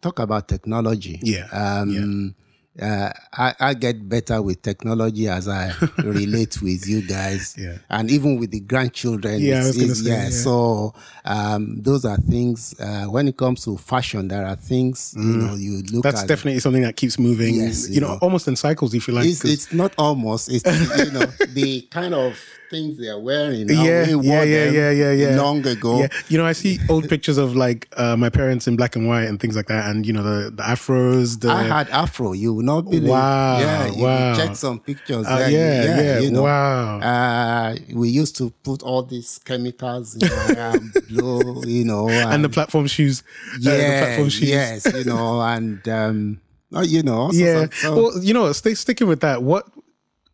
talk 0.00 0.18
about 0.18 0.48
technology. 0.48 1.18
Yeah, 1.22 1.46
Um, 1.52 2.34
Uh, 2.80 3.10
I, 3.32 3.54
I 3.58 3.74
get 3.74 4.08
better 4.08 4.40
with 4.40 4.62
technology 4.62 5.26
as 5.26 5.48
I 5.48 5.72
relate 5.98 6.62
with 6.62 6.86
you 6.86 7.02
guys, 7.02 7.56
Yeah. 7.58 7.78
and 7.90 8.08
even 8.08 8.38
with 8.38 8.52
the 8.52 8.60
grandchildren. 8.60 9.40
Yeah, 9.40 9.66
it's- 9.66 9.76
it's- 9.76 9.98
say, 10.04 10.10
yeah. 10.10 10.24
yeah. 10.24 10.30
So 10.30 10.94
um, 11.24 11.82
those 11.82 12.04
are 12.04 12.18
things. 12.18 12.78
Uh, 12.78 13.06
when 13.06 13.26
it 13.26 13.36
comes 13.36 13.64
to 13.64 13.76
fashion, 13.78 14.28
there 14.28 14.46
are 14.46 14.54
things 14.54 15.12
you 15.16 15.24
know 15.42 15.56
you 15.56 15.82
look 15.90 15.90
Mm. 15.90 16.02
That's 16.02 16.22
at. 16.22 16.28
definitely 16.28 16.60
something 16.60 16.82
that 16.82 16.94
keeps 16.94 17.18
moving, 17.18 17.56
Yes, 17.56 17.88
you, 17.88 17.96
you 17.96 18.00
know, 18.00 18.12
know. 18.14 18.18
almost 18.22 18.46
in 18.46 18.54
cycles, 18.54 18.94
if 18.94 19.08
you 19.08 19.14
like. 19.14 19.26
it's, 19.26 19.44
it's 19.44 19.72
not 19.72 19.92
almost. 19.98 20.48
It's 20.48 20.64
you 21.04 21.10
know 21.10 21.26
the 21.58 21.82
kind 21.90 22.14
of 22.14 22.38
things 22.70 22.98
they 22.98 23.08
are 23.08 23.18
wearing. 23.20 23.68
Yeah, 23.68 24.14
we 24.16 24.26
yeah, 24.28 24.42
yeah, 24.42 24.70
yeah, 24.70 24.90
yeah, 24.90 25.12
yeah. 25.12 25.36
Long 25.36 25.66
ago. 25.66 26.00
Yeah, 26.00 26.08
you 26.28 26.38
know, 26.38 26.46
I 26.46 26.52
see 26.52 26.78
old 26.88 27.08
pictures 27.08 27.38
of 27.38 27.56
like 27.56 27.88
uh, 27.96 28.16
my 28.16 28.28
parents 28.30 28.66
in 28.66 28.76
black 28.76 28.96
and 28.96 29.08
white 29.08 29.24
and 29.24 29.40
things 29.40 29.56
like 29.56 29.66
that, 29.66 29.88
and 29.90 30.06
you 30.06 30.12
know 30.12 30.22
the 30.22 30.50
the 30.50 30.62
afros. 30.62 31.40
The 31.40 31.50
I 31.50 31.62
had 31.64 31.88
afro. 31.90 32.32
You 32.32 32.54
will 32.54 32.62
not 32.64 32.82
believe. 32.82 33.08
Wow, 33.08 33.58
Yeah, 33.58 33.86
you 33.90 34.02
wow. 34.04 34.36
check 34.36 34.56
some 34.56 34.80
pictures. 34.80 35.26
Uh, 35.26 35.38
there. 35.38 35.50
yeah, 35.50 36.00
yeah, 36.02 36.18
You 36.20 36.30
know, 36.30 36.42
wow. 36.42 36.98
Uh, 37.00 37.76
we 37.94 38.08
used 38.08 38.36
to 38.36 38.50
put 38.62 38.82
all 38.82 39.02
these 39.02 39.40
chemicals 39.44 40.16
in 40.16 40.56
arm, 40.58 40.92
blow, 41.10 41.62
you 41.64 41.84
know, 41.84 42.08
and 42.08 42.44
the 42.44 42.48
platform 42.48 42.86
shoes. 42.86 43.22
uh, 43.54 43.58
the 43.62 43.76
yeah, 43.78 44.00
platform 44.04 44.28
shoes. 44.28 44.48
yes, 44.48 44.86
you 44.94 45.04
know, 45.04 45.40
and 45.40 45.86
um, 45.88 46.40
oh, 46.72 46.82
you 46.82 47.02
know, 47.02 47.30
yeah. 47.32 47.62
some- 47.62 47.70
so- 47.72 47.96
well, 47.96 48.22
you 48.22 48.34
know, 48.34 48.52
stay 48.52 48.74
sticking 48.74 49.06
with 49.08 49.20
that. 49.20 49.42
What 49.42 49.66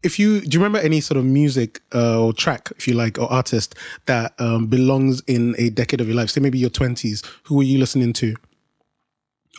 if 0.04 0.18
you 0.18 0.40
do? 0.40 0.56
You 0.56 0.62
remember 0.62 0.78
any 0.78 1.00
sort 1.00 1.18
of 1.18 1.24
music 1.24 1.80
uh, 1.94 2.20
or 2.22 2.32
track, 2.32 2.70
if 2.76 2.86
you 2.86 2.94
like, 2.94 3.18
or 3.18 3.30
artist 3.32 3.74
that 4.06 4.34
um, 4.38 4.66
belongs 4.66 5.22
in 5.26 5.54
a 5.58 5.70
decade 5.70 6.00
of 6.00 6.06
your 6.06 6.16
life? 6.16 6.30
Say 6.30 6.40
maybe 6.40 6.58
your 6.58 6.70
twenties. 6.70 7.22
Who 7.44 7.56
were 7.56 7.62
you 7.62 7.78
listening 7.78 8.12
to, 8.14 8.34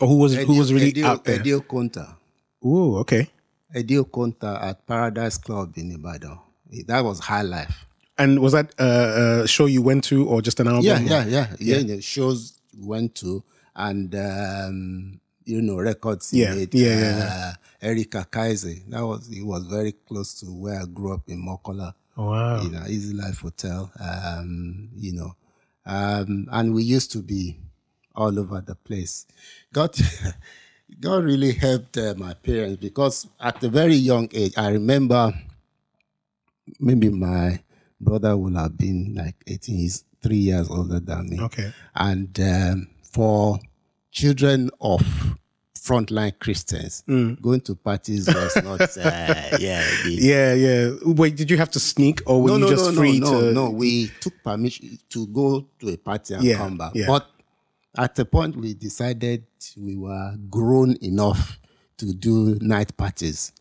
or 0.00 0.08
who 0.08 0.16
was 0.18 0.34
who 0.36 0.56
was 0.56 0.72
really 0.72 0.92
Edio, 0.92 1.04
out 1.04 1.24
there? 1.24 1.40
Eddie 1.40 1.50
Okonta, 1.52 2.16
Ooh, 2.64 2.96
okay. 2.98 3.28
Eddie 3.74 3.96
Okonta 3.96 4.62
at 4.62 4.86
Paradise 4.86 5.38
Club 5.38 5.72
in 5.76 5.92
Ibadan. 5.92 6.38
That 6.86 7.04
was 7.04 7.20
high 7.20 7.42
life. 7.42 7.86
And 8.18 8.38
was 8.40 8.52
that 8.52 8.72
uh, 8.78 9.42
a 9.44 9.48
show 9.48 9.66
you 9.66 9.82
went 9.82 10.04
to, 10.04 10.26
or 10.26 10.40
just 10.40 10.58
an 10.60 10.68
album? 10.68 10.84
Yeah, 10.84 11.00
yeah, 11.00 11.24
yeah, 11.26 11.46
yeah. 11.58 11.82
The 11.82 12.00
shows 12.00 12.60
went 12.78 13.14
to 13.16 13.42
and 13.74 14.14
um, 14.14 15.20
you 15.44 15.60
know 15.60 15.76
records 15.76 16.32
Yeah, 16.32 16.54
made. 16.54 16.74
yeah, 16.74 16.98
yeah, 16.98 17.28
uh, 17.30 17.52
Erika 17.86 18.26
Kaiser. 18.28 18.74
That 18.88 19.06
was 19.06 19.28
he 19.28 19.42
was 19.42 19.66
very 19.66 19.92
close 19.92 20.34
to 20.40 20.46
where 20.46 20.80
I 20.80 20.86
grew 20.86 21.14
up 21.14 21.28
in 21.28 21.40
Mokola. 21.40 21.94
Wow. 22.16 22.62
You 22.62 22.70
know, 22.70 22.82
Easy 22.88 23.14
Life 23.14 23.40
Hotel. 23.40 23.90
Um, 24.00 24.88
you 24.96 25.12
know, 25.12 25.36
um, 25.84 26.48
and 26.50 26.74
we 26.74 26.82
used 26.82 27.12
to 27.12 27.18
be 27.18 27.58
all 28.14 28.38
over 28.38 28.60
the 28.60 28.74
place. 28.74 29.26
God, 29.72 29.96
God 31.00 31.24
really 31.24 31.52
helped 31.52 31.96
uh, 31.98 32.14
my 32.16 32.34
parents 32.34 32.80
because 32.80 33.28
at 33.40 33.62
a 33.62 33.68
very 33.68 33.94
young 33.94 34.28
age, 34.32 34.54
I 34.56 34.70
remember 34.70 35.32
maybe 36.80 37.10
my 37.10 37.60
brother 38.00 38.36
would 38.36 38.56
have 38.56 38.76
been 38.76 39.14
like 39.14 39.36
18, 39.46 39.76
he's 39.76 40.04
three 40.22 40.36
years 40.36 40.68
older 40.68 40.98
than 40.98 41.28
me. 41.28 41.40
Okay. 41.40 41.72
And 41.94 42.38
um, 42.40 42.88
for 43.02 43.60
children 44.10 44.70
of 44.80 45.02
frontline 45.86 46.32
Christians, 46.38 47.02
going 47.40 47.60
to 47.62 47.74
parties 47.76 48.26
was 48.26 48.56
not, 48.56 48.80
uh, 48.80 48.86
yeah. 49.60 49.84
the- 50.04 50.18
Yeah, 50.18 50.54
yeah. 50.54 50.90
Wait, 51.04 51.36
did 51.36 51.50
you 51.50 51.56
have 51.58 51.70
to 51.70 51.80
sneak, 51.80 52.22
or 52.26 52.42
were 52.42 52.48
no, 52.50 52.54
you 52.56 52.60
no, 52.62 52.70
just 52.70 52.86
no, 52.92 52.92
free 53.00 53.20
no, 53.20 53.26
to? 53.26 53.46
no, 53.46 53.52
no. 53.52 53.70
We 53.70 54.08
took 54.20 54.34
permission 54.42 54.98
to 55.10 55.26
go 55.28 55.66
to 55.80 55.88
a 55.90 55.96
party 55.96 56.34
and 56.34 56.42
Yeah, 56.44 56.56
come 56.58 56.76
back. 56.78 56.92
yeah. 56.94 57.06
But 57.06 57.28
at 57.96 58.14
the 58.14 58.24
point 58.24 58.56
we 58.56 58.74
decided 58.74 59.44
we 59.76 59.96
were 59.96 60.34
grown 60.50 60.96
enough 61.02 61.58
to 61.98 62.12
do 62.12 62.58
night 62.60 62.96
parties. 62.96 63.52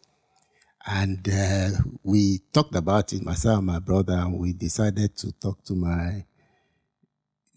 And 0.88 1.28
uh, 1.30 1.70
we 2.04 2.40
talked 2.54 2.76
about 2.76 3.12
it, 3.14 3.24
myself 3.24 3.58
and 3.58 3.66
my 3.68 3.80
brother, 3.80 4.14
and 4.14 4.38
we 4.38 4.54
decided 4.54 5.16
to 5.18 5.32
talk 5.32 5.64
to 5.66 5.74
my, 5.74 6.26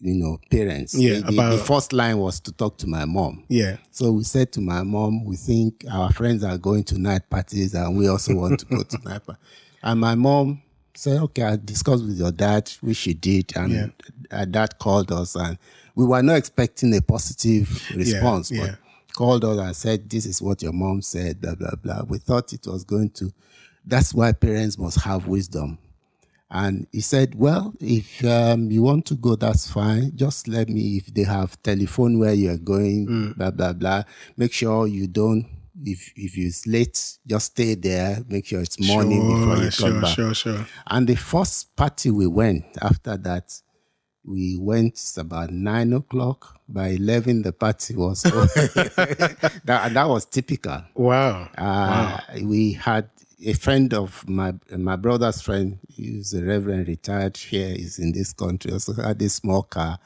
you 0.01 0.15
know, 0.15 0.39
parents. 0.49 0.93
Yeah, 0.95 1.19
The- 1.19 1.27
about- 1.29 1.51
the 1.51 1.57
first 1.57 1.93
line 1.93 2.17
was 2.17 2.39
to 2.41 2.51
talk 2.51 2.77
to 2.79 2.87
my 2.87 3.05
mom. 3.05 3.43
Yeah. 3.49 3.77
So 3.91 4.11
we 4.11 4.23
said 4.23 4.51
to 4.53 4.61
my 4.61 4.83
mom, 4.83 5.23
we 5.25 5.35
think 5.35 5.85
our 5.91 6.11
friends 6.11 6.43
are 6.43 6.57
going 6.57 6.83
to 6.85 6.97
night 6.97 7.29
parties 7.29 7.73
and 7.73 7.97
we 7.97 8.07
also 8.07 8.35
want 8.35 8.59
to 8.61 8.65
go 8.65 8.83
to 8.83 8.97
night 9.05 9.25
parties. 9.25 9.43
And 9.83 9.99
my 9.99 10.15
mom 10.15 10.61
said, 10.95 11.21
okay, 11.21 11.43
I 11.43 11.55
discussed 11.57 12.03
with 12.05 12.17
your 12.17 12.31
dad, 12.31 12.69
which 12.81 12.97
she 12.97 13.13
did. 13.13 13.51
And 13.55 13.71
Yeah. 13.71 13.87
our 14.31 14.45
dad 14.45 14.77
called 14.79 15.11
us 15.11 15.35
and 15.35 15.57
we 15.95 16.05
were 16.05 16.21
not 16.23 16.35
expecting 16.37 16.95
a 16.95 17.01
positive 17.01 17.69
response, 17.95 18.51
yeah. 18.51 18.65
but 19.07 19.15
called 19.15 19.43
us 19.45 19.57
and 19.59 19.75
said, 19.75 20.09
this 20.09 20.25
is 20.25 20.41
what 20.41 20.61
your 20.61 20.71
mom 20.73 21.01
said, 21.01 21.41
blah, 21.41 21.55
blah, 21.55 21.75
blah. 21.81 22.03
We 22.07 22.19
thought 22.19 22.53
it 22.53 22.65
was 22.67 22.83
going 22.85 23.09
to, 23.11 23.31
that's 23.85 24.13
why 24.13 24.31
parents 24.31 24.77
must 24.77 25.01
have 25.01 25.27
wisdom. 25.27 25.77
And 26.51 26.87
he 26.91 27.01
said, 27.01 27.35
well, 27.35 27.73
if 27.79 28.25
um, 28.25 28.71
you 28.71 28.81
want 28.81 29.05
to 29.07 29.15
go, 29.15 29.35
that's 29.35 29.69
fine. 29.71 30.11
Just 30.15 30.47
let 30.47 30.67
me, 30.67 30.97
if 30.97 31.13
they 31.13 31.23
have 31.23 31.61
telephone 31.61 32.17
where 32.17 32.33
you're 32.33 32.57
going, 32.57 33.07
Mm. 33.07 33.37
blah, 33.37 33.51
blah, 33.51 33.73
blah. 33.73 34.03
Make 34.35 34.51
sure 34.53 34.87
you 34.87 35.07
don't, 35.07 35.45
if, 35.83 36.11
if 36.15 36.35
it's 36.37 36.65
late, 36.65 37.17
just 37.27 37.45
stay 37.51 37.75
there. 37.75 38.23
Make 38.27 38.47
sure 38.47 38.61
it's 38.61 38.79
morning 38.79 39.21
before 39.27 39.63
you 39.63 39.69
sure, 39.69 39.89
come 39.91 40.01
back. 40.01 40.15
Sure, 40.15 40.33
sure. 40.33 40.65
And 40.87 41.05
the 41.07 41.15
first 41.15 41.75
party 41.75 42.09
we 42.09 42.25
went 42.25 42.65
after 42.81 43.15
that, 43.17 43.53
we 44.25 44.57
went 44.59 44.99
about 45.17 45.51
nine 45.51 45.93
o'clock. 45.93 46.55
By 46.67 46.89
11, 46.89 47.43
the 47.43 47.53
party 47.53 47.95
was 47.95 48.25
over. 48.31 48.45
that, 49.65 49.91
that 49.93 50.07
was 50.09 50.25
typical. 50.25 50.83
Wow. 50.95 51.49
Uh, 51.57 52.19
We 52.43 52.73
had 52.73 53.09
a 53.45 53.53
friend 53.53 53.93
of 53.93 54.27
my 54.27 54.53
my 54.75 54.95
brother's 54.95 55.41
friend. 55.41 55.79
He's 55.87 56.33
a 56.33 56.43
reverend, 56.43 56.87
retired 56.87 57.37
here. 57.37 57.69
He's 57.69 57.99
in 57.99 58.11
this 58.11 58.33
country. 58.33 58.71
Also 58.71 58.93
had 58.93 59.21
a 59.21 59.29
small 59.29 59.63
car. 59.63 59.99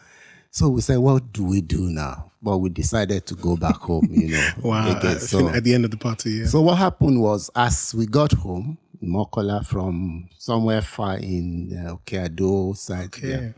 So 0.51 0.69
we 0.69 0.81
said, 0.81 0.97
what 0.99 1.33
do 1.33 1.43
we 1.45 1.61
do 1.61 1.89
now? 1.89 2.31
But 2.41 2.59
we 2.59 2.69
decided 2.69 3.25
to 3.25 3.35
go 3.35 3.55
back 3.57 3.77
home. 3.77 4.07
You 4.11 4.29
know. 4.29 4.49
Wow. 4.63 4.97
again. 4.97 5.19
So, 5.19 5.49
at 5.49 5.63
the 5.63 5.73
end 5.73 5.85
of 5.85 5.91
the 5.91 5.97
party, 5.97 6.29
yeah. 6.31 6.45
so 6.45 6.61
what 6.61 6.77
happened 6.77 7.19
was, 7.21 7.49
as 7.55 7.95
we 7.95 8.05
got 8.05 8.33
home, 8.33 8.77
Mokola 9.01 9.65
from 9.65 10.29
somewhere 10.37 10.81
far 10.81 11.17
in 11.17 11.85
uh, 11.87 11.95
Okeado 11.95 12.77
side, 12.77 13.05
Okay. 13.05 13.29
yeah, 13.29 13.49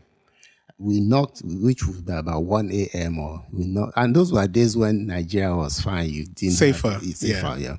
we 0.78 1.00
knocked, 1.00 1.42
which 1.44 1.86
was 1.86 1.98
about 2.00 2.42
1 2.44 2.70
a.m. 2.72 3.18
or 3.18 3.44
we 3.52 3.66
knocked. 3.66 3.92
And 3.96 4.14
those 4.16 4.32
were 4.32 4.46
days 4.46 4.76
when 4.76 5.06
Nigeria 5.06 5.54
was 5.54 5.80
fine. 5.80 6.08
You 6.10 6.24
didn't 6.26 6.54
Safer, 6.54 6.90
Have, 6.92 7.02
it's 7.02 7.20
safer, 7.20 7.56
yeah. 7.58 7.76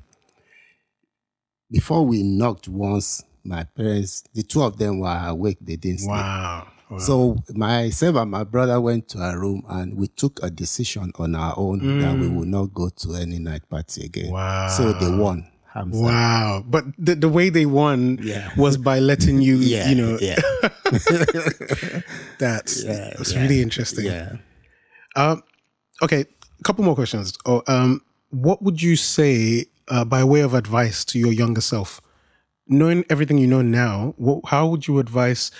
Before 1.70 2.04
we 2.06 2.22
knocked 2.22 2.68
once, 2.68 3.22
my 3.44 3.64
parents, 3.64 4.24
the 4.34 4.42
two 4.42 4.62
of 4.62 4.78
them 4.78 5.00
were 5.00 5.22
awake. 5.26 5.58
They 5.60 5.76
didn't 5.76 6.00
sleep. 6.00 6.10
Wow. 6.12 6.68
Wow. 6.90 6.98
So 6.98 7.36
myself 7.50 8.16
and 8.16 8.30
my 8.30 8.44
brother 8.44 8.80
went 8.80 9.08
to 9.10 9.18
a 9.18 9.38
room 9.38 9.62
and 9.68 9.94
we 9.94 10.08
took 10.08 10.40
a 10.42 10.50
decision 10.50 11.12
on 11.18 11.34
our 11.34 11.52
own 11.58 12.00
that 12.00 12.16
we 12.16 12.26
would 12.28 12.48
not 12.48 12.72
go 12.72 12.88
to 12.88 13.14
any 13.14 13.38
night 13.38 13.68
party 13.68 14.06
again. 14.06 14.30
Wow. 14.32 14.68
So 14.68 14.92
they 14.94 15.10
won. 15.10 15.46
Wow. 15.76 16.64
But 16.66 16.84
the, 16.98 17.14
the 17.14 17.28
way 17.28 17.50
they 17.50 17.66
won 17.66 18.18
Yeah. 18.22 18.50
was 18.56 18.78
by 18.78 18.98
letting 19.00 19.42
you, 19.42 19.56
Yeah, 19.58 19.90
you 19.90 19.94
know, 19.96 20.18
yeah, 20.20 20.36
that's, 20.90 21.10
Yeah, 22.84 23.12
that's 23.16 23.32
yeah, 23.34 23.42
really 23.42 23.60
interesting. 23.62 24.06
yeah. 24.06 24.36
Um, 25.14 25.42
okay, 26.02 26.22
a 26.22 26.62
couple 26.64 26.84
more 26.84 26.94
questions. 26.94 27.34
Oh, 27.44 27.62
um, 27.66 28.00
what 28.30 28.62
would 28.62 28.80
you 28.82 28.96
say 28.96 29.66
uh, 29.88 30.04
by 30.04 30.22
way 30.24 30.40
of 30.40 30.54
advice 30.54 31.04
to 31.06 31.18
your 31.18 31.32
younger 31.32 31.60
self, 31.60 32.00
knowing 32.66 33.04
everything 33.10 33.38
you 33.38 33.46
know 33.46 33.62
now? 33.62 34.14
What, 34.16 34.40
how 34.46 34.66
would 34.68 34.86
you 34.86 34.98
advise 34.98 35.50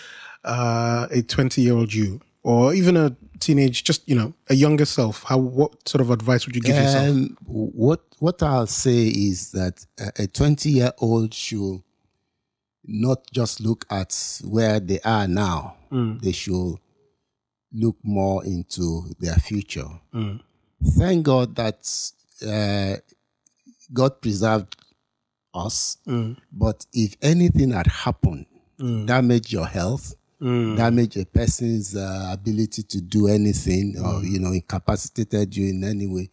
uh, 0.44 1.06
a 1.10 1.22
twenty-year-old 1.22 1.92
you, 1.92 2.20
or 2.42 2.74
even 2.74 2.96
a 2.96 3.16
teenage, 3.40 3.84
just 3.84 4.08
you 4.08 4.14
know, 4.14 4.34
a 4.48 4.54
younger 4.54 4.84
self? 4.84 5.22
How 5.24 5.38
what 5.38 5.88
sort 5.88 6.00
of 6.00 6.10
advice 6.10 6.46
would 6.46 6.54
you 6.56 6.62
give 6.62 6.76
yourself? 6.82 7.08
Um, 7.08 7.36
what 7.44 8.02
what 8.20 8.42
I'll 8.42 8.66
say 8.66 9.08
is 9.08 9.52
that 9.52 9.84
a- 9.98 10.22
a 10.24 10.26
20 10.26 10.70
year 10.70 10.92
old 10.98 11.32
should 11.34 11.82
not 12.84 13.30
just 13.32 13.60
look 13.60 13.84
at 13.90 14.40
where 14.44 14.80
they 14.80 15.00
are 15.04 15.28
now. 15.28 15.76
They 16.20 16.32
should 16.32 16.76
look 17.72 17.96
more 18.02 18.44
into 18.44 19.14
their 19.20 19.36
future. 19.36 19.88
Thank 20.96 21.24
God 21.24 21.54
that 21.56 21.80
uh, 22.46 22.96
God 23.92 24.20
preserved 24.20 24.76
us. 25.54 25.96
Mm. 26.06 26.36
But 26.52 26.86
if 26.92 27.16
anything 27.22 27.70
had 27.70 27.86
happened, 27.86 28.46
mm. 28.80 29.06
damage 29.06 29.52
your 29.52 29.66
health, 29.66 30.14
mm. 30.40 30.76
damage 30.76 31.16
a 31.16 31.24
person's 31.24 31.96
uh, 31.96 32.30
ability 32.32 32.82
to 32.82 33.00
do 33.00 33.28
anything, 33.28 33.96
or 33.98 34.22
you 34.24 34.38
know, 34.38 34.52
incapacitated 34.52 35.56
you 35.56 35.68
in 35.70 35.84
any 35.84 36.06
way, 36.06 36.30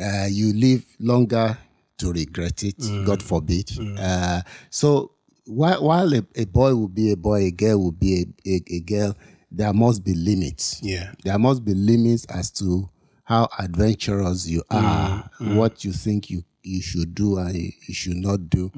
uh, 0.00 0.26
you 0.30 0.52
live 0.54 0.84
longer 0.98 1.56
to 1.98 2.12
regret 2.12 2.62
it. 2.62 2.76
God 3.04 3.22
forbid. 3.22 3.70
Uh, 3.98 4.40
so 4.70 5.12
while 5.46 5.84
while 5.84 6.14
a, 6.14 6.24
a 6.34 6.44
boy 6.46 6.74
will 6.74 6.88
be 6.88 7.12
a 7.12 7.16
boy, 7.16 7.40
a 7.42 7.50
girl 7.50 7.78
will 7.82 7.92
be 7.92 8.24
a, 8.46 8.48
a, 8.48 8.62
a 8.76 8.80
girl, 8.80 9.16
there 9.50 9.72
must 9.72 10.04
be 10.04 10.14
limits. 10.14 10.80
Yeah. 10.82 11.12
There 11.24 11.38
must 11.38 11.64
be 11.64 11.74
limits 11.74 12.24
as 12.26 12.50
to 12.52 12.88
how 13.24 13.48
adventurous 13.58 14.48
you 14.48 14.62
are, 14.70 15.30
what 15.38 15.84
you 15.84 15.92
think 15.92 16.30
you, 16.30 16.42
you 16.62 16.80
should 16.82 17.14
do 17.14 17.38
and 17.38 17.54
you 17.56 17.94
should 17.94 18.16
not 18.16 18.48
do. 18.50 18.70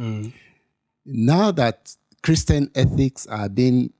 Now 1.04 1.50
that 1.52 1.94
Christian 2.22 2.70
ethics 2.74 3.26
are 3.26 3.48
being 3.48 3.92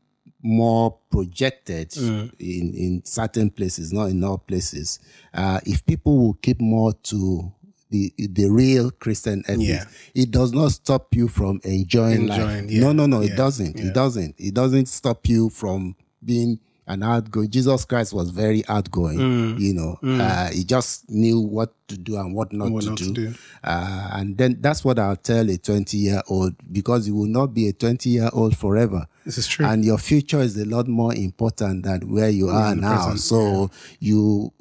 more 0.45 0.99
projected 1.11 1.97
in, 1.97 2.31
in 2.39 3.03
certain 3.05 3.51
places, 3.51 3.93
not 3.93 4.07
in 4.11 4.23
all 4.25 4.39
places, 4.39 4.99
uh, 5.35 5.61
if 5.65 5.85
people 5.87 6.19
will 6.19 6.35
keep 6.35 6.61
more 6.61 6.93
to 7.05 7.53
the 7.91 8.13
the 8.17 8.49
real 8.49 8.91
Christian 8.91 9.43
ethics, 9.47 9.63
Yeah. 9.69 9.85
it 10.15 10.31
does 10.31 10.53
not 10.53 10.73
stop 10.73 11.15
you 11.15 11.29
from 11.29 11.61
enjoying, 11.65 12.27
life. 12.29 12.65
Yeah, 12.71 12.81
No, 12.81 12.93
no, 12.93 13.07
no, 13.07 13.21
yeah, 13.21 13.33
it 13.33 13.37
doesn't. 13.37 13.79
It 13.79 13.93
doesn't. 13.95 14.35
It 14.39 14.55
doesn't 14.55 14.87
stop 14.87 15.29
you 15.29 15.51
from 15.51 15.95
being 16.25 16.59
an 16.93 17.03
outgoing. 17.03 17.51
Jesus 17.51 17.85
Christ 17.85 18.13
was 18.13 18.31
very 18.31 18.63
outgoing. 18.69 19.19
Mm. 19.19 19.59
You 19.61 19.75
know, 19.75 19.99
uh, 20.23 20.51
he 20.51 20.65
just 20.65 21.09
knew 21.11 21.41
what 21.41 21.73
to 21.89 21.97
do 21.97 22.17
and 22.17 22.35
what 22.35 22.53
not, 22.53 22.71
What 22.71 22.83
to, 22.85 22.89
not 22.91 22.99
to 22.99 23.05
do. 23.13 23.29
do. 23.29 23.35
Uh, 23.65 24.11
and 24.13 24.37
then 24.39 24.59
that's 24.61 24.85
what 24.85 24.99
I'll 24.99 25.17
tell 25.17 25.49
a 25.51 25.57
20 25.57 25.97
year 25.97 26.23
old 26.29 26.55
because 26.73 27.07
you 27.09 27.15
will 27.15 27.27
not 27.27 27.53
be 27.55 27.69
a 27.69 27.73
20 27.73 28.09
year 28.11 28.31
old 28.33 28.57
forever. 28.57 29.07
This 29.25 29.39
is 29.39 29.47
true. 29.47 29.67
And 29.67 29.85
your 29.85 29.99
future 29.99 30.41
is 30.41 30.57
a 30.57 30.65
lot 30.65 30.89
more 30.89 31.15
important 31.15 31.85
than 31.85 32.13
where 32.13 32.31
you 32.31 32.49
are 32.49 32.75
now. 32.75 32.97
present, 32.97 33.21
so 33.21 33.71
you, 34.01 34.53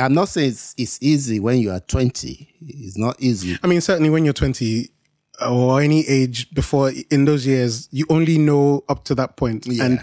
I'm 0.00 0.14
not 0.14 0.28
saying 0.28 0.50
it's, 0.50 0.74
it's 0.78 1.02
easy 1.02 1.40
when 1.40 1.58
you 1.58 1.70
are 1.72 1.80
20. 1.80 2.48
It's 2.66 2.96
not 2.96 3.20
easy. 3.20 3.58
I 3.62 3.66
mean, 3.66 3.80
certainly 3.80 4.10
when 4.10 4.24
you're 4.24 4.32
20 4.34 4.90
or 5.50 5.80
any 5.80 6.06
age 6.06 6.48
before 6.54 6.92
in 7.10 7.24
those 7.24 7.44
years, 7.44 7.88
you 7.90 8.06
only 8.08 8.38
know 8.38 8.84
up 8.88 9.02
to 9.04 9.16
that 9.16 9.36
point. 9.36 9.66
And 9.66 10.00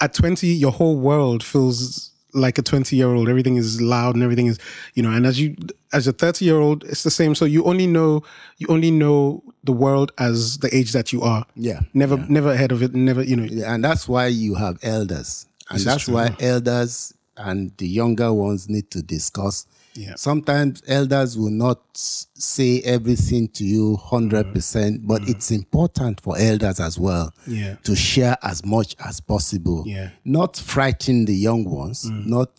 at 0.00 0.14
20, 0.14 0.46
your 0.46 0.72
whole 0.72 0.96
world 0.96 1.42
feels 1.42 2.10
like 2.32 2.58
a 2.58 2.62
20 2.62 2.94
year 2.96 3.14
old. 3.14 3.28
Everything 3.28 3.56
is 3.56 3.80
loud 3.80 4.14
and 4.14 4.22
everything 4.22 4.46
is, 4.46 4.58
you 4.94 5.02
know, 5.02 5.10
and 5.10 5.26
as 5.26 5.40
you, 5.40 5.56
as 5.92 6.06
a 6.06 6.12
30 6.12 6.44
year 6.44 6.58
old, 6.58 6.84
it's 6.84 7.02
the 7.02 7.10
same. 7.10 7.34
So 7.34 7.44
you 7.44 7.64
only 7.64 7.86
know, 7.86 8.22
you 8.58 8.66
only 8.68 8.90
know 8.90 9.42
the 9.64 9.72
world 9.72 10.12
as 10.18 10.58
the 10.58 10.74
age 10.76 10.92
that 10.92 11.12
you 11.12 11.22
are. 11.22 11.46
Yeah. 11.54 11.80
Never, 11.94 12.18
never 12.28 12.52
ahead 12.52 12.72
of 12.72 12.82
it. 12.82 12.94
Never, 12.94 13.22
you 13.22 13.36
know. 13.36 13.44
Yeah, 13.44 13.74
and 13.74 13.82
that's 13.82 14.06
why 14.06 14.26
you 14.26 14.54
have 14.54 14.78
elders. 14.82 15.46
And 15.70 15.80
that's 15.80 16.06
why 16.08 16.36
elders 16.38 17.12
and 17.36 17.76
the 17.78 17.88
younger 17.88 18.32
ones 18.32 18.68
need 18.68 18.90
to 18.92 19.02
discuss. 19.02 19.66
Yeah. 19.96 20.14
Sometimes 20.16 20.82
elders 20.86 21.36
will 21.38 21.50
not 21.50 21.80
say 21.94 22.80
everything 22.82 23.48
to 23.48 23.64
you 23.64 23.96
100%, 23.96 25.06
but 25.06 25.22
it's 25.28 25.50
important 25.50 26.20
for 26.20 26.36
elders 26.38 26.80
as 26.80 26.98
well 26.98 27.32
Mm. 27.46 27.56
Yeah. 27.56 27.74
to 27.84 27.94
share 27.96 28.36
as 28.42 28.64
much 28.64 28.94
as 28.98 29.20
possible. 29.20 29.84
Yeah. 29.86 30.06
Mm. 30.06 30.10
Not 30.24 30.56
frighten 30.56 31.24
the 31.24 31.34
young 31.34 31.64
ones, 31.64 32.04
not 32.10 32.50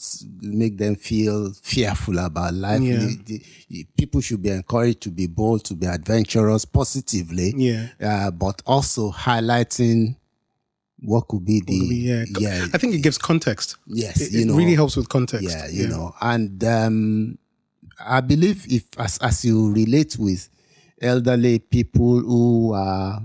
make 0.41 0.77
them 0.77 0.95
feel 0.95 1.53
fearful 1.61 2.17
about 2.19 2.53
life. 2.53 2.79
The- 2.81 3.19
the- 3.69 3.85
people 3.97 4.21
should 4.21 4.41
be 4.41 4.49
encouraged 4.49 5.01
to 5.01 5.11
be 5.11 5.27
bold, 5.27 5.63
to 5.65 5.75
be 5.75 5.85
adventurous 5.87 6.65
positively 6.65 7.53
Yeah. 7.57 7.87
uh, 8.01 8.31
but 8.31 8.61
also 8.65 9.11
highlighting 9.11 10.15
what 11.03 11.27
could 11.27 11.45
be 11.45 11.61
the 11.61 11.75
Yeah. 11.75 12.25
yeah 12.39 12.65
I 12.73 12.77
think 12.77 12.93
it 12.95 12.99
gives 13.03 13.17
context. 13.17 13.75
yes 13.85 14.19
It, 14.21 14.31
you 14.31 14.41
it 14.41 14.45
know 14.47 14.55
really 14.55 14.75
helps 14.75 14.95
with 14.97 15.09
context. 15.09 15.47
yeah 15.47 15.67
you 15.67 15.87
know 15.87 16.13
and 16.21 16.63
um, 16.63 17.37
I 17.99 18.21
believe 18.21 18.65
if 18.71 18.83
as 18.97 19.17
as 19.19 19.43
you 19.45 19.71
relate 19.73 20.17
with 20.19 20.49
elderly 21.01 21.59
people 21.59 22.19
who 22.21 22.73
are 22.73 23.21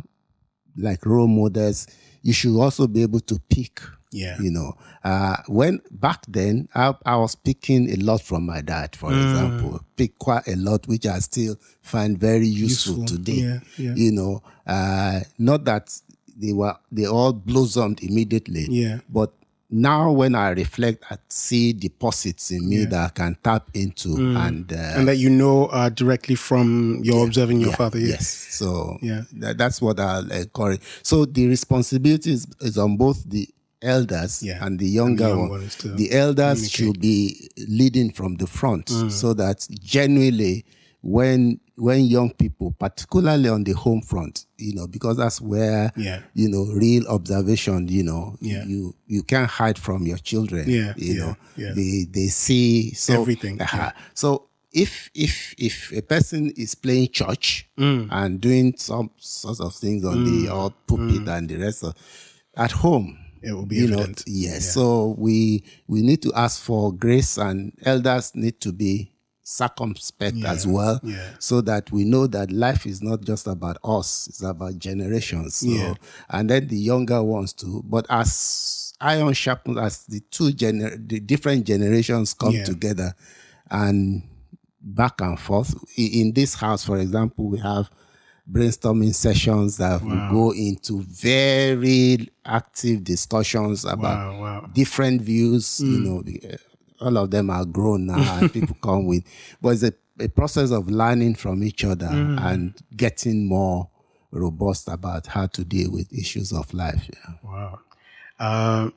like 0.76 1.04
role 1.04 1.26
models, 1.28 1.86
you 2.22 2.32
should 2.32 2.58
also 2.58 2.86
be 2.86 3.02
able 3.02 3.20
to 3.20 3.38
pick. 3.50 3.80
Yeah. 4.14 4.38
You 4.40 4.50
know, 4.50 4.74
uh, 5.04 5.36
when 5.48 5.80
back 5.90 6.20
then 6.28 6.68
I, 6.74 6.94
I 7.06 7.16
was 7.16 7.34
picking 7.34 7.90
a 7.90 7.96
lot 7.96 8.20
from 8.20 8.44
my 8.44 8.60
dad, 8.60 8.94
for 8.94 9.10
Mm. 9.10 9.22
example, 9.22 9.80
pick 9.96 10.18
quite 10.18 10.46
a 10.48 10.56
lot, 10.56 10.86
which 10.86 11.06
I 11.06 11.18
still 11.20 11.56
find 11.80 12.18
very 12.18 12.46
useful, 12.46 13.00
Useful. 13.00 13.06
today. 13.18 13.32
Yeah, 13.32 13.60
yeah. 13.78 13.94
You 13.94 14.12
know, 14.12 14.42
uh, 14.66 15.20
not 15.38 15.64
that 15.64 15.98
they 16.36 16.52
were 16.52 16.76
they 16.90 17.06
all 17.06 17.32
blossomed 17.32 18.02
immediately. 18.02 18.66
Yeah. 18.70 18.98
But 19.08 19.32
now 19.74 20.12
when 20.12 20.34
I 20.34 20.50
reflect, 20.50 21.02
I 21.10 21.16
see 21.28 21.72
deposits 21.72 22.50
in 22.50 22.68
me 22.68 22.84
that 22.84 23.04
I 23.06 23.08
can 23.08 23.36
tap 23.42 23.70
into 23.74 24.16
and 24.16 24.70
uh, 24.70 24.76
Mm. 24.76 24.96
And 24.98 25.08
that 25.08 25.16
you 25.16 25.30
know 25.30 25.66
uh, 25.66 25.88
directly 25.88 26.34
from 26.34 27.00
your 27.02 27.24
observing 27.26 27.60
your 27.60 27.70
yeah, 27.70 27.76
father. 27.76 27.98
Yeah. 27.98 28.08
Yes. 28.08 28.28
So 28.28 28.98
Yeah. 29.00 29.22
that, 29.34 29.56
that's 29.56 29.80
what 29.80 29.98
I'll 29.98 30.30
encourage. 30.30 30.80
So 31.02 31.24
the 31.24 31.46
responsibility 31.46 32.32
is, 32.32 32.46
is 32.60 32.76
on 32.76 32.96
both 32.98 33.24
the 33.28 33.48
elders 33.80 34.42
Yeah. 34.42 34.64
and 34.64 34.78
the 34.78 34.86
younger 34.86 35.28
young 35.28 35.40
one. 35.48 35.50
ones 35.50 35.76
The 35.78 36.12
elders 36.12 36.70
should 36.70 37.00
be 37.00 37.48
leading 37.66 38.12
from 38.12 38.36
the 38.36 38.46
front 38.46 38.86
Mm. 38.86 39.10
so 39.10 39.32
that 39.34 39.66
genuinely 39.80 40.64
when 41.02 41.60
when 41.76 42.04
young 42.04 42.30
people, 42.30 42.74
particularly 42.78 43.48
on 43.48 43.64
the 43.64 43.72
home 43.72 44.00
front, 44.02 44.46
you 44.58 44.74
know, 44.74 44.86
because 44.86 45.16
that's 45.16 45.40
where 45.40 45.92
Yeah. 45.96 46.22
you 46.34 46.48
know 46.48 46.64
real 46.72 47.06
observation, 47.08 47.88
you 47.88 48.02
know, 48.04 48.36
Yeah. 48.40 48.64
you 48.66 48.94
you 49.06 49.22
can't 49.22 49.48
hide 49.50 49.78
from 49.78 50.06
your 50.06 50.18
children. 50.18 50.68
Yeah, 50.68 50.94
You 50.96 51.14
yeah, 51.14 51.20
know, 51.20 51.36
yeah. 51.56 51.72
they 51.74 52.06
they 52.10 52.28
see 52.28 52.94
so 52.94 53.20
Everything, 53.20 53.60
uh-huh. 53.60 53.90
So 54.14 54.48
if 54.72 55.10
if 55.14 55.54
if 55.58 55.92
a 55.92 56.02
person 56.02 56.50
is 56.56 56.74
playing 56.74 57.08
church 57.08 57.68
Mm. 57.78 58.08
and 58.10 58.40
doing 58.40 58.74
some 58.76 59.10
sorts 59.18 59.60
of 59.60 59.74
things 59.74 60.04
on 60.04 60.24
the 60.24 60.48
or 60.50 60.72
pulpit 60.86 61.26
and 61.28 61.48
the 61.48 61.56
rest 61.56 61.82
of 61.84 61.94
at 62.56 62.70
home, 62.70 63.16
It 63.42 63.52
will 63.52 63.66
be 63.66 63.76
you 63.76 63.84
evident. 63.92 64.18
know, 64.26 64.32
yes. 64.32 64.72
So 64.72 65.16
we 65.18 65.64
we 65.88 66.02
need 66.02 66.22
to 66.22 66.32
ask 66.34 66.62
for 66.62 66.92
grace, 66.92 67.38
and 67.38 67.72
elders 67.82 68.32
need 68.36 68.60
to 68.60 68.72
be 68.72 69.11
circumspect 69.42 70.44
as 70.44 70.66
well, 70.66 71.00
yeah. 71.02 71.30
so 71.38 71.60
that 71.62 71.90
we 71.92 72.04
know 72.04 72.26
that 72.28 72.50
life 72.52 72.86
is 72.86 73.02
not 73.02 73.22
just 73.22 73.46
about 73.46 73.76
us; 73.84 74.26
it's 74.28 74.42
about 74.42 74.78
generations. 74.78 75.56
So, 75.56 75.66
Yeah. 75.68 75.94
and 76.30 76.48
then 76.48 76.68
the 76.68 76.76
younger 76.76 77.22
ones 77.22 77.52
too. 77.52 77.82
But 77.86 78.06
as 78.08 78.94
iron 79.00 79.32
sharpens, 79.34 79.78
as 79.78 80.04
the 80.06 80.20
two 80.30 80.50
gener- 80.52 80.96
the 81.08 81.20
different 81.20 81.66
generations 81.66 82.34
come 82.34 82.54
Yeah. 82.54 82.64
together, 82.64 83.14
and 83.70 84.22
back 84.80 85.20
and 85.20 85.38
forth. 85.38 85.74
In 85.96 86.32
this 86.32 86.54
house, 86.54 86.84
for 86.84 86.98
example, 86.98 87.46
we 87.48 87.58
have 87.58 87.90
brainstorming 88.50 89.14
sessions 89.14 89.76
that 89.76 90.02
we 90.02 90.10
go 90.30 90.50
into 90.52 91.02
very 91.02 92.28
active 92.44 93.04
discussions 93.04 93.84
about 93.84 94.34
Wow, 94.34 94.40
wow. 94.40 94.70
different 94.74 95.22
views. 95.22 95.80
You 95.80 95.98
mm. 95.98 96.04
know, 96.04 96.22
all 97.02 97.16
of 97.18 97.30
them 97.30 97.50
are 97.50 97.64
grown 97.64 98.06
now, 98.06 98.38
and 98.38 98.52
people 98.56 98.76
come 98.82 99.06
with. 99.06 99.24
But 99.60 99.70
it's 99.70 99.82
a, 99.82 99.92
a 100.20 100.28
process 100.28 100.70
of 100.70 100.88
learning 100.90 101.34
from 101.34 101.62
each 101.62 101.84
other 101.84 102.06
and 102.06 102.74
getting 102.96 103.46
more 103.46 103.88
robust 104.30 104.88
about 104.88 105.26
how 105.26 105.46
to 105.48 105.64
deal 105.64 105.90
with 105.92 106.12
issues 106.12 106.52
of 106.52 106.72
life. 106.72 107.08
Yeah. 107.12 107.34
Wow. 107.42 107.80
Uh, 108.38 108.90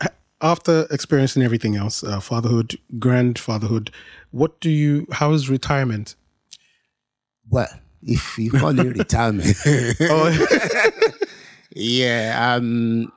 after 0.40 0.86
experiencing 0.90 1.42
everything 1.42 1.76
else, 1.76 2.04
uh, 2.04 2.20
fatherhood, 2.20 2.78
grandfatherhood, 2.98 3.90
what 4.30 4.60
do 4.60 4.70
you? 4.70 5.06
How 5.12 5.32
is 5.32 5.48
retirement? 5.50 6.14
Well, 7.50 7.68
if 8.02 8.38
you 8.38 8.50
call 8.52 8.78
it 8.78 8.96
retirement, 8.98 9.56
Oh, 10.00 10.46
yeah. 11.74 12.54
Um, 12.54 13.12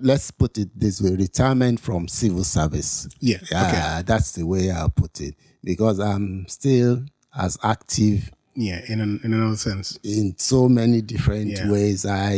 let's 0.00 0.30
put 0.30 0.58
it 0.58 0.68
this 0.78 1.00
way: 1.00 1.10
retirement 1.16 1.80
from 1.80 2.08
civil 2.08 2.44
service. 2.44 3.08
Yeah, 3.20 3.38
Yeah, 3.50 4.02
that's 4.02 4.32
the 4.32 4.44
way 4.46 4.70
I'll 4.70 4.90
put 4.90 5.20
it 5.20 5.34
because 5.64 5.98
I'm 6.00 6.46
still 6.48 7.04
as 7.36 7.58
active 7.62 8.30
yeah. 8.54 8.82
In 8.86 9.00
an, 9.00 9.18
in 9.24 9.32
another 9.32 9.56
sense, 9.56 9.98
in 10.04 10.34
so 10.36 10.68
many 10.68 11.00
different 11.00 11.52
Yeah. 11.52 11.70
ways. 11.70 12.04
I 12.04 12.32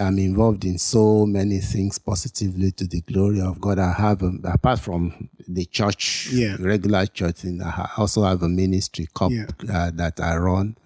am 0.00 0.18
involved 0.18 0.64
in 0.64 0.76
so 0.76 1.24
many 1.24 1.60
things 1.60 1.98
positively 1.98 2.72
to 2.72 2.84
the 2.88 3.00
glory 3.02 3.40
of 3.40 3.60
God. 3.60 3.78
I 3.78 3.92
have, 3.92 4.22
a, 4.24 4.32
apart 4.44 4.80
from 4.80 5.28
the 5.46 5.64
church, 5.66 6.30
Yeah. 6.32 6.56
regular 6.58 7.06
church 7.06 7.36
thing, 7.42 7.62
I 7.62 7.88
also 7.96 8.24
have 8.24 8.42
a 8.42 8.48
ministry 8.48 9.06
cup, 9.14 9.30
Yeah. 9.30 9.46
uh, 9.72 9.90
that 9.94 10.18
I 10.18 10.36
run. 10.36 10.76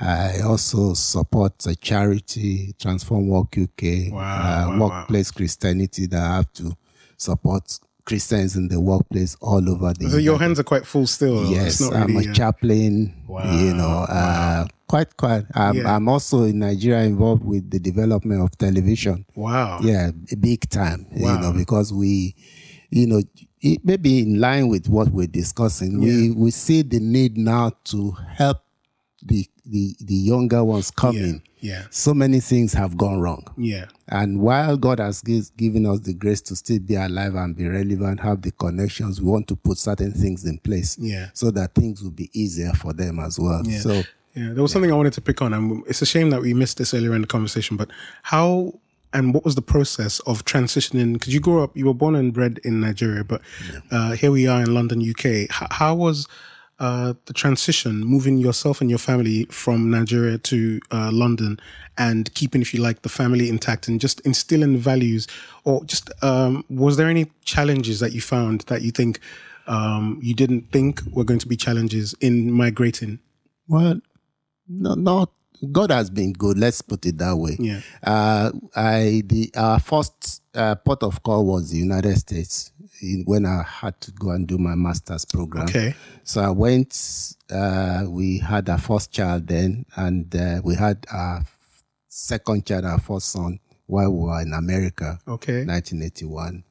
I 0.00 0.40
also 0.42 0.94
support 0.94 1.66
a 1.66 1.74
charity, 1.74 2.74
Transform 2.78 3.28
Work 3.28 3.58
UK, 3.58 4.12
Wow, 4.12 4.18
uh, 4.18 4.20
wow, 4.20 4.70
wow. 4.70 4.88
workplace 5.00 5.30
Christianity 5.30 6.06
that 6.06 6.22
I 6.22 6.36
have 6.36 6.52
to 6.54 6.76
support 7.16 7.78
Christians 8.04 8.56
in 8.56 8.68
the 8.68 8.80
workplace 8.80 9.36
all 9.42 9.68
over 9.68 9.92
the 9.92 10.08
so 10.08 10.16
your 10.16 10.38
hands 10.38 10.58
are 10.58 10.64
quite 10.64 10.86
full 10.86 11.06
still. 11.06 11.44
Yes, 11.50 11.80
I'm 11.82 12.14
really, 12.14 12.28
a 12.28 12.30
uh, 12.30 12.34
chaplain. 12.34 13.14
You 13.28 13.74
know, 13.74 14.06
uh, 14.08 14.66
quite, 14.86 15.14
quite. 15.16 15.44
I'm, 15.54 15.76
Yeah. 15.76 15.94
I'm 15.94 16.08
also 16.08 16.44
in 16.44 16.60
Nigeria 16.60 17.04
involved 17.04 17.44
with 17.44 17.70
the 17.70 17.78
development 17.78 18.40
of 18.40 18.56
television. 18.56 19.26
Wow. 19.34 19.80
Yeah, 19.82 20.12
big 20.40 20.70
time. 20.70 21.06
Wow. 21.12 21.34
You 21.34 21.40
know, 21.42 21.52
because 21.52 21.92
we, 21.92 22.34
you 22.90 23.06
know, 23.06 23.20
it 23.60 23.84
may 23.84 23.98
be 23.98 24.20
in 24.20 24.40
line 24.40 24.68
with 24.68 24.88
what 24.88 25.08
we're 25.08 25.26
discussing. 25.26 26.00
We 26.00 26.30
we 26.30 26.50
see 26.50 26.80
the 26.82 27.00
need 27.00 27.36
now 27.36 27.72
to 27.84 28.12
help 28.12 28.58
the 29.22 29.46
the 29.66 29.96
the 30.00 30.14
younger 30.14 30.62
ones 30.64 30.90
coming. 30.90 31.42
Yeah. 31.60 31.86
So 31.90 32.14
many 32.14 32.38
things 32.38 32.72
have 32.74 32.96
gone 32.96 33.18
wrong. 33.20 33.44
Yeah. 33.56 33.86
And 34.06 34.40
while 34.40 34.76
God 34.76 35.00
has 35.00 35.20
gives, 35.22 35.50
given 35.50 35.86
us 35.86 35.98
the 36.00 36.14
grace 36.14 36.40
to 36.42 36.54
still 36.56 36.78
be 36.78 36.94
alive 36.94 37.34
and 37.34 37.56
be 37.56 37.66
relevant, 37.66 38.20
have 38.20 38.42
the 38.42 38.52
connections, 38.52 39.20
we 39.20 39.28
want 39.28 39.48
to 39.48 39.56
put 39.56 39.76
certain 39.76 40.12
things 40.12 40.44
in 40.44 40.58
place 40.58 40.96
Yeah. 41.00 41.30
so 41.34 41.50
that 41.50 41.74
things 41.74 42.00
will 42.00 42.12
be 42.12 42.30
easier 42.32 42.70
for 42.74 42.92
them 42.92 43.18
as 43.18 43.40
well. 43.40 43.62
Yeah. 43.66 43.80
So, 43.80 44.02
Yeah, 44.34 44.52
there 44.52 44.62
was 44.62 44.70
something 44.70 44.92
I 44.92 44.94
wanted 44.94 45.14
to 45.14 45.20
pick 45.20 45.42
on, 45.42 45.52
and 45.52 45.82
it's 45.88 46.00
a 46.00 46.06
shame 46.06 46.30
that 46.30 46.40
we 46.42 46.54
missed 46.54 46.78
this 46.78 46.94
earlier 46.94 47.12
in 47.16 47.22
the 47.22 47.26
conversation. 47.26 47.76
But 47.76 47.90
how 48.22 48.74
and 49.12 49.34
what 49.34 49.44
was 49.44 49.56
the 49.56 49.62
process 49.62 50.20
of 50.20 50.44
transitioning? 50.44 51.14
Because 51.14 51.34
you 51.34 51.40
grew 51.40 51.64
up, 51.64 51.76
you 51.76 51.86
were 51.86 51.94
born 51.94 52.14
and 52.14 52.32
bred 52.32 52.60
in 52.62 52.78
Nigeria, 52.80 53.24
but 53.24 53.40
uh, 53.90 54.12
here 54.12 54.30
we 54.30 54.46
are 54.46 54.60
in 54.62 54.72
London, 54.74 55.00
UK. 55.00 55.24
H- 55.26 55.50
how 55.72 55.96
was 55.96 56.28
uh, 56.78 57.14
the 57.26 57.32
transition, 57.32 58.00
moving 58.00 58.38
yourself 58.38 58.80
and 58.80 58.88
your 58.88 58.98
family 58.98 59.44
from 59.46 59.90
Nigeria 59.90 60.38
to 60.38 60.80
uh, 60.90 61.10
London, 61.12 61.58
and 61.96 62.32
keeping, 62.34 62.60
if 62.60 62.72
you 62.72 62.80
like, 62.80 63.02
the 63.02 63.08
family 63.08 63.48
intact, 63.48 63.88
and 63.88 64.00
just 64.00 64.20
instilling 64.20 64.76
values, 64.76 65.26
or 65.64 65.84
just 65.84 66.10
um, 66.22 66.64
was 66.68 66.96
there 66.96 67.08
any 67.08 67.26
challenges 67.44 68.00
that 68.00 68.12
you 68.12 68.20
found 68.20 68.62
that 68.62 68.82
you 68.82 68.90
think 68.90 69.20
um, 69.66 70.18
you 70.22 70.34
didn't 70.34 70.70
think 70.72 71.02
were 71.10 71.24
going 71.24 71.40
to 71.40 71.48
be 71.48 71.56
challenges 71.56 72.14
in 72.20 72.52
migrating? 72.52 73.18
well, 73.68 74.00
no, 74.68 74.94
not 74.94 75.30
God 75.72 75.90
has 75.90 76.08
been 76.08 76.32
good. 76.32 76.56
Let's 76.56 76.82
put 76.82 77.04
it 77.04 77.18
that 77.18 77.36
way. 77.36 77.56
Yeah. 77.58 77.80
Uh, 78.02 78.52
I 78.76 79.22
the 79.26 79.50
our 79.56 79.80
first 79.80 80.42
uh, 80.54 80.76
port 80.76 81.02
of 81.02 81.22
call 81.22 81.44
was 81.46 81.70
the 81.70 81.78
United 81.78 82.16
States 82.16 82.72
when 83.24 83.46
I 83.46 83.62
had 83.62 84.00
to 84.02 84.10
go 84.12 84.30
and 84.30 84.46
do 84.46 84.58
my 84.58 84.74
master's 84.74 85.24
program. 85.24 85.64
Okay. 85.64 85.94
So 86.24 86.40
I 86.42 86.50
went. 86.50 87.34
Uh, 87.50 88.04
we 88.08 88.38
had 88.38 88.68
our 88.68 88.78
first 88.78 89.12
child 89.12 89.46
then, 89.46 89.84
and 89.96 90.34
uh, 90.34 90.60
we 90.64 90.74
had 90.74 91.06
our 91.12 91.42
second 92.08 92.66
child, 92.66 92.84
our 92.84 92.98
first 93.00 93.30
son, 93.30 93.60
while 93.86 94.10
we 94.10 94.24
were 94.28 94.40
in 94.42 94.52
America. 94.52 95.18
Okay. 95.26 95.64
1981. 95.64 96.64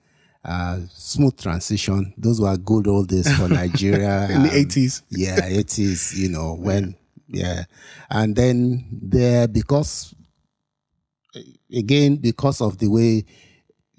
Uh, 0.45 0.79
smooth 0.93 1.37
transition. 1.37 2.13
Those 2.17 2.39
were 2.39 2.55
good 2.57 2.87
old 2.87 3.09
days 3.09 3.29
for 3.37 3.47
Nigeria. 3.61 4.27
In 4.29 4.43
the 4.43 4.49
Um, 4.49 4.55
80s. 4.55 5.01
yeah, 5.09 5.39
80s, 5.41 6.15
you 6.15 6.29
know, 6.29 6.53
when, 6.59 6.95
yeah. 7.27 7.65
And 8.09 8.33
then 8.35 8.85
there, 8.91 9.47
because, 9.49 10.13
again, 11.73 12.17
because 12.17 12.61
of 12.61 12.77
the 12.77 12.87
way 12.87 13.25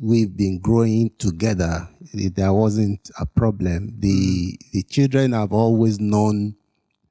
we've 0.01 0.37
been 0.37 0.59
growing 0.59 1.11
together, 1.19 1.89
there 2.13 2.53
wasn't 2.53 3.11
a 3.19 3.27
problem. 3.27 3.95
The, 3.99 4.59
mm. 4.59 4.71
the 4.73 4.83
children 4.83 5.33
have 5.33 5.53
always 5.53 6.01
known 6.01 6.55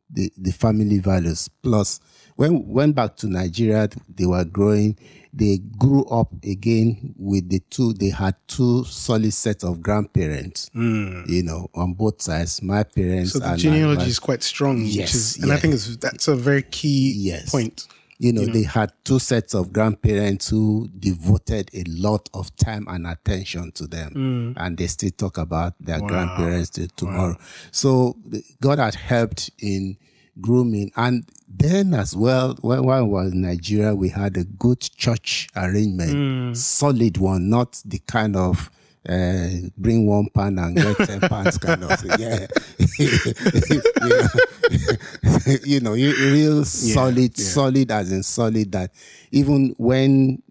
the, 0.10 0.32
the 0.38 0.52
family 0.52 1.00
values. 1.00 1.50
Plus, 1.62 2.00
when 2.36 2.68
went 2.68 2.96
back 2.96 3.16
to 3.18 3.28
Nigeria, 3.28 3.90
they 4.14 4.26
were 4.26 4.46
growing. 4.46 4.98
They 5.34 5.58
grew 5.78 6.06
up 6.06 6.32
again 6.44 7.14
with 7.18 7.50
the 7.50 7.60
two. 7.70 7.94
They 7.94 8.10
had 8.10 8.36
two 8.48 8.86
solid 8.86 9.34
sets 9.34 9.64
of 9.64 9.82
grandparents. 9.82 10.70
Mm. 10.76 11.28
You 11.28 11.44
know, 11.44 11.70
on 11.76 11.94
both 11.94 12.22
sides. 12.22 12.62
My 12.62 12.84
parents. 12.84 13.34
So 13.34 13.40
the 13.40 13.56
genealogy 13.56 14.02
my- 14.04 14.08
is 14.08 14.20
quite 14.20 14.44
strong, 14.44 14.84
which 14.84 14.96
Yes, 14.96 15.14
is, 15.14 15.38
and 15.44 15.52
I 15.52 15.58
think 15.58 15.74
it's, 15.74 15.98
that's 15.98 16.28
a 16.28 16.36
very 16.36 16.64
key 16.64 17.14
Yes. 17.16 17.50
point. 17.52 17.88
You 18.20 18.34
know, 18.34 18.46
they 18.46 18.64
had 18.64 18.92
two 19.04 19.20
sets 19.20 19.54
of 19.54 19.72
grandparents 19.72 20.50
who 20.50 20.90
devoted 20.98 21.70
a 21.74 21.84
lot 21.88 22.30
of 22.34 22.56
time 22.56 22.86
and 22.90 23.06
attention 23.06 23.72
to 23.74 23.86
them. 23.88 24.56
And 24.58 24.78
they 24.78 24.88
still 24.88 25.12
talk 25.12 25.38
about 25.38 25.74
their 25.80 26.00
grandparents 26.08 26.70
till 26.72 26.88
tomorrow. 26.96 27.38
So 27.72 28.18
God 28.60 28.80
had 28.80 28.96
helped 28.96 29.52
in 29.60 29.98
grooming. 30.42 30.92
And 30.96 31.26
then 31.48 31.94
as 31.94 32.16
well, 32.16 32.56
when, 32.62 32.84
when 32.84 32.98
I 32.98 33.02
was 33.02 33.34
in 33.34 33.42
Nigeria, 33.42 33.94
we 33.94 34.10
had 34.10 34.36
a 34.38 34.44
good 34.46 34.82
church 34.82 35.48
arrangement, 35.56 36.12
solid 36.58 37.18
one, 37.18 37.50
not 37.50 37.82
the 37.86 38.00
kind 38.00 38.36
of 38.36 38.72
uh, 39.08 39.48
bring 39.78 40.06
one 40.06 40.28
pound 40.34 40.60
and 40.60 40.76
get 40.76 40.98
ten 40.98 41.20
pounds 41.30 41.58
kind 41.58 41.82
of 41.84 41.98
thing. 41.98 42.12
Yeah, 42.20 42.46
you 43.00 44.10
know, 44.10 44.28
you 45.66 45.80
know, 45.80 45.94
you- 45.94 46.16
real 46.34 46.66
solid, 46.66 47.38
solid 47.38 47.92
as 47.92 48.12
in 48.12 48.24
solid. 48.24 48.72
That 48.72 48.92
even 49.32 49.74
when 49.78 50.42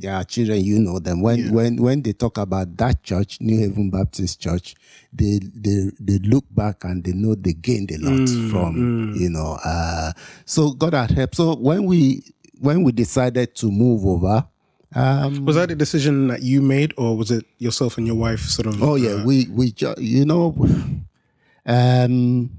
there 0.00 0.14
are 0.14 0.24
children, 0.24 0.62
you 0.62 0.78
know 0.78 0.98
them. 1.00 1.20
When 1.20 1.40
when 1.52 1.76
when 1.76 2.02
they 2.02 2.12
talk 2.12 2.38
about 2.38 2.76
that 2.76 3.02
church, 3.02 3.40
New 3.40 3.58
Haven 3.58 3.90
Baptist 3.90 4.40
Church, 4.40 4.74
they 5.12 5.40
they 5.42 5.90
they 5.98 6.18
look 6.20 6.44
back 6.54 6.84
and 6.84 7.02
they 7.02 7.12
know 7.12 7.34
they 7.34 7.54
gained 7.54 7.90
a 7.90 7.98
lot 7.98 8.28
from 8.50 9.12
you 9.16 9.28
know. 9.30 9.58
Uh, 9.64 10.12
so 10.44 10.70
God 10.72 10.94
had 10.94 11.10
helped. 11.10 11.34
So 11.36 11.56
when 11.56 11.84
we 11.86 12.22
when 12.60 12.84
we 12.84 12.92
decided 12.92 13.54
to 13.56 13.70
move 13.70 14.06
over. 14.06 14.46
Um, 14.96 15.44
Was 15.44 15.56
that 15.56 15.72
a 15.72 15.74
decision 15.74 16.28
that 16.28 16.42
you 16.44 16.62
made, 16.62 16.94
or 16.96 17.16
was 17.16 17.32
it 17.32 17.44
yourself 17.58 17.98
and 17.98 18.06
your 18.06 18.14
wife 18.14 18.42
sort 18.42 18.68
of? 18.68 18.80
Oh 18.80 18.94
yeah, 18.94 19.24
we 19.24 19.48
we 19.50 19.72
ju- 19.72 19.92
you 19.98 20.24
know, 20.24 20.54
um, 21.66 22.50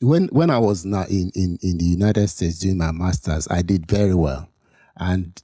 when 0.00 0.28
when 0.28 0.50
I 0.50 0.58
was 0.58 0.84
now 0.84 1.04
in 1.04 1.30
in 1.34 1.58
in 1.62 1.78
the 1.78 1.84
United 1.84 2.28
States 2.28 2.58
doing 2.58 2.78
my 2.78 2.92
masters, 2.92 3.46
I 3.50 3.62
did 3.62 3.86
very 3.86 4.14
well, 4.14 4.48
and 4.96 5.40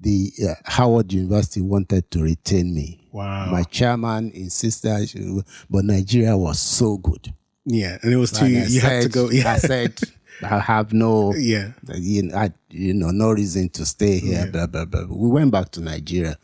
the 0.00 0.32
uh, 0.48 0.54
Howard 0.64 1.12
University 1.12 1.60
wanted 1.60 2.10
to 2.12 2.22
retain 2.22 2.74
me. 2.74 3.08
Wow. 3.12 3.50
My 3.50 3.62
chairman 3.64 4.30
insisted, 4.32 5.44
but 5.68 5.84
Nigeria 5.84 6.36
was 6.36 6.58
so 6.58 6.96
good. 6.96 7.32
yeah, 7.66 7.98
and 8.02 8.12
it 8.12 8.16
was 8.16 8.32
too. 8.32 8.48
You 8.48 8.80
had 8.80 9.02
to 9.02 9.08
go. 9.08 9.30
Yeah, 9.30 9.52
I 9.52 9.58
said, 9.58 10.00
I 10.42 10.58
have 10.58 10.92
no, 10.94 11.34
yeah, 11.34 11.72
you 11.94 12.22
know, 12.22 12.36
I, 12.36 12.50
you 12.70 12.94
know, 12.94 13.10
no 13.10 13.30
reason 13.32 13.68
to 13.70 13.84
stay 13.84 14.18
here, 14.18 14.46
blah, 14.50 14.66
blah, 14.66 14.86
blah. 14.86 15.04
We 15.08 15.28
went 15.28 15.50
back 15.50 15.70
to 15.72 15.80
Nigeria. 15.80 16.38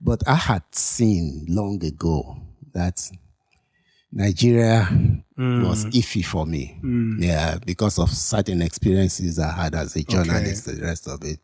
But 0.00 0.26
I 0.26 0.34
had 0.36 0.62
seen 0.74 1.44
long 1.46 1.84
ago 1.84 2.38
that 2.72 3.10
Nigeria 4.10 4.88
was 5.40 5.84
iffy 5.86 6.24
for 6.24 6.46
me. 6.46 6.78
Yeah, 7.18 7.58
because 7.64 7.98
of 7.98 8.10
certain 8.10 8.62
experiences 8.62 9.38
I 9.38 9.52
had 9.52 9.74
as 9.74 9.96
a 9.96 10.02
journalist, 10.02 10.66
the 10.66 10.82
rest 10.82 11.08
of 11.08 11.24
it. 11.24 11.40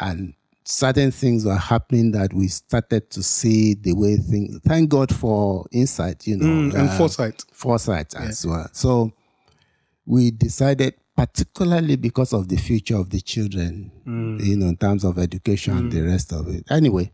And 0.00 0.34
certain 0.64 1.10
things 1.10 1.44
were 1.44 1.56
happening 1.56 2.12
that 2.12 2.32
we 2.32 2.48
started 2.48 3.10
to 3.10 3.22
see 3.22 3.74
the 3.74 3.92
way 3.94 4.16
things, 4.16 4.58
thank 4.66 4.88
God 4.88 5.14
for 5.14 5.66
insight, 5.72 6.26
you 6.26 6.36
know. 6.36 6.46
Mm, 6.46 6.74
and 6.74 6.88
uh, 6.88 6.96
foresight. 6.98 7.44
foresight 7.52 8.14
as 8.14 8.46
well. 8.46 8.68
So 8.72 9.12
we 10.06 10.30
decided 10.30 10.94
particularly 11.16 11.96
because 11.96 12.32
of 12.32 12.48
the 12.48 12.56
future 12.56 12.96
of 12.96 13.10
the 13.10 13.20
children, 13.20 13.90
you 14.40 14.56
know, 14.56 14.66
in 14.66 14.76
terms 14.76 15.04
of 15.04 15.18
education 15.18 15.76
and 15.76 15.92
the 15.92 16.02
rest 16.02 16.32
of 16.32 16.48
it. 16.48 16.64
Anyway, 16.70 17.12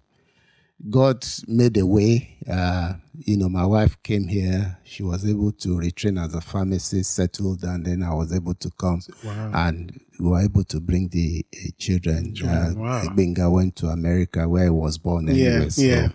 God 0.88 1.26
made 1.46 1.76
a 1.76 1.84
way. 1.84 2.38
Uh, 2.50 2.94
you 3.18 3.36
know, 3.36 3.48
my 3.48 3.66
wife 3.66 4.02
came 4.02 4.28
here. 4.28 4.78
She 4.82 5.02
was 5.02 5.28
able 5.28 5.52
to 5.52 5.68
retrain 5.76 6.22
as 6.22 6.34
a 6.34 6.40
pharmacist, 6.40 7.14
settled, 7.14 7.62
and 7.64 7.84
then 7.84 8.02
I 8.02 8.14
was 8.14 8.32
able 8.32 8.54
to 8.54 8.70
come. 8.70 9.02
And 9.24 10.00
we 10.18 10.28
were 10.28 10.40
able 10.40 10.64
to 10.64 10.80
bring 10.80 11.08
the 11.08 11.44
uh, 11.54 11.68
children. 11.78 12.34
Uh, 12.42 12.72
wow. 12.74 13.08
Benga 13.14 13.50
went 13.50 13.76
to 13.76 13.88
America 13.88 14.48
where 14.48 14.64
he 14.64 14.70
was 14.70 14.96
born 14.96 15.28
anyway. 15.28 15.64
Yeah, 15.64 15.68
so, 15.68 15.82
yeah. 15.82 16.08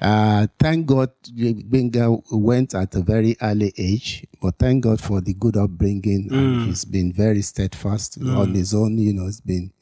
uh, 0.00 0.46
thank 0.58 0.86
God 0.86 1.10
Benga 1.34 2.14
went 2.30 2.74
at 2.74 2.94
a 2.94 3.00
very 3.00 3.36
early 3.40 3.72
age, 3.78 4.26
but 4.42 4.58
thank 4.58 4.84
God 4.84 5.00
for 5.00 5.22
the 5.22 5.32
good 5.34 5.56
upbringing. 5.56 6.28
Mm. 6.28 6.32
And 6.32 6.66
he's 6.66 6.84
been 6.84 7.12
very 7.12 7.40
steadfast 7.40 8.18
on 8.22 8.54
his 8.54 8.74
own, 8.74 8.98
you 8.98 9.14
know, 9.14 9.24
he's 9.24 9.40
been 9.40 9.72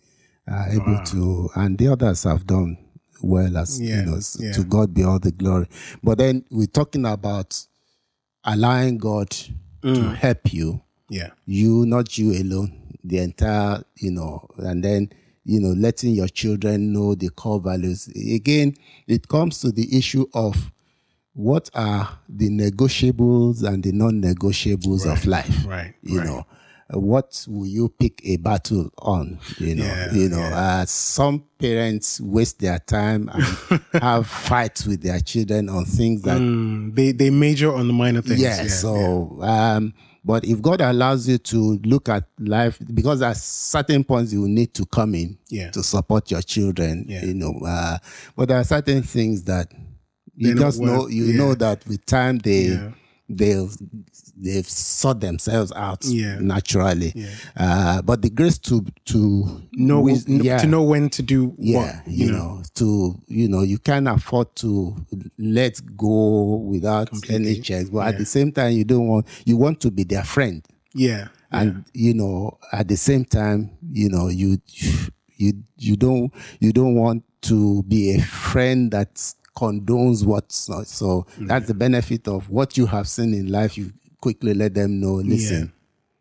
uh, 0.48 0.66
able 0.70 1.02
to, 1.06 1.50
and 1.56 1.76
the 1.76 1.88
others 1.88 2.22
have 2.22 2.46
done 2.46 2.78
well 3.22 3.56
as, 3.56 3.80
Yeah, 3.80 4.00
you 4.00 4.06
know, 4.10 4.20
yeah. 4.38 4.52
to 4.52 4.64
God 4.64 4.92
be 4.94 5.04
all 5.04 5.18
the 5.18 5.32
glory. 5.32 5.66
But 6.02 6.18
then 6.18 6.44
we're 6.50 6.66
talking 6.66 7.06
about 7.06 7.66
allowing 8.44 8.98
God 8.98 9.30
Mm. 9.82 9.94
to 9.96 10.02
help 10.14 10.52
you 10.52 10.80
Yeah. 11.10 11.30
you, 11.46 11.84
not 11.86 12.16
you 12.18 12.32
alone, 12.40 12.72
the 13.04 13.18
entire, 13.18 13.82
you 13.98 14.10
know, 14.12 14.46
and 14.58 14.82
then, 14.84 15.10
you 15.44 15.58
know, 15.60 15.70
letting 15.72 16.14
your 16.14 16.28
children 16.28 16.92
know 16.92 17.14
the 17.16 17.28
core 17.30 17.60
values. 17.60 18.08
Again, 18.08 18.74
it 19.08 19.26
comes 19.28 19.58
to 19.60 19.72
the 19.72 19.96
issue 19.96 20.26
of 20.34 20.70
what 21.34 21.68
are 21.74 22.18
the 22.28 22.48
negotiables 22.48 23.62
and 23.64 23.82
the 23.82 23.90
non-negotiables 23.92 25.10
of 25.10 25.26
life. 25.26 25.66
right, 25.66 25.94
You 26.02 26.18
right. 26.18 26.26
know, 26.26 26.46
what 26.93 27.45
will 27.49 27.66
you 27.66 27.88
pick 27.88 28.20
a 28.24 28.36
battle 28.36 28.90
on? 28.99 29.38
You 29.59 29.74
know, 29.76 29.84
Yeah, 29.84 30.12
you 30.12 30.28
know, 30.28 30.43
uh, 30.43 30.84
some 30.84 31.45
parents 31.59 32.20
waste 32.20 32.59
their 32.61 32.78
time 32.78 33.30
and 33.32 33.80
have 34.03 34.26
fights 34.26 34.86
with 34.86 35.03
their 35.03 35.20
children 35.20 35.68
on 35.68 35.84
things 35.84 36.22
that 36.22 36.40
Mm, 36.40 36.95
they 36.95 37.12
they 37.12 37.30
major 37.30 37.72
on 37.74 37.86
the 37.86 37.93
minor 37.93 38.20
things. 38.22 38.40
yeah, 38.40 38.66
so 38.66 39.38
um 39.43 39.95
but 40.24 40.45
if 40.45 40.61
god 40.62 40.80
allows 40.80 41.28
you 41.28 41.36
to 41.38 41.78
look 41.84 42.09
at 42.09 42.24
life 42.38 42.78
because 42.95 43.22
at 43.22 43.36
certain 43.36 44.05
points 44.05 44.32
you 44.32 44.47
need 44.49 44.72
to 44.74 44.84
come 44.86 45.14
in 45.14 45.36
Yeah. 45.49 45.70
to 45.70 45.82
support 45.82 46.30
your 46.30 46.43
children 46.43 47.07
Yeah. 47.09 47.24
you 47.24 47.34
know 47.34 47.55
uh 47.66 47.99
but 48.36 48.49
there 48.49 48.59
are 48.59 48.64
certain 48.64 49.03
things 49.03 49.45
that 49.45 49.72
you 50.34 50.55
They 50.55 50.61
just 50.61 50.80
know 50.80 51.03
work, 51.03 51.12
you 51.12 51.26
yeah. 51.26 51.36
know 51.36 51.55
that 51.55 51.86
with 51.86 52.05
time 52.07 52.38
they 52.38 52.64
Yeah. 52.74 52.90
They've 54.36 54.68
sort 54.68 55.20
themselves 55.20 55.72
out 55.76 56.04
Yeah. 56.04 56.38
naturally. 56.40 57.12
Uh 57.56 58.02
but 58.02 58.22
the 58.22 58.30
grace 58.30 58.58
to 58.58 58.84
to 59.06 59.62
know 59.72 60.04
kn- 60.06 60.42
yeah. 60.42 60.58
to 60.58 60.66
know 60.66 60.82
when 60.82 61.10
to 61.10 61.22
do 61.22 61.54
yeah 61.58 61.96
what. 62.02 62.08
you, 62.08 62.32
know, 62.32 62.62
to 62.74 63.14
you 63.28 63.48
know 63.48 63.62
you 63.62 63.78
can't 63.78 64.08
afford 64.08 64.54
to 64.56 64.96
let 65.38 65.80
go 65.96 66.56
without 66.56 67.10
any 67.30 67.60
checks 67.60 67.90
but 67.90 68.06
at 68.08 68.18
the 68.18 68.24
same 68.24 68.52
time 68.52 68.72
you 68.72 68.84
don't 68.84 69.06
want 69.06 69.26
you 69.44 69.56
want 69.56 69.80
to 69.80 69.90
be 69.90 70.04
their 70.04 70.24
friend. 70.24 70.64
Yeah. 70.94 71.28
and 71.50 71.84
you 71.92 72.14
know 72.14 72.58
at 72.72 72.88
the 72.88 72.96
same 72.96 73.24
time 73.24 73.70
you 73.92 74.08
know 74.08 74.28
you 74.28 74.58
you 75.36 75.52
you 75.76 75.96
don't 75.96 76.32
you 76.60 76.72
don't 76.72 76.94
want 76.94 77.24
to 77.42 77.82
be 77.84 78.14
a 78.14 78.22
friend 78.22 78.90
that 78.92 79.14
condones 79.56 80.24
what's 80.24 80.68
not. 80.68 80.86
So 80.86 81.26
that's 81.40 81.66
the 81.66 81.74
benefit 81.74 82.26
of 82.28 82.48
what 82.48 82.78
you 82.78 82.86
have 82.86 83.06
seen 83.08 83.34
in 83.34 83.50
life. 83.52 83.76
You 83.76 83.92
quickly 84.22 84.54
let 84.54 84.72
them 84.74 85.00
know 85.00 85.14
listen 85.14 85.72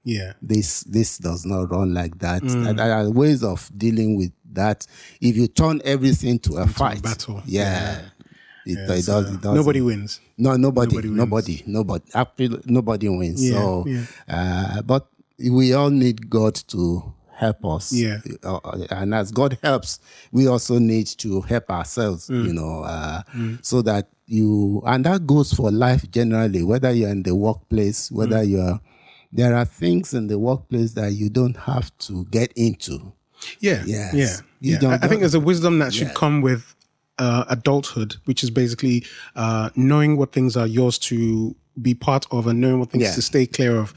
Yeah. 0.04 0.34
this 0.41 0.82
this 0.95 1.18
does 1.20 1.45
not 1.45 1.72
run 1.72 1.93
like 1.93 2.18
that. 2.20 2.41
Mm. 2.43 2.76
There 2.78 2.91
are 2.97 3.10
ways 3.10 3.43
of 3.43 3.70
dealing 3.78 4.18
with 4.18 4.32
that. 4.54 4.86
If 5.22 5.38
you 5.38 5.47
turn 5.47 5.80
everything 5.86 6.39
to 6.39 6.58
a 6.58 6.68
fight, 6.68 7.02
battle. 7.04 7.41
yeah, 7.45 8.02
It, 8.66 8.78
it 8.80 8.88
does. 8.88 9.08
It 9.32 9.41
does. 9.41 9.56
Nobody 9.56 9.82
wins. 9.82 10.20
No, 10.38 10.56
nobody, 10.58 10.95
Nobody 10.95 11.10
nobody, 11.10 11.54
wins. 11.58 11.68
nobody, 11.68 12.06
Absolutely 12.16 12.72
nobody 12.74 13.08
wins. 13.10 13.41
Yeah, 13.47 13.54
so, 13.54 13.86
yeah. 13.88 14.06
Uh, 14.28 14.82
but 14.82 15.08
we 15.39 15.74
all 15.74 15.89
need 15.91 16.30
God 16.30 16.56
to 16.70 17.14
help 17.36 17.64
us. 17.66 17.91
Yeah. 17.93 18.20
Uh, 18.43 18.60
and 18.91 19.14
as 19.16 19.32
God 19.32 19.58
helps, 19.64 19.99
we 20.32 20.47
also 20.47 20.78
need 20.80 21.08
to 21.20 21.41
help 21.41 21.70
ourselves, 21.70 22.28
Mm. 22.28 22.45
you 22.47 22.54
know, 22.54 22.82
uh, 22.84 23.22
so 23.62 23.82
that 23.84 24.10
you, 24.32 24.82
and 24.86 25.06
that 25.06 25.28
goes 25.28 25.54
for 25.54 25.72
life 25.72 26.10
generally, 26.12 26.64
whether 26.64 26.92
you're 26.92 27.10
in 27.10 27.24
the 27.24 27.36
workplace, 27.36 28.10
Mm. 28.10 28.16
whether 28.16 28.44
you're, 28.44 28.80
there 29.32 29.56
are 29.56 29.66
things 29.66 30.14
in 30.14 30.28
the 30.28 30.38
workplace 30.40 30.94
that 30.94 31.14
you 31.14 31.30
don't 31.30 31.58
have 31.58 31.96
to 32.00 32.26
get 32.32 32.52
into. 32.56 33.14
Yeah. 33.60 33.84
Yes. 33.86 34.14
Yeah. 34.14 34.38
You 34.60 34.74
yeah. 34.74 34.80
don't- 34.80 34.92
I, 34.94 34.96
I 35.06 35.08
think 35.08 35.22
there's 35.22 35.34
a 35.36 35.40
wisdom 35.40 35.80
that 35.80 35.94
should 35.94 36.08
Yeah. 36.08 36.14
come 36.16 36.42
with 36.42 36.76
uh, 37.18 37.46
adulthood, 37.50 38.16
which 38.26 38.44
is 38.44 38.50
basically 38.50 39.06
uh, 39.36 39.70
knowing 39.76 40.18
what 40.18 40.32
things 40.32 40.58
are 40.58 40.66
yours 40.66 40.98
to 40.98 41.56
be 41.82 41.94
part 41.94 42.26
of 42.32 42.48
and 42.48 42.60
knowing 42.60 42.80
what 42.80 42.90
things 42.92 43.04
Yeah. 43.04 43.14
to 43.14 43.22
stay 43.22 43.46
clear 43.46 43.78
of. 43.78 43.94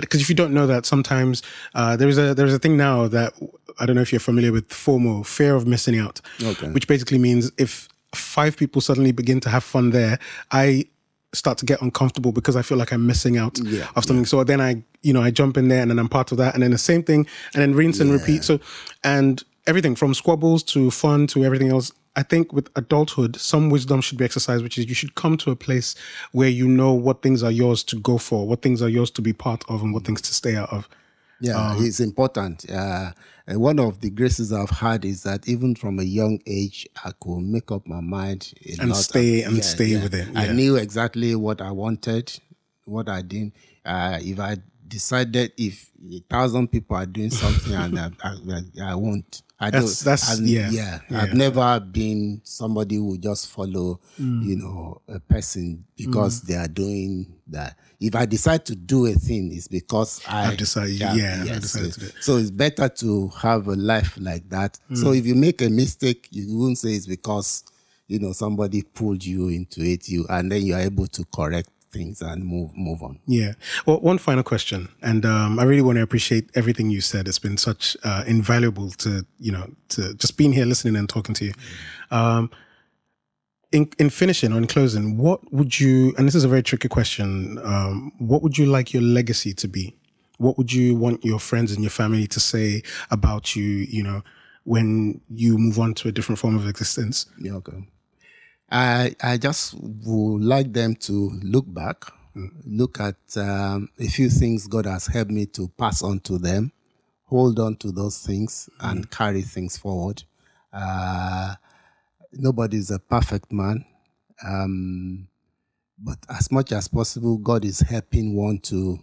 Because 0.00 0.22
if 0.22 0.28
you 0.30 0.34
don't 0.34 0.54
know 0.54 0.66
that, 0.66 0.86
sometimes 0.86 1.42
uh, 1.74 1.96
there's 1.96 2.16
a 2.16 2.34
there's 2.34 2.54
a 2.54 2.58
thing 2.58 2.78
now 2.78 3.08
that 3.08 3.34
I 3.78 3.84
don't 3.84 3.94
know 3.94 4.00
if 4.00 4.10
you're 4.10 4.20
familiar 4.20 4.52
with 4.52 4.68
FOMO, 4.70 5.26
fear 5.26 5.54
of 5.54 5.66
missing 5.66 5.98
out, 5.98 6.22
Okay. 6.42 6.68
which 6.70 6.86
basically 6.88 7.18
means 7.18 7.52
if 7.58 7.88
five 8.14 8.56
people 8.56 8.80
suddenly 8.80 9.12
begin 9.12 9.40
to 9.40 9.48
have 9.48 9.64
fun 9.64 9.90
there, 9.90 10.18
I 10.50 10.86
start 11.32 11.58
to 11.58 11.66
get 11.66 11.82
uncomfortable 11.82 12.32
because 12.32 12.56
I 12.56 12.62
feel 12.62 12.78
like 12.78 12.92
I'm 12.92 13.06
missing 13.06 13.36
out 13.36 13.58
Yeah, 13.58 13.88
of 13.94 14.04
something. 14.04 14.24
So 14.26 14.42
then 14.44 14.60
I, 14.60 14.82
you 15.02 15.12
know, 15.12 15.22
I 15.22 15.30
jump 15.30 15.56
in 15.56 15.68
there 15.68 15.82
and 15.82 15.90
then 15.90 15.98
I'm 15.98 16.08
part 16.08 16.32
of 16.32 16.38
that, 16.38 16.54
and 16.54 16.62
then 16.62 16.70
the 16.70 16.78
same 16.78 17.02
thing, 17.02 17.26
and 17.54 17.62
then 17.62 17.74
rinse 17.74 18.00
and 18.00 18.10
repeat. 18.10 18.44
So, 18.44 18.58
and 19.04 19.42
everything 19.66 19.96
from 19.96 20.14
squabbles 20.14 20.62
to 20.62 20.90
fun 20.90 21.26
to 21.28 21.44
everything 21.44 21.68
else. 21.68 21.92
I 22.18 22.22
think 22.22 22.50
with 22.50 22.70
adulthood, 22.76 23.36
some 23.36 23.68
wisdom 23.68 24.00
should 24.00 24.16
be 24.16 24.24
exercised, 24.24 24.62
which 24.62 24.78
is 24.78 24.88
you 24.88 24.94
should 24.94 25.16
come 25.16 25.36
to 25.38 25.50
a 25.50 25.56
place 25.56 25.94
where 26.32 26.48
you 26.48 26.66
know 26.66 26.94
what 26.94 27.20
things 27.20 27.42
are 27.42 27.50
yours 27.50 27.84
to 27.84 27.96
go 28.00 28.16
for, 28.16 28.48
what 28.48 28.62
things 28.62 28.80
are 28.80 28.88
yours 28.88 29.10
to 29.12 29.22
be 29.22 29.34
part 29.34 29.64
of, 29.68 29.82
and 29.82 29.92
what 29.92 30.04
things 30.04 30.22
to 30.22 30.32
stay 30.32 30.56
out 30.56 30.72
of. 30.72 30.88
Yeah, 31.40 31.72
Um, 31.72 31.84
it's 31.84 32.00
important. 32.00 32.68
Uh, 32.70 33.12
one 33.48 33.78
of 33.78 34.00
the 34.00 34.10
graces 34.10 34.52
I've 34.52 34.70
had 34.70 35.04
is 35.04 35.22
that 35.24 35.48
even 35.48 35.74
from 35.74 35.98
a 35.98 36.02
young 36.02 36.40
age, 36.46 36.86
I 37.04 37.12
could 37.20 37.40
make 37.42 37.70
up 37.70 37.86
my 37.86 38.00
mind 38.00 38.52
And 38.80 38.88
lot. 38.90 38.96
stay- 38.98 39.42
and 39.42 39.62
stay 39.64 40.00
with 40.02 40.14
it, 40.14 40.28
I 40.34 40.52
knew 40.52 40.76
exactly 40.76 41.34
what 41.34 41.60
I 41.60 41.70
wanted, 41.70 42.32
what 42.86 43.08
I 43.08 43.22
didn't. 43.22 43.54
Uh, 43.84 44.18
if 44.22 44.40
I 44.40 44.56
decided 44.88 45.52
if 45.56 45.90
a 46.10 46.20
thousand 46.30 46.68
people 46.68 46.96
are 46.96 47.06
doing 47.06 47.30
something 47.30 47.72
and 47.74 47.98
I, 47.98 48.10
I, 48.22 48.62
I 48.82 48.94
won't. 48.94 49.42
I 49.58 49.70
That's- 49.70 50.00
don't. 50.00 50.04
that's- 50.12 50.40
yeah, 50.40 50.70
yeah. 50.70 51.00
yeah. 51.10 51.22
I've 51.22 51.34
never 51.34 51.80
been 51.80 52.40
somebody 52.44 52.96
who 52.96 53.16
just 53.18 53.48
follow, 53.48 54.00
Mm. 54.20 54.44
you 54.44 54.56
know, 54.56 55.00
a 55.08 55.18
person 55.18 55.84
because 55.96 56.42
they 56.42 56.54
are 56.56 56.68
doing 56.68 57.34
that. 57.48 57.76
If 58.00 58.14
I 58.14 58.26
decide 58.26 58.66
to 58.66 58.76
do 58.76 59.06
a 59.06 59.12
thing, 59.12 59.52
it's 59.54 59.68
because 59.68 60.20
I 60.28 60.48
I've 60.48 60.56
decided- 60.58 61.00
yeah, 61.00 61.44
I've 61.48 61.60
decided 61.62 61.92
to 61.94 62.00
do 62.00 62.06
it. 62.06 62.14
so 62.20 62.36
it's 62.36 62.50
better 62.50 62.88
to 62.88 63.28
have 63.40 63.68
a 63.68 63.74
life 63.76 64.16
like 64.20 64.48
that. 64.50 64.78
So 64.94 65.12
if 65.12 65.24
you 65.26 65.34
make 65.34 65.62
a 65.62 65.70
mistake, 65.70 66.28
you 66.30 66.58
won't 66.58 66.78
say 66.78 66.90
it's 66.90 67.06
because 67.06 67.64
you 68.08 68.18
know 68.18 68.32
somebody 68.32 68.82
pulled 68.82 69.24
you 69.24 69.48
into 69.48 69.82
it, 69.82 70.08
you 70.08 70.26
and 70.28 70.52
then 70.52 70.62
you 70.62 70.74
are 70.74 70.80
able 70.80 71.06
to 71.08 71.24
correct 71.34 71.70
things 71.90 72.20
and 72.20 72.44
move 72.44 72.76
move 72.76 73.02
on. 73.02 73.18
Yeah. 73.26 73.52
Well, 73.86 74.00
one 74.00 74.18
final 74.18 74.42
question, 74.42 74.88
and 75.02 75.24
um, 75.24 75.58
I 75.58 75.62
really 75.64 75.80
want 75.82 75.96
to 75.96 76.02
appreciate 76.02 76.50
everything 76.54 76.90
you 76.90 77.00
said. 77.00 77.26
It's 77.28 77.38
been 77.38 77.56
such 77.56 77.96
uh, 78.04 78.24
invaluable 78.26 78.90
to 78.90 79.24
you 79.40 79.52
know 79.52 79.70
to 79.90 80.12
just 80.14 80.36
being 80.36 80.52
here, 80.52 80.66
listening, 80.66 80.96
and 80.96 81.08
talking 81.08 81.34
to 81.36 81.46
you. 81.46 81.52
Um, 82.10 82.50
in 83.72 83.90
in 83.98 84.10
finishing 84.10 84.52
or 84.52 84.58
in 84.58 84.66
closing, 84.66 85.18
what 85.18 85.52
would 85.52 85.78
you? 85.78 86.14
And 86.16 86.26
this 86.26 86.34
is 86.34 86.44
a 86.44 86.48
very 86.48 86.62
tricky 86.62 86.88
question. 86.88 87.58
Um, 87.62 88.12
what 88.18 88.42
would 88.42 88.56
you 88.58 88.66
like 88.66 88.92
your 88.92 89.02
legacy 89.02 89.52
to 89.54 89.68
be? 89.68 89.96
What 90.38 90.58
would 90.58 90.72
you 90.72 90.94
want 90.94 91.24
your 91.24 91.40
friends 91.40 91.72
and 91.72 91.82
your 91.82 91.90
family 91.90 92.26
to 92.28 92.40
say 92.40 92.82
about 93.10 93.56
you? 93.56 93.64
You 93.64 94.02
know, 94.02 94.22
when 94.64 95.20
you 95.30 95.58
move 95.58 95.78
on 95.78 95.94
to 95.94 96.08
a 96.08 96.12
different 96.12 96.38
form 96.38 96.56
of 96.56 96.68
existence. 96.68 97.26
Yeah, 97.38 97.54
okay. 97.54 97.86
I 98.70 99.14
I 99.22 99.36
just 99.36 99.74
would 99.80 100.42
like 100.42 100.72
them 100.72 100.96
to 100.96 101.30
look 101.42 101.72
back, 101.72 102.04
look 102.64 103.00
at 103.00 103.16
um, 103.36 103.88
a 103.98 104.08
few 104.08 104.28
things 104.28 104.66
God 104.66 104.86
has 104.86 105.06
helped 105.06 105.30
me 105.30 105.46
to 105.46 105.68
pass 105.78 106.02
on 106.02 106.20
to 106.20 106.38
them, 106.38 106.72
hold 107.26 107.58
on 107.60 107.76
to 107.76 107.92
those 107.92 108.18
things 108.18 108.68
and 108.80 109.10
carry 109.10 109.42
things 109.42 109.76
forward. 109.76 110.24
Uh, 110.72 111.54
nobody's 112.32 112.90
a 112.90 112.98
perfect 112.98 113.52
man, 113.52 113.84
um, 114.46 115.28
but 115.98 116.18
as 116.28 116.50
much 116.52 116.72
as 116.72 116.88
possible, 116.88 117.38
God 117.38 117.64
is 117.64 117.80
helping 117.80 118.36
one 118.36 118.58
to 118.60 118.98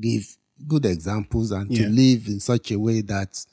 give 0.00 0.36
good 0.66 0.84
examples 0.84 1.50
and 1.52 1.70
Yeah. 1.70 1.84
to 1.84 1.90
live 1.90 2.26
in 2.28 2.40
such 2.40 2.70
a 2.70 2.78
way 2.78 3.00
that 3.02 3.44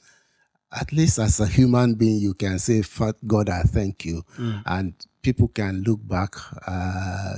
at 0.72 0.92
least 0.92 1.18
as 1.20 1.40
a 1.40 1.48
human 1.48 1.94
being, 1.96 2.20
you 2.20 2.34
can 2.34 2.60
say, 2.60 2.82
"Fuck 2.82 3.18
God, 3.26 3.50
I 3.50 3.64
thank 3.64 4.04
you," 4.06 4.24
and 4.66 4.94
people 5.22 5.48
can 5.50 5.84
look 5.84 6.00
back. 6.08 6.34
Uh, 6.66 7.36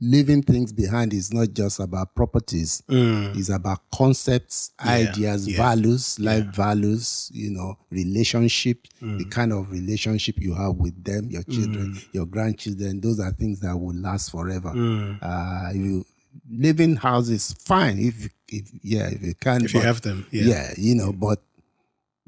leaving 0.00 0.42
things 0.42 0.72
behind 0.72 1.12
is 1.12 1.32
not 1.32 1.52
just 1.52 1.80
about 1.80 2.14
properties. 2.14 2.82
It's 2.88 3.48
about 3.50 3.80
concepts, 3.92 4.72
ideas, 4.80 5.46
Mm. 5.46 5.50
yeah. 5.52 5.56
values, 5.56 6.18
life 6.20 6.44
values, 6.46 7.30
you 7.32 7.50
know, 7.50 7.78
relationship, 7.90 8.86
the 9.00 9.06
Mm. 9.24 9.30
kind 9.30 9.52
of 9.52 9.70
relationship 9.70 10.40
you 10.40 10.54
have 10.54 10.76
with 10.76 11.02
them, 11.04 11.30
your 11.30 11.42
children, 11.44 11.98
your 12.12 12.26
grandchildren. 12.26 13.00
Those 13.00 13.20
are 13.20 13.32
things 13.32 13.60
that 13.60 13.76
will 13.78 13.94
last 13.96 14.30
forever. 14.30 14.70
Mm. 14.74 15.18
Uh, 15.22 15.72
you 15.74 16.04
living 16.50 16.96
houses, 16.96 17.54
fine. 17.60 17.98
If, 17.98 18.28
if, 18.48 18.70
yeah, 18.82 19.08
if 19.08 19.22
you 19.22 19.34
can. 19.34 19.64
If 19.64 19.74
you 19.74 19.80
have 19.80 20.00
them, 20.00 20.26
yeah. 20.30 20.44
yeah, 20.44 20.74
you 20.76 20.94
know, 20.94 21.12
but 21.12 21.42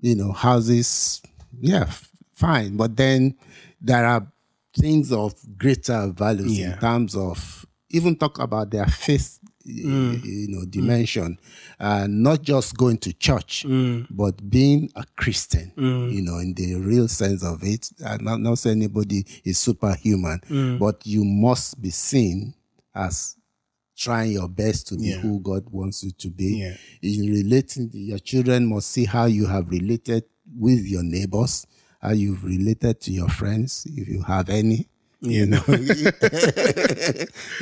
you 0.00 0.14
know, 0.14 0.32
houses, 0.32 1.20
yeah, 1.60 1.90
fine. 2.34 2.76
But 2.76 2.96
then 2.96 3.34
there 3.80 4.04
are 4.06 4.26
things 4.78 5.12
of 5.12 5.34
greater 5.58 6.12
values 6.16 6.58
Yeah. 6.58 6.74
in 6.74 6.78
terms 6.78 7.14
of 7.16 7.66
even 7.90 8.14
talk 8.16 8.38
about 8.38 8.70
their 8.70 8.86
faith, 8.86 9.38
Mm. 9.66 10.24
you 10.24 10.48
know, 10.48 10.64
dimension, 10.64 11.38
uh, 11.78 12.06
not 12.08 12.42
just 12.42 12.76
going 12.76 12.96
to 12.98 13.12
church, 13.12 13.64
Mm. 13.68 14.06
but 14.10 14.48
being 14.48 14.90
a 14.96 15.04
Christian, 15.16 15.70
you 15.76 16.22
know, 16.22 16.38
in 16.38 16.54
the 16.54 16.76
real 16.76 17.08
sense 17.08 17.42
of 17.42 17.62
it. 17.62 17.90
I'm 18.04 18.24
not, 18.24 18.40
not 18.40 18.58
saying 18.58 18.78
anybody 18.78 19.26
is 19.44 19.58
superhuman, 19.58 20.40
Mm. 20.48 20.78
but 20.78 21.06
you 21.06 21.24
must 21.24 21.80
be 21.80 21.90
seen 21.90 22.54
as 22.94 23.36
trying 23.96 24.32
your 24.32 24.48
best 24.48 24.86
to 24.88 24.96
be 24.96 25.08
Yeah. 25.08 25.18
who 25.20 25.40
God 25.40 25.68
wants 25.70 26.02
you 26.04 26.10
to 26.12 26.30
be. 26.30 26.60
Yeah. 26.60 26.76
In 27.02 27.30
relating, 27.30 27.90
your 27.92 28.18
children 28.18 28.66
must 28.66 28.90
see 28.90 29.04
how 29.04 29.26
you 29.26 29.46
have 29.46 29.68
related 29.68 30.24
with 30.56 30.86
your 30.86 31.02
neighbors, 31.02 31.66
how 32.00 32.10
you've 32.12 32.44
related 32.44 33.00
to 33.02 33.12
your 33.12 33.28
friends, 33.28 33.86
if 33.96 34.08
you 34.08 34.22
have 34.22 34.48
any. 34.48 34.86
You 35.22 35.44
know, 35.46 35.62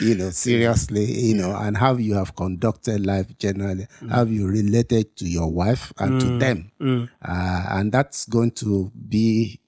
you 0.01 0.14
know, 0.14 0.30
seriously, 0.30 1.05
you 1.05 1.34
know, 1.34 1.57
and 1.57 1.76
how 1.76 1.97
you 1.97 2.14
have 2.14 2.36
conducted 2.36 3.05
life 3.05 3.36
generally, 3.39 3.89
how 4.09 4.22
you 4.24 4.47
related 4.47 5.16
to 5.16 5.28
your 5.28 5.51
wife 5.51 5.93
and 5.99 6.20
to 6.20 6.39
them, 6.39 6.70
uh, 6.80 7.64
and 7.70 7.91
that's 7.91 8.26
going 8.26 8.53
to 8.53 8.93
be 9.09 9.59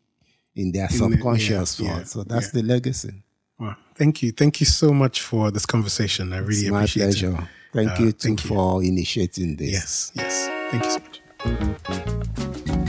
in 0.55 0.71
their 0.71 0.89
subconscious. 0.89 1.81
yeah, 1.81 1.99
yeah, 1.99 2.05
so 2.05 2.23
that's 2.23 2.55
yeah. 2.55 2.61
the 2.61 2.67
legacy. 2.69 3.13
Wow. 3.59 3.75
Thank 3.97 4.23
you. 4.23 4.31
Thank 4.31 4.61
you 4.61 4.67
so 4.67 4.93
much 4.93 5.21
for 5.23 5.51
this 5.51 5.67
conversation. 5.67 6.33
I 6.33 6.39
really 6.39 6.61
It's 6.63 6.71
my 6.71 6.79
appreciate 6.85 7.03
pleasure. 7.07 7.35
it. 7.39 7.45
Thank 7.73 7.91
Uh, 8.01 8.03
you 8.05 8.13
too 8.13 8.19
thank 8.29 8.45
you. 8.45 8.49
for 8.51 8.83
initiating 8.85 9.57
this. 9.57 9.73
Yes, 9.73 10.13
yes. 10.15 10.49
Thank 10.71 10.85
you 10.85 10.91
so 10.93 12.61
much. 12.69 12.80